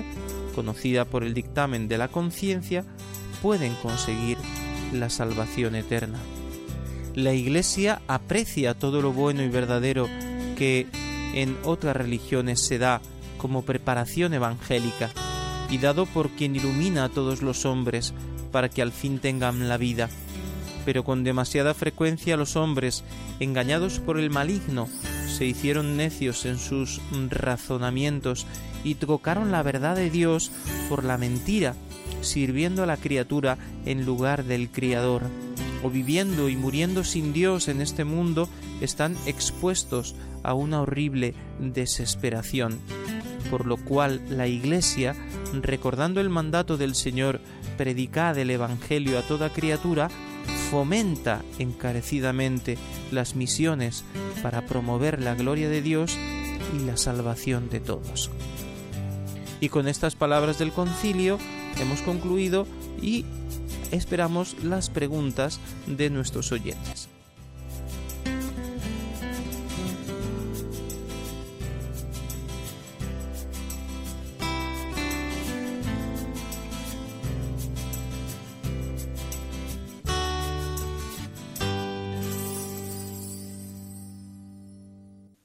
conocida 0.54 1.06
por 1.06 1.24
el 1.24 1.34
dictamen 1.34 1.88
de 1.88 1.98
la 1.98 2.08
conciencia, 2.08 2.86
pueden 3.42 3.74
conseguir 3.76 4.38
la 4.94 5.10
salvación 5.10 5.76
eterna. 5.76 6.20
La 7.16 7.34
Iglesia 7.34 8.02
aprecia 8.08 8.74
todo 8.74 9.02
lo 9.02 9.12
bueno 9.12 9.44
y 9.44 9.50
verdadero 9.50 10.08
que 10.58 10.88
en 11.34 11.58
otras 11.64 11.96
religiones 11.96 12.62
se 12.62 12.78
da 12.78 13.02
como 13.38 13.64
preparación 13.64 14.34
evangélica 14.34 15.12
y 15.70 15.78
dado 15.78 16.06
por 16.06 16.30
quien 16.30 16.56
ilumina 16.56 17.06
a 17.06 17.10
todos 17.10 17.42
los 17.42 17.66
hombres 17.66 18.14
para 18.52 18.70
que 18.70 18.82
al 18.82 18.92
fin 18.92 19.20
tengan 19.20 19.68
la 19.68 19.78
vida. 19.78 20.10
Pero 20.86 21.04
con 21.04 21.24
demasiada 21.24 21.74
frecuencia 21.74 22.38
los 22.38 22.56
hombres, 22.56 23.04
engañados 23.40 24.00
por 24.00 24.20
el 24.20 24.30
maligno, 24.30 24.88
se 25.28 25.46
hicieron 25.46 25.98
necios 25.98 26.46
en 26.46 26.58
sus 26.58 27.02
razonamientos 27.30 28.46
y 28.84 28.96
trocaron 28.96 29.52
la 29.52 29.64
verdad 29.64 29.96
de 29.96 30.10
Dios 30.10 30.52
por 30.90 31.04
la 31.04 31.18
mentira, 31.18 31.76
sirviendo 32.22 32.84
a 32.84 32.86
la 32.86 32.98
criatura 32.98 33.58
en 33.86 34.06
lugar 34.06 34.44
del 34.44 34.70
Criador. 34.70 35.24
O 35.84 35.90
viviendo 35.90 36.48
y 36.48 36.56
muriendo 36.56 37.04
sin 37.04 37.34
Dios 37.34 37.68
en 37.68 37.82
este 37.82 38.06
mundo, 38.06 38.48
están 38.80 39.18
expuestos 39.26 40.16
a 40.44 40.54
una 40.54 40.82
horrible 40.82 41.34
desesperación. 41.60 42.80
Por 43.50 43.66
lo 43.66 43.78
cual 43.78 44.22
la 44.30 44.48
Iglesia, 44.48 45.16
recordando 45.62 46.22
el 46.22 46.30
mandato 46.30 46.78
del 46.78 46.96
Señor, 46.96 47.42
predicad 47.78 48.38
el 48.38 48.50
Evangelio 48.50 49.20
a 49.20 49.24
toda 49.24 49.52
criatura, 49.52 50.10
fomenta 50.74 51.44
encarecidamente 51.60 52.80
las 53.12 53.36
misiones 53.36 54.04
para 54.42 54.66
promover 54.66 55.22
la 55.22 55.36
gloria 55.36 55.70
de 55.70 55.84
Dios 55.84 56.18
y 56.76 56.84
la 56.84 56.98
salvación 56.98 57.70
de 57.70 57.80
todos. 57.80 58.32
Y 59.62 59.70
con 59.70 59.88
estas 59.88 60.16
palabras 60.16 60.58
del 60.58 60.72
concilio 60.72 61.38
hemos 61.80 62.02
concluido 62.02 62.66
y 63.00 63.24
esperamos 63.92 64.56
las 64.64 64.90
preguntas 64.90 65.60
de 65.86 66.10
nuestros 66.10 66.52
oyentes. 66.52 67.13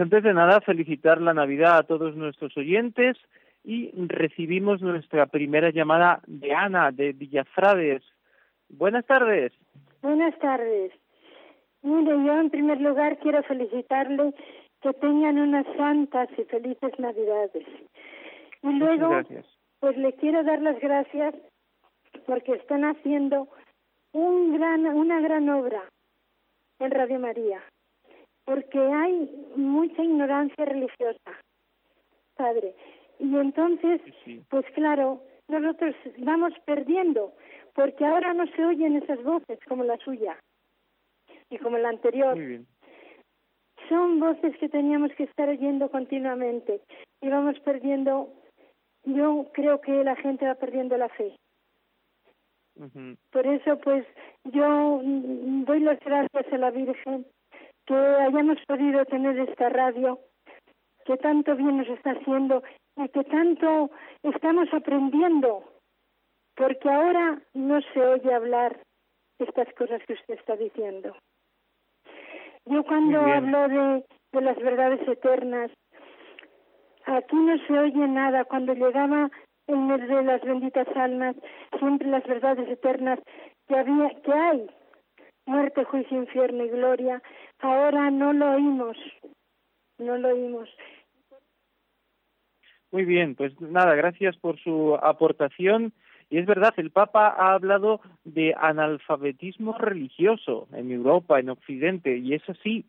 Antes 0.00 0.22
de 0.22 0.34
nada, 0.34 0.60
felicitar 0.60 1.20
la 1.20 1.34
Navidad 1.34 1.78
a 1.78 1.82
todos 1.82 2.16
nuestros 2.16 2.56
oyentes 2.56 3.16
y 3.64 3.90
recibimos 4.06 4.80
nuestra 4.80 5.26
primera 5.26 5.70
llamada 5.70 6.20
de 6.26 6.54
Ana, 6.54 6.90
de 6.90 7.12
Villafrades. 7.12 8.02
Buenas 8.68 9.04
tardes. 9.06 9.52
Buenas 10.02 10.38
tardes. 10.38 10.92
Mire, 11.82 12.10
yo 12.24 12.40
en 12.40 12.50
primer 12.50 12.80
lugar 12.80 13.18
quiero 13.18 13.42
felicitarle 13.42 14.34
que 14.80 14.92
tengan 14.94 15.38
unas 15.38 15.66
santas 15.76 16.28
y 16.38 16.44
felices 16.44 16.98
Navidades. 16.98 17.66
Y 18.62 18.72
luego, 18.72 19.20
pues 19.80 19.96
le 19.96 20.12
quiero 20.14 20.42
dar 20.44 20.60
las 20.60 20.78
gracias 20.80 21.34
porque 22.26 22.52
están 22.52 22.84
haciendo 22.84 23.48
un 24.12 24.56
gran, 24.56 24.86
una 24.86 25.20
gran 25.20 25.48
obra 25.48 25.82
en 26.78 26.90
Radio 26.90 27.18
María, 27.18 27.62
porque 28.50 28.80
hay 28.80 29.30
mucha 29.54 30.02
ignorancia 30.02 30.64
religiosa, 30.64 31.30
Padre. 32.34 32.74
Y 33.20 33.36
entonces, 33.36 34.00
pues 34.48 34.66
claro, 34.74 35.22
nosotros 35.46 35.94
vamos 36.18 36.52
perdiendo, 36.64 37.32
porque 37.74 38.04
ahora 38.04 38.34
no 38.34 38.48
se 38.48 38.64
oyen 38.64 38.96
esas 38.96 39.22
voces 39.22 39.60
como 39.68 39.84
la 39.84 39.96
suya 39.98 40.36
y 41.48 41.58
como 41.58 41.78
la 41.78 41.90
anterior. 41.90 42.36
Son 43.88 44.18
voces 44.18 44.56
que 44.58 44.68
teníamos 44.68 45.12
que 45.12 45.24
estar 45.24 45.48
oyendo 45.48 45.88
continuamente 45.88 46.80
y 47.20 47.28
vamos 47.28 47.56
perdiendo, 47.60 48.32
yo 49.04 49.46
creo 49.52 49.80
que 49.80 50.02
la 50.02 50.16
gente 50.16 50.44
va 50.44 50.56
perdiendo 50.56 50.96
la 50.96 51.08
fe. 51.10 51.36
Por 53.30 53.46
eso, 53.46 53.78
pues, 53.78 54.04
yo 54.42 55.00
doy 55.04 55.80
las 55.80 56.00
gracias 56.00 56.52
a 56.52 56.58
la 56.58 56.72
Virgen 56.72 57.24
que 57.86 57.94
hayamos 57.94 58.58
podido 58.66 59.04
tener 59.06 59.38
esta 59.38 59.68
radio, 59.68 60.18
que 61.04 61.16
tanto 61.16 61.56
bien 61.56 61.78
nos 61.78 61.88
está 61.88 62.12
haciendo 62.12 62.62
y 62.96 63.08
que 63.08 63.24
tanto 63.24 63.90
estamos 64.22 64.72
aprendiendo, 64.72 65.64
porque 66.56 66.88
ahora 66.88 67.40
no 67.54 67.80
se 67.92 68.00
oye 68.00 68.34
hablar 68.34 68.78
estas 69.38 69.72
cosas 69.74 70.02
que 70.06 70.14
usted 70.14 70.34
está 70.34 70.56
diciendo. 70.56 71.16
Yo 72.66 72.84
cuando 72.84 73.20
hablo 73.20 73.68
de, 73.68 74.04
de 74.32 74.40
las 74.40 74.56
verdades 74.58 75.06
eternas, 75.08 75.70
aquí 77.06 77.36
no 77.36 77.58
se 77.66 77.78
oye 77.78 78.06
nada. 78.06 78.44
Cuando 78.44 78.74
llegaba 78.74 79.30
en 79.66 79.86
mes 79.86 80.06
de 80.08 80.22
las 80.22 80.42
benditas 80.42 80.88
almas, 80.94 81.36
siempre 81.78 82.08
las 82.08 82.24
verdades 82.24 82.68
eternas 82.68 83.18
que 83.66 83.76
había, 83.76 84.10
que 84.22 84.32
hay, 84.32 84.70
muerte, 85.46 85.84
juicio, 85.84 86.18
infierno 86.18 86.64
y 86.64 86.68
gloria, 86.68 87.22
ahora 87.60 88.10
no 88.10 88.32
lo 88.32 88.52
oímos, 88.52 88.96
no 89.98 90.16
lo 90.16 90.28
oímos. 90.28 90.68
Muy 92.92 93.04
bien, 93.04 93.36
pues 93.36 93.58
nada, 93.60 93.94
gracias 93.94 94.36
por 94.36 94.58
su 94.58 94.96
aportación. 95.00 95.92
Y 96.28 96.38
es 96.38 96.46
verdad, 96.46 96.74
el 96.76 96.90
Papa 96.90 97.28
ha 97.28 97.54
hablado 97.54 98.00
de 98.24 98.54
analfabetismo 98.56 99.76
religioso 99.78 100.68
en 100.72 100.90
Europa, 100.90 101.38
en 101.38 101.50
Occidente, 101.50 102.16
y 102.18 102.34
es 102.34 102.48
así. 102.48 102.84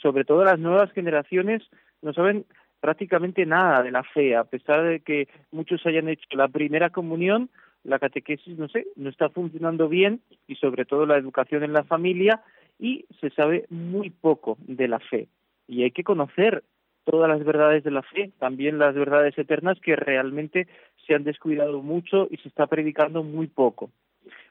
Sobre 0.00 0.24
todo 0.24 0.44
las 0.44 0.58
nuevas 0.58 0.92
generaciones 0.92 1.62
no 2.02 2.12
saben 2.12 2.44
prácticamente 2.80 3.46
nada 3.46 3.82
de 3.82 3.90
la 3.90 4.02
fe, 4.02 4.36
a 4.36 4.44
pesar 4.44 4.82
de 4.82 5.00
que 5.00 5.28
muchos 5.50 5.86
hayan 5.86 6.08
hecho 6.08 6.26
la 6.32 6.48
primera 6.48 6.90
comunión, 6.90 7.48
la 7.84 7.98
catequesis, 7.98 8.58
no 8.58 8.68
sé, 8.68 8.86
no 8.96 9.08
está 9.08 9.28
funcionando 9.30 9.88
bien 9.88 10.20
y 10.46 10.56
sobre 10.56 10.84
todo 10.84 11.06
la 11.06 11.16
educación 11.16 11.62
en 11.62 11.72
la 11.72 11.84
familia 11.84 12.42
y 12.82 13.06
se 13.20 13.30
sabe 13.30 13.64
muy 13.70 14.10
poco 14.10 14.58
de 14.58 14.88
la 14.88 14.98
fe. 14.98 15.28
Y 15.68 15.84
hay 15.84 15.92
que 15.92 16.02
conocer 16.02 16.64
todas 17.04 17.28
las 17.28 17.44
verdades 17.44 17.84
de 17.84 17.92
la 17.92 18.02
fe, 18.02 18.32
también 18.40 18.80
las 18.80 18.96
verdades 18.96 19.38
eternas 19.38 19.78
que 19.80 19.94
realmente 19.94 20.66
se 21.06 21.14
han 21.14 21.22
descuidado 21.22 21.80
mucho 21.80 22.26
y 22.28 22.38
se 22.38 22.48
está 22.48 22.66
predicando 22.66 23.22
muy 23.22 23.46
poco. 23.46 23.90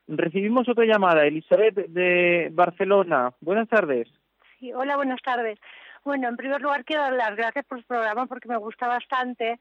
Recibimos 0.07 0.67
otra 0.69 0.85
llamada, 0.85 1.25
Elizabeth 1.25 1.75
de 1.75 2.49
Barcelona. 2.53 3.33
Buenas 3.41 3.67
tardes. 3.67 4.07
Sí, 4.59 4.71
hola, 4.71 4.95
buenas 4.95 5.21
tardes. 5.21 5.59
Bueno, 6.05 6.29
en 6.29 6.37
primer 6.37 6.61
lugar 6.61 6.85
quiero 6.85 7.03
dar 7.03 7.13
las 7.13 7.35
gracias 7.35 7.65
por 7.65 7.81
su 7.81 7.87
programa 7.87 8.27
porque 8.27 8.47
me 8.47 8.57
gusta 8.57 8.87
bastante, 8.87 9.59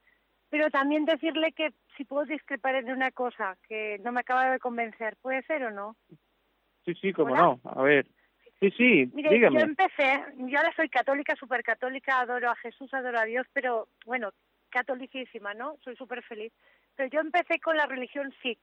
pero 0.48 0.70
también 0.70 1.06
decirle 1.06 1.50
que 1.52 1.72
si 1.96 2.04
puedo 2.04 2.24
discrepar 2.24 2.76
en 2.76 2.92
una 2.92 3.10
cosa 3.10 3.56
que 3.68 3.98
no 4.04 4.12
me 4.12 4.20
acaba 4.20 4.48
de 4.48 4.60
convencer, 4.60 5.16
¿puede 5.20 5.42
ser 5.42 5.64
o 5.64 5.72
no? 5.72 5.96
Sí, 6.84 6.94
sí, 6.94 7.12
cómo 7.12 7.34
no. 7.34 7.58
A 7.64 7.82
ver. 7.82 8.06
Sí, 8.61 8.70
sí, 8.72 9.11
Mire, 9.14 9.40
yo 9.40 9.58
empecé, 9.58 10.22
yo 10.36 10.58
ahora 10.58 10.72
soy 10.76 10.90
católica, 10.90 11.34
súper 11.34 11.62
católica, 11.62 12.20
adoro 12.20 12.50
a 12.50 12.56
Jesús, 12.56 12.92
adoro 12.92 13.18
a 13.18 13.24
Dios, 13.24 13.46
pero 13.54 13.88
bueno, 14.04 14.32
catolicísima, 14.68 15.54
¿no? 15.54 15.76
Soy 15.82 15.96
súper 15.96 16.22
feliz. 16.22 16.52
Pero 16.94 17.08
yo 17.08 17.20
empecé 17.20 17.58
con 17.58 17.76
la 17.76 17.86
religión 17.86 18.32
Sikh. 18.42 18.61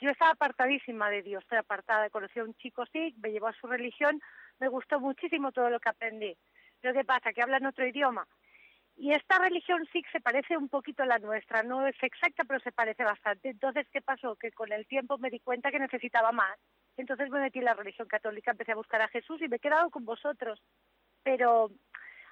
Yo 0.00 0.10
estaba 0.10 0.32
apartadísima 0.32 1.10
de 1.10 1.22
Dios, 1.22 1.42
estoy 1.42 1.58
apartada. 1.58 2.10
Conocí 2.10 2.38
a 2.38 2.44
un 2.44 2.54
chico 2.54 2.86
Sikh, 2.86 3.16
me 3.18 3.32
llevó 3.32 3.48
a 3.48 3.52
su 3.52 3.66
religión, 3.66 4.20
me 4.60 4.68
gustó 4.68 5.00
muchísimo 5.00 5.50
todo 5.50 5.68
lo 5.68 5.80
que 5.80 5.88
aprendí. 5.88 6.36
Pero 6.80 6.94
¿qué 6.94 7.04
pasa? 7.04 7.32
Que 7.32 7.42
hablan 7.42 7.66
otro 7.66 7.84
idioma. 7.84 8.28
Y 8.96 9.12
esta 9.12 9.38
religión 9.38 9.84
Sikh 9.92 10.06
se 10.12 10.20
parece 10.20 10.56
un 10.56 10.68
poquito 10.68 11.02
a 11.02 11.06
la 11.06 11.18
nuestra, 11.18 11.62
no 11.64 11.86
es 11.86 11.96
exacta, 12.02 12.44
pero 12.44 12.60
se 12.60 12.70
parece 12.70 13.02
bastante. 13.02 13.50
Entonces, 13.50 13.86
¿qué 13.92 14.00
pasó? 14.00 14.36
Que 14.36 14.52
con 14.52 14.70
el 14.72 14.86
tiempo 14.86 15.18
me 15.18 15.30
di 15.30 15.40
cuenta 15.40 15.70
que 15.70 15.78
necesitaba 15.78 16.32
más. 16.32 16.56
Entonces 16.96 17.30
me 17.30 17.40
metí 17.40 17.58
en 17.58 17.64
la 17.66 17.74
religión 17.74 18.08
católica, 18.08 18.50
empecé 18.50 18.72
a 18.72 18.76
buscar 18.76 19.00
a 19.02 19.08
Jesús 19.08 19.40
y 19.40 19.48
me 19.48 19.56
he 19.56 19.60
quedado 19.60 19.90
con 19.90 20.04
vosotros. 20.04 20.60
Pero 21.22 21.70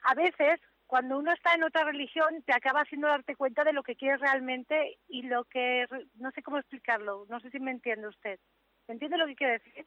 a 0.04 0.14
veces, 0.14 0.60
cuando 0.86 1.18
uno 1.18 1.32
está 1.32 1.54
en 1.54 1.64
otra 1.64 1.84
religión, 1.84 2.42
te 2.44 2.54
acaba 2.54 2.82
haciendo 2.82 3.08
darte 3.08 3.36
cuenta 3.36 3.64
de 3.64 3.72
lo 3.72 3.82
que 3.82 3.96
quieres 3.96 4.20
realmente 4.20 4.98
y 5.08 5.22
lo 5.22 5.44
que... 5.44 5.86
No 6.14 6.30
sé 6.32 6.42
cómo 6.42 6.58
explicarlo, 6.58 7.26
no 7.28 7.40
sé 7.40 7.50
si 7.50 7.60
me 7.60 7.70
entiende 7.70 8.08
usted. 8.08 8.38
¿Me 8.86 8.94
entiende 8.94 9.18
lo 9.18 9.26
que 9.26 9.36
quiere 9.36 9.52
decir? 9.54 9.86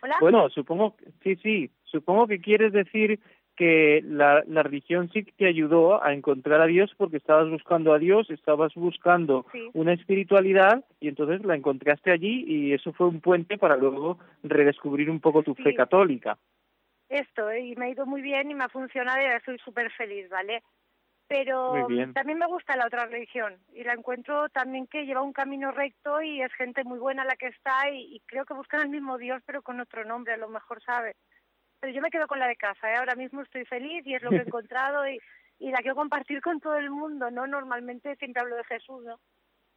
¿Hola? 0.00 0.16
Bueno, 0.20 0.48
supongo, 0.50 0.96
sí, 1.22 1.36
sí, 1.36 1.70
supongo 1.82 2.28
que 2.28 2.40
quieres 2.40 2.72
decir 2.72 3.20
que 3.58 4.00
la, 4.04 4.44
la, 4.46 4.62
religión 4.62 5.10
sí 5.12 5.24
que 5.24 5.32
te 5.32 5.46
ayudó 5.48 6.02
a 6.02 6.14
encontrar 6.14 6.60
a 6.60 6.66
Dios 6.66 6.92
porque 6.96 7.16
estabas 7.16 7.50
buscando 7.50 7.92
a 7.92 7.98
Dios, 7.98 8.30
estabas 8.30 8.72
buscando 8.76 9.46
una 9.74 9.94
espiritualidad 9.94 10.84
y 11.00 11.08
entonces 11.08 11.44
la 11.44 11.56
encontraste 11.56 12.12
allí 12.12 12.44
y 12.46 12.72
eso 12.72 12.92
fue 12.92 13.08
un 13.08 13.20
puente 13.20 13.58
para 13.58 13.76
luego 13.76 14.20
redescubrir 14.44 15.10
un 15.10 15.18
poco 15.18 15.42
tu 15.42 15.56
fe 15.56 15.74
católica. 15.74 16.38
Esto, 17.08 17.50
¿eh? 17.50 17.60
y 17.60 17.74
me 17.74 17.86
ha 17.86 17.90
ido 17.90 18.06
muy 18.06 18.22
bien 18.22 18.48
y 18.48 18.54
me 18.54 18.62
ha 18.62 18.68
funcionado 18.68 19.20
y 19.20 19.24
ahora 19.24 19.42
soy 19.44 19.58
súper 19.58 19.90
feliz, 19.90 20.28
¿vale? 20.30 20.62
Pero 21.26 21.74
también 22.14 22.38
me 22.38 22.46
gusta 22.46 22.76
la 22.76 22.86
otra 22.86 23.06
religión 23.06 23.56
y 23.74 23.82
la 23.82 23.94
encuentro 23.94 24.48
también 24.50 24.86
que 24.86 25.04
lleva 25.04 25.20
un 25.20 25.32
camino 25.32 25.72
recto 25.72 26.22
y 26.22 26.42
es 26.42 26.52
gente 26.54 26.84
muy 26.84 27.00
buena 27.00 27.24
la 27.24 27.34
que 27.34 27.48
está 27.48 27.90
y, 27.90 28.14
y 28.14 28.20
creo 28.20 28.44
que 28.44 28.54
buscan 28.54 28.82
al 28.82 28.88
mismo 28.88 29.18
Dios 29.18 29.42
pero 29.44 29.62
con 29.62 29.80
otro 29.80 30.04
nombre, 30.04 30.34
a 30.34 30.38
lo 30.38 30.48
mejor 30.48 30.80
sabe 30.80 31.16
pero 31.80 31.92
yo 31.92 32.02
me 32.02 32.10
quedo 32.10 32.26
con 32.26 32.38
la 32.38 32.48
de 32.48 32.56
casa, 32.56 32.90
¿eh? 32.90 32.96
ahora 32.96 33.14
mismo 33.14 33.42
estoy 33.42 33.64
feliz 33.64 34.06
y 34.06 34.14
es 34.14 34.22
lo 34.22 34.30
que 34.30 34.36
he 34.36 34.42
encontrado 34.46 35.08
y, 35.08 35.18
y 35.58 35.70
la 35.70 35.78
quiero 35.78 35.96
compartir 35.96 36.40
con 36.40 36.60
todo 36.60 36.76
el 36.76 36.90
mundo, 36.90 37.30
¿no? 37.30 37.46
Normalmente 37.46 38.16
siempre 38.16 38.42
hablo 38.42 38.56
de 38.56 38.64
Jesús, 38.64 39.04
¿no? 39.04 39.18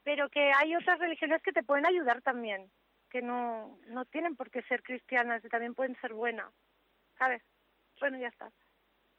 Pero 0.03 0.29
que 0.29 0.51
hay 0.57 0.75
otras 0.75 0.99
religiones 0.99 1.41
que 1.43 1.51
te 1.51 1.63
pueden 1.63 1.85
ayudar 1.85 2.21
también, 2.21 2.69
que 3.09 3.21
no, 3.21 3.77
no 3.87 4.05
tienen 4.05 4.35
por 4.35 4.49
qué 4.49 4.61
ser 4.63 4.81
cristianas 4.83 5.43
y 5.45 5.49
también 5.49 5.75
pueden 5.75 5.95
ser 6.01 6.13
buenas, 6.13 6.51
¿sabes? 7.17 7.41
Bueno, 7.99 8.17
ya 8.17 8.27
está. 8.27 8.49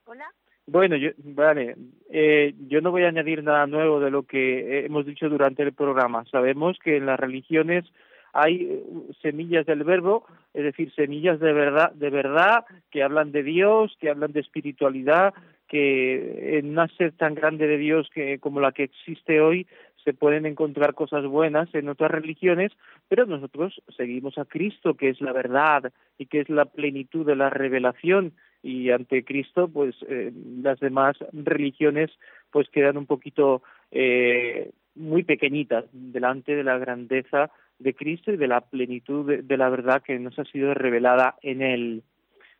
¿Hola? 0.04 0.26
Bueno, 0.66 0.96
yo, 0.96 1.10
vale, 1.18 1.76
eh, 2.10 2.54
yo 2.68 2.80
no 2.80 2.92
voy 2.92 3.04
a 3.04 3.08
añadir 3.08 3.42
nada 3.42 3.66
nuevo 3.66 4.00
de 4.00 4.10
lo 4.10 4.24
que 4.24 4.84
hemos 4.84 5.06
dicho 5.06 5.28
durante 5.28 5.62
el 5.62 5.72
programa. 5.72 6.24
Sabemos 6.30 6.78
que 6.82 6.96
en 6.96 7.06
las 7.06 7.18
religiones 7.18 7.84
hay 8.32 8.62
eh, 8.62 8.82
semillas 9.20 9.66
del 9.66 9.84
verbo, 9.84 10.24
es 10.54 10.64
decir, 10.64 10.92
semillas 10.94 11.40
de 11.40 11.52
verdad, 11.52 11.92
de 11.92 12.10
verdad 12.10 12.64
que 12.90 13.02
hablan 13.02 13.32
de 13.32 13.42
Dios, 13.42 13.96
que 14.00 14.10
hablan 14.10 14.32
de 14.32 14.40
espiritualidad, 14.40 15.34
que 15.68 16.58
en 16.58 16.70
una 16.70 16.88
sed 16.88 17.14
tan 17.16 17.34
grande 17.34 17.66
de 17.66 17.78
Dios 17.78 18.10
que 18.12 18.38
como 18.38 18.60
la 18.60 18.72
que 18.72 18.84
existe 18.84 19.40
hoy 19.40 19.66
se 20.04 20.12
pueden 20.12 20.46
encontrar 20.46 20.94
cosas 20.94 21.24
buenas 21.26 21.72
en 21.74 21.88
otras 21.88 22.10
religiones, 22.10 22.72
pero 23.08 23.24
nosotros 23.24 23.80
seguimos 23.96 24.36
a 24.36 24.44
Cristo, 24.44 24.94
que 24.94 25.08
es 25.10 25.20
la 25.20 25.32
verdad 25.32 25.92
y 26.18 26.26
que 26.26 26.40
es 26.40 26.48
la 26.48 26.64
plenitud 26.64 27.24
de 27.24 27.36
la 27.36 27.50
revelación, 27.50 28.32
y 28.62 28.90
ante 28.90 29.24
Cristo, 29.24 29.68
pues 29.68 29.94
eh, 30.08 30.32
las 30.62 30.78
demás 30.78 31.16
religiones 31.32 32.10
pues 32.50 32.68
quedan 32.68 32.96
un 32.96 33.06
poquito 33.06 33.62
eh, 33.90 34.70
muy 34.94 35.22
pequeñitas 35.22 35.84
delante 35.92 36.54
de 36.54 36.64
la 36.64 36.78
grandeza 36.78 37.50
de 37.78 37.94
Cristo 37.94 38.32
y 38.32 38.36
de 38.36 38.46
la 38.46 38.60
plenitud 38.60 39.42
de, 39.42 39.56
la 39.56 39.68
verdad 39.68 40.02
que 40.02 40.18
nos 40.18 40.38
ha 40.38 40.44
sido 40.44 40.74
revelada 40.74 41.36
en 41.42 41.62
Él. 41.62 42.02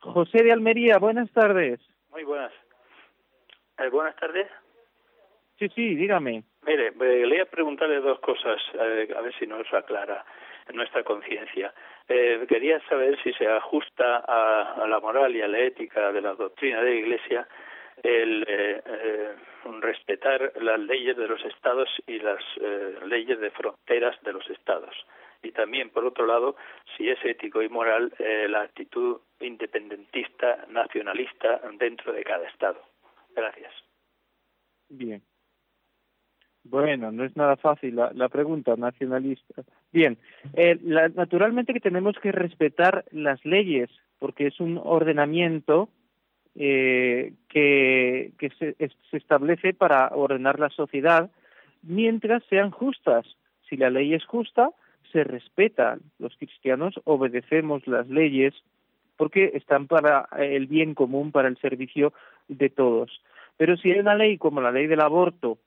José 0.00 0.42
de 0.42 0.52
Almería, 0.52 0.98
buenas 0.98 1.30
tardes. 1.30 1.80
Muy 2.10 2.24
buenas. 2.24 2.52
Eh, 3.78 3.88
buenas 3.88 4.16
tardes. 4.16 4.48
Sí, 5.58 5.68
sí, 5.74 5.94
dígame. 5.94 6.42
Mire, 6.66 6.88
eh, 6.88 6.92
quería 6.98 7.44
preguntarle 7.46 8.00
dos 8.00 8.18
cosas, 8.20 8.60
eh, 8.74 9.08
a 9.16 9.20
ver 9.20 9.34
si 9.38 9.46
nos 9.46 9.72
aclara 9.72 10.24
nuestra 10.72 11.02
conciencia. 11.02 11.72
quería 12.06 12.80
saber 12.88 13.18
si 13.22 13.32
se 13.34 13.46
ajusta 13.46 14.24
a, 14.26 14.86
la 14.86 15.00
moral 15.00 15.34
y 15.34 15.42
a 15.42 15.48
la 15.48 15.58
ética 15.58 16.12
de 16.12 16.20
la 16.20 16.34
doctrina 16.34 16.80
de 16.80 16.90
la 16.90 16.96
Iglesia 16.96 17.48
el 18.02 18.44
eh, 18.48 18.82
eh, 18.84 19.34
respetar 19.80 20.52
las 20.60 20.80
leyes 20.80 21.16
de 21.16 21.28
los 21.28 21.44
estados 21.44 21.88
y 22.06 22.18
las 22.18 22.42
eh, 22.60 22.96
leyes 23.06 23.40
de 23.40 23.50
fronteras 23.50 24.20
de 24.22 24.32
los 24.32 24.48
estados. 24.50 24.94
Y 25.42 25.50
también, 25.50 25.90
por 25.90 26.04
otro 26.04 26.24
lado, 26.26 26.56
si 26.96 27.08
es 27.08 27.18
ético 27.24 27.62
y 27.62 27.68
moral 27.68 28.12
la 28.18 28.60
actitud 28.60 29.18
independentista, 29.40 30.66
nacionalista 30.68 31.60
dentro 31.80 32.12
de 32.12 32.22
cada 32.22 32.46
estado. 32.46 32.80
Gracias. 33.34 33.72
Bien. 34.88 35.20
Bueno, 36.62 37.10
no 37.10 37.24
es 37.24 37.36
nada 37.36 37.56
fácil 37.56 37.96
la, 37.96 38.28
pregunta 38.28 38.76
nacionalista. 38.76 39.64
Bien, 39.90 40.16
naturalmente 41.16 41.72
que 41.72 41.80
tenemos 41.80 42.16
que 42.22 42.30
respetar 42.30 43.04
las 43.10 43.44
leyes 43.44 43.90
porque 44.20 44.46
es 44.46 44.60
un 44.60 44.78
ordenamiento 44.80 45.88
eh, 46.54 47.32
que, 47.48 48.32
se, 48.58 48.76
establece 49.12 49.72
para 49.72 50.08
ordenar 50.08 50.58
la 50.58 50.68
sociedad 50.70 51.30
mientras 51.82 52.42
sean 52.44 52.70
justas. 52.70 53.26
Si 53.68 53.76
la 53.76 53.90
ley 53.90 54.14
es 54.14 54.24
justa, 54.26 54.70
se 55.12 55.24
respeta. 55.24 55.98
Los 56.18 56.36
cristianos 56.36 56.94
obedecemos 57.04 57.86
las 57.86 58.08
leyes 58.08 58.54
porque 59.16 59.52
están 59.54 59.86
para 59.86 60.28
el 60.38 60.66
bien 60.66 60.94
común, 60.94 61.32
para 61.32 61.48
el 61.48 61.56
servicio 61.58 62.12
de 62.48 62.70
todos. 62.70 63.22
Pero 63.56 63.76
si 63.76 63.90
hay 63.90 64.00
una 64.00 64.14
ley 64.14 64.36
como 64.38 64.60
la 64.60 64.72
ley 64.72 64.86
del 64.86 65.00
aborto, 65.00 65.58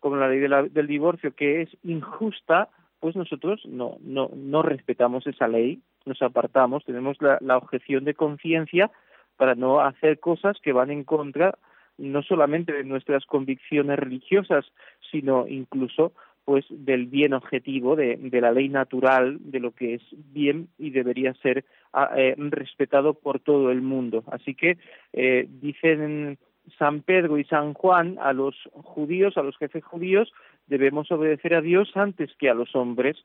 como 0.00 0.16
la 0.16 0.28
ley 0.28 0.40
del 0.40 0.86
divorcio, 0.86 1.34
que 1.34 1.62
es 1.62 1.70
injusta, 1.82 2.68
pues 3.00 3.16
nosotros 3.16 3.62
no, 3.66 3.96
no, 4.00 4.30
no 4.34 4.62
respetamos 4.62 5.26
esa 5.26 5.48
ley, 5.48 5.80
nos 6.06 6.20
apartamos, 6.22 6.84
tenemos 6.84 7.16
la 7.20 7.56
objeción 7.56 8.04
de 8.04 8.14
conciencia 8.14 8.90
para 9.36 9.54
no 9.54 9.80
hacer 9.80 10.20
cosas 10.20 10.56
que 10.62 10.72
van 10.72 10.90
en 10.90 11.04
contra 11.04 11.54
no 11.98 12.22
solamente 12.22 12.72
de 12.72 12.84
nuestras 12.84 13.24
convicciones 13.24 13.98
religiosas, 13.98 14.64
sino 15.10 15.46
incluso 15.46 16.12
pues 16.44 16.66
del 16.68 17.06
bien 17.06 17.32
objetivo 17.32 17.96
de, 17.96 18.18
la 18.32 18.52
ley 18.52 18.68
natural 18.68 19.38
de 19.40 19.60
lo 19.60 19.72
que 19.72 19.94
es 19.94 20.02
bien 20.12 20.68
y 20.78 20.90
debería 20.90 21.32
ser 21.34 21.64
ah, 21.92 22.10
eh, 22.16 22.34
respetado 22.36 23.14
por 23.14 23.40
todo 23.40 23.70
el 23.70 23.80
mundo. 23.80 24.24
Así 24.30 24.54
que 24.54 24.76
eh, 25.14 25.46
dicen 25.48 26.38
San 26.78 27.00
Pedro 27.00 27.38
y 27.38 27.44
San 27.44 27.72
Juan 27.72 28.18
a 28.20 28.34
los 28.34 28.54
judíos, 28.72 29.38
a 29.38 29.42
los 29.42 29.56
jefes 29.56 29.84
judíos, 29.84 30.32
debemos 30.66 31.10
obedecer 31.10 31.54
a 31.54 31.62
Dios 31.62 31.90
antes 31.94 32.30
que 32.38 32.50
a 32.50 32.54
los 32.54 32.74
hombres. 32.76 33.16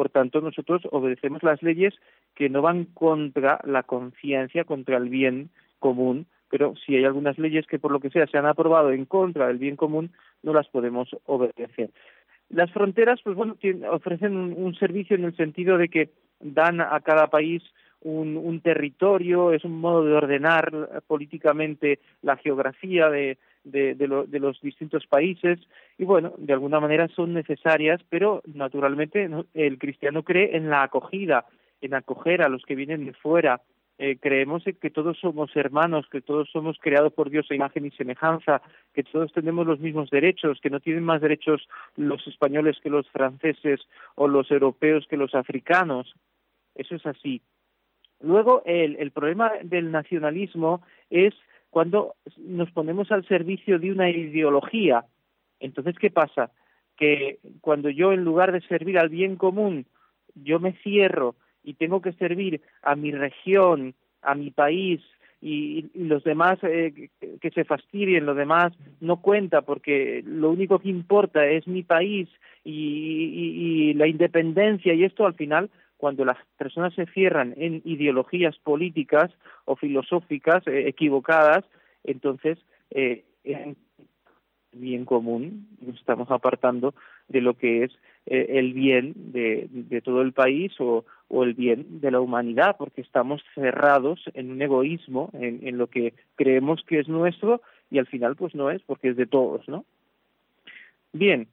Por 0.00 0.08
tanto, 0.08 0.40
nosotros 0.40 0.80
obedecemos 0.92 1.42
las 1.42 1.62
leyes 1.62 1.92
que 2.34 2.48
no 2.48 2.62
van 2.62 2.86
contra 2.86 3.60
la 3.64 3.82
conciencia, 3.82 4.64
contra 4.64 4.96
el 4.96 5.10
bien 5.10 5.50
común, 5.78 6.24
pero 6.48 6.72
si 6.74 6.96
hay 6.96 7.04
algunas 7.04 7.36
leyes 7.38 7.66
que 7.66 7.78
por 7.78 7.92
lo 7.92 8.00
que 8.00 8.08
sea 8.08 8.26
se 8.26 8.38
han 8.38 8.46
aprobado 8.46 8.92
en 8.92 9.04
contra 9.04 9.48
del 9.48 9.58
bien 9.58 9.76
común, 9.76 10.10
no 10.42 10.54
las 10.54 10.66
podemos 10.68 11.10
obedecer. 11.26 11.90
Las 12.48 12.72
fronteras, 12.72 13.20
pues 13.22 13.36
bueno, 13.36 13.58
ofrecen 13.90 14.36
un, 14.36 14.74
servicio 14.76 15.16
en 15.16 15.24
el 15.24 15.36
sentido 15.36 15.76
de 15.76 15.90
que 15.90 16.08
dan 16.40 16.80
a 16.80 16.98
cada 17.00 17.26
país 17.26 17.62
un, 18.02 18.60
territorio, 18.60 19.52
es 19.52 19.64
un 19.64 19.80
modo 19.80 20.04
de 20.04 20.14
ordenar 20.14 21.02
políticamente 21.06 22.00
la 22.22 22.36
geografía 22.36 23.10
de, 23.10 23.38
de, 23.64 23.96
los 24.06 24.60
distintos 24.60 25.06
países 25.06 25.58
y 25.98 26.04
bueno, 26.04 26.32
de 26.38 26.52
alguna 26.52 26.80
manera 26.80 27.08
son 27.08 27.34
necesarias, 27.34 28.00
pero 28.08 28.42
naturalmente 28.46 29.28
el 29.54 29.78
cristiano 29.78 30.22
cree 30.22 30.56
en 30.56 30.70
la 30.70 30.82
acogida, 30.82 31.46
en 31.80 31.94
acoger 31.94 32.42
a 32.42 32.48
los 32.48 32.64
que 32.64 32.74
vienen 32.74 33.04
de 33.04 33.12
fuera, 33.12 33.60
eh, 34.02 34.16
creemos 34.18 34.64
que 34.80 34.88
todos 34.88 35.18
somos 35.18 35.54
hermanos, 35.54 36.06
que 36.10 36.22
todos 36.22 36.48
somos 36.50 36.78
creados 36.80 37.12
por 37.12 37.28
Dios 37.28 37.46
a 37.50 37.54
imagen 37.54 37.84
y 37.84 37.90
semejanza, 37.90 38.62
que 38.94 39.02
todos 39.02 39.30
tenemos 39.30 39.66
los 39.66 39.78
mismos 39.78 40.08
derechos, 40.08 40.58
que 40.62 40.70
no 40.70 40.80
tienen 40.80 41.04
más 41.04 41.20
derechos 41.20 41.68
los 41.96 42.26
españoles 42.26 42.78
que 42.82 42.88
los 42.88 43.06
franceses 43.10 43.80
o 44.14 44.26
los 44.26 44.50
europeos 44.50 45.06
que 45.06 45.18
los 45.18 45.34
africanos. 45.34 46.14
Eso 46.74 46.94
es 46.94 47.04
así. 47.04 47.42
Luego, 48.20 48.62
el, 48.66 48.96
el 48.96 49.10
problema 49.10 49.52
del 49.62 49.90
nacionalismo 49.90 50.82
es 51.08 51.34
cuando 51.70 52.16
nos 52.36 52.70
ponemos 52.72 53.10
al 53.12 53.26
servicio 53.26 53.78
de 53.78 53.92
una 53.92 54.10
ideología. 54.10 55.04
Entonces, 55.60 55.96
¿qué 55.98 56.10
pasa? 56.10 56.50
Que 56.96 57.38
cuando 57.60 57.88
yo, 57.88 58.12
en 58.12 58.24
lugar 58.24 58.52
de 58.52 58.60
servir 58.62 58.98
al 58.98 59.08
bien 59.08 59.36
común, 59.36 59.86
yo 60.34 60.58
me 60.60 60.72
cierro 60.82 61.36
y 61.62 61.74
tengo 61.74 62.00
que 62.00 62.12
servir 62.12 62.60
a 62.82 62.96
mi 62.96 63.12
región, 63.12 63.94
a 64.22 64.34
mi 64.34 64.50
país 64.50 65.00
y, 65.40 65.86
los 65.94 66.22
demás 66.24 66.58
eh, 66.62 67.08
que, 67.40 67.50
se 67.50 67.64
fastidien, 67.64 68.26
lo 68.26 68.34
demás 68.34 68.72
no 69.00 69.22
cuenta 69.22 69.62
porque 69.62 70.22
lo 70.26 70.50
único 70.50 70.78
que 70.78 70.90
importa 70.90 71.46
es 71.46 71.66
mi 71.66 71.82
país 71.82 72.28
y, 72.64 73.94
la 73.94 74.06
independencia 74.06 74.94
y 74.94 75.04
esto 75.04 75.26
al 75.26 75.34
final 75.34 75.70
cuando 76.00 76.24
las 76.24 76.38
personas 76.56 76.94
se 76.94 77.04
cierran 77.06 77.54
en 77.58 77.82
ideologías 77.84 78.56
políticas 78.58 79.30
o 79.66 79.76
filosóficas 79.76 80.66
eh, 80.66 80.88
equivocadas, 80.88 81.64
entonces 82.04 82.58
eh, 82.90 83.24
bien 84.72 85.04
común, 85.04 85.68
nos 85.80 85.96
estamos 85.96 86.30
apartando 86.30 86.94
de 87.28 87.42
lo 87.42 87.54
que 87.54 87.84
es 87.84 87.92
eh, 88.26 88.46
el 88.50 88.72
bien 88.72 89.12
de, 89.32 89.68
de, 89.70 90.00
todo 90.00 90.22
el 90.22 90.32
país 90.32 90.72
o, 90.80 91.04
o, 91.28 91.44
el 91.44 91.54
bien 91.54 92.00
de 92.00 92.10
la 92.10 92.20
humanidad, 92.20 92.76
porque 92.78 93.02
estamos 93.02 93.42
cerrados 93.54 94.22
en 94.32 94.50
un 94.50 94.62
egoísmo, 94.62 95.30
en, 95.34 95.66
en, 95.66 95.76
lo 95.76 95.88
que 95.88 96.14
creemos 96.36 96.82
que 96.86 97.00
es 97.00 97.08
nuestro 97.08 97.60
y 97.90 97.98
al 97.98 98.06
final 98.06 98.36
pues 98.36 98.54
no 98.54 98.70
es, 98.70 98.80
porque 98.82 99.08
es 99.10 99.16
de 99.16 99.26
todos, 99.26 99.68
¿no? 99.68 99.84
Bien, 101.12 101.48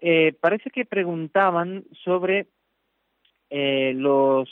eh, 0.00 0.34
parece 0.40 0.70
que 0.70 0.84
preguntaban 0.84 1.84
sobre 2.04 2.46
eh, 3.56 3.94
los 3.94 4.48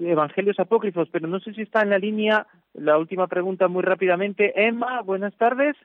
evangelios 0.00 0.60
apócrifos, 0.60 1.08
pero 1.10 1.26
no 1.26 1.40
sé 1.40 1.52
si 1.52 1.62
está 1.62 1.82
en 1.82 1.90
la 1.90 1.98
línea 1.98 2.46
la 2.74 2.96
última 2.96 3.26
pregunta 3.26 3.66
muy 3.66 3.82
rápidamente. 3.82 4.52
Emma, 4.54 5.02
buenas 5.02 5.36
tardes. 5.36 5.76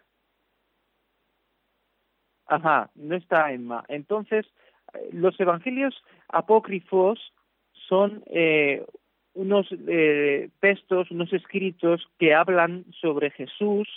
Ajá, 2.46 2.92
no 2.94 3.16
está 3.16 3.52
Emma. 3.52 3.84
Entonces, 3.88 4.46
eh, 4.94 5.10
los 5.12 5.40
evangelios 5.40 5.96
apócrifos 6.28 7.20
son 7.88 8.24
eh, 8.28 8.86
unos 9.34 9.68
eh, 9.88 10.52
textos, 10.60 11.10
unos 11.10 11.34
escritos 11.34 12.08
que 12.20 12.36
hablan 12.36 12.86
sobre 13.02 13.32
Jesús, 13.32 13.88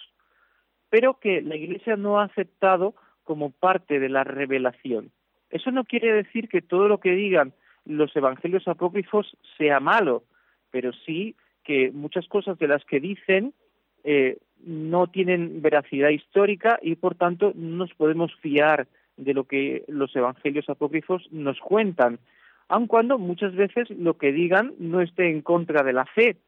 pero 0.88 1.18
que 1.20 1.42
la 1.42 1.56
Iglesia 1.56 1.96
no 1.96 2.18
ha 2.18 2.24
aceptado 2.24 2.94
como 3.24 3.50
parte 3.50 4.00
de 4.00 4.08
la 4.08 4.24
revelación. 4.24 5.12
Eso 5.52 5.70
no 5.70 5.84
quiere 5.84 6.12
decir 6.12 6.48
que 6.48 6.62
todo 6.62 6.88
lo 6.88 6.98
que 6.98 7.12
digan 7.12 7.52
los 7.84 8.14
evangelios 8.16 8.66
apócrifos 8.66 9.36
sea 9.58 9.80
malo, 9.80 10.24
pero 10.70 10.92
sí 11.06 11.36
que 11.62 11.92
muchas 11.92 12.26
cosas 12.26 12.58
de 12.58 12.68
las 12.68 12.84
que 12.84 13.00
dicen 13.00 13.52
eh, 14.02 14.38
no 14.64 15.08
tienen 15.08 15.60
veracidad 15.60 16.08
histórica 16.08 16.78
y 16.82 16.96
por 16.96 17.14
tanto 17.14 17.52
no 17.54 17.76
nos 17.76 17.94
podemos 17.94 18.34
fiar 18.36 18.88
de 19.16 19.34
lo 19.34 19.44
que 19.44 19.84
los 19.88 20.14
evangelios 20.16 20.68
apócrifos 20.68 21.28
nos 21.30 21.60
cuentan, 21.60 22.18
aun 22.68 22.86
cuando 22.86 23.18
muchas 23.18 23.54
veces 23.54 23.90
lo 23.90 24.16
que 24.16 24.32
digan 24.32 24.72
no 24.78 25.02
esté 25.02 25.30
en 25.30 25.42
contra 25.42 25.82
de 25.82 25.92
la 25.92 26.06
fe, 26.06 26.38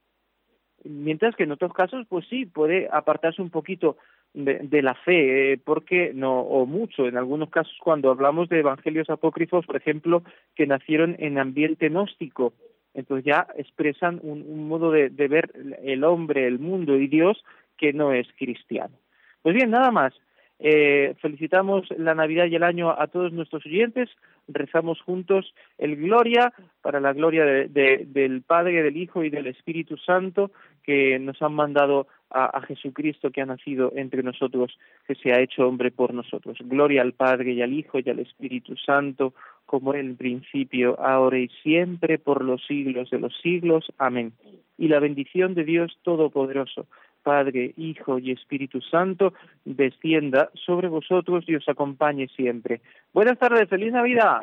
mientras 0.83 1.37
que 1.37 1.45
en 1.45 1.53
otros 1.53 1.75
casos 1.75 2.07
pues 2.09 2.27
sí 2.29 2.47
puede 2.47 2.89
apartarse 2.91 3.43
un 3.43 3.51
poquito 3.51 3.99
de, 4.35 4.83
la 4.83 4.95
fe, 4.95 5.53
eh, 5.53 5.61
porque 5.65 6.13
no 6.13 6.41
o 6.41 6.67
mucho 6.67 7.07
en 7.07 7.17
algunos 7.17 7.51
casos 7.51 7.75
cuando 7.81 8.11
hablamos 8.11 8.49
de 8.49 8.59
evangelios 8.59 9.09
apócrifos, 9.09 9.65
por 9.65 9.77
ejemplo, 9.77 10.23
que 10.57 10.67
nacieron 10.67 11.15
en 11.21 11.39
ambiente 11.39 11.89
gnóstico, 11.89 12.53
entonces 12.95 13.25
ya 13.25 13.47
expresan 13.57 14.21
un, 14.23 14.69
modo 14.69 14.91
de, 14.91 15.09
ver 15.09 15.53
el 15.83 16.05
hombre, 16.05 16.47
el 16.47 16.59
mundo 16.59 16.97
y 16.97 17.07
Dios 17.07 17.45
que 17.77 17.93
no 17.93 18.13
es 18.13 18.27
cristiano. 18.37 18.95
Pues 19.43 19.55
bien, 19.55 19.71
nada 19.71 19.91
más. 19.91 20.15
Eh, 20.61 21.15
felicitamos 21.21 21.87
la 21.99 22.15
Navidad 22.15 22.47
y 22.47 22.55
el 22.55 22.63
año 22.63 22.91
a 22.91 23.09
todos 23.09 23.33
nuestros 23.33 23.67
oyentes. 23.67 24.09
Rezamos 24.47 25.01
juntos 25.01 25.53
el 25.79 25.97
Gloria 25.97 26.53
para 26.81 27.01
la 27.01 27.13
gloria 27.13 27.45
del 27.45 28.43
Padre, 28.47 28.83
del 28.83 28.97
Hijo 28.97 29.25
y 29.25 29.31
del 29.31 29.49
Espíritu 29.49 29.97
Santo 29.97 30.53
que 30.85 31.19
nos 31.19 31.41
han 31.43 31.55
mandado 31.55 32.07
a, 32.31 32.61
Jesucristo 32.63 33.31
que 33.31 33.41
ha 33.41 33.47
nacido 33.47 33.93
entre 33.95 34.23
nosotros, 34.23 34.77
que 35.07 35.15
se 35.15 35.33
ha 35.33 35.41
hecho 35.41 35.67
hombre 35.69 35.93
por 35.93 36.13
nosotros. 36.13 36.59
Gloria 36.65 37.03
al 37.03 37.13
Padre 37.13 37.53
y 37.53 37.63
al 37.63 37.73
Hijo 37.73 37.99
y 38.01 38.11
al 38.11 38.19
Espíritu 38.19 38.77
Santo, 38.77 39.35
como 39.67 39.95
en 39.95 40.17
principio, 40.17 40.99
ahora 41.01 41.39
y 41.39 41.49
siempre, 41.63 42.19
por 42.19 42.45
los 42.45 42.65
siglos 42.67 43.11
de 43.11 43.21
los 43.21 43.33
siglos. 43.41 43.87
Amén. 43.99 44.33
Y 44.77 44.89
la 44.89 44.99
bendición 44.99 45.55
de 45.55 45.65
Dios 45.65 45.97
Todopoderoso, 46.03 46.87
Padre, 47.23 47.73
Hijo 47.77 48.19
y 48.19 48.33
Espíritu 48.33 48.81
Santo, 48.81 49.33
descienda 49.65 50.51
sobre 50.55 50.89
vosotros 50.89 51.45
y 51.47 51.55
os 51.55 51.69
acompañe 51.69 52.27
siempre. 52.35 52.81
Buenas 53.13 53.39
tardes, 53.39 53.69
feliz 53.69 53.93
Navidad. 53.93 54.43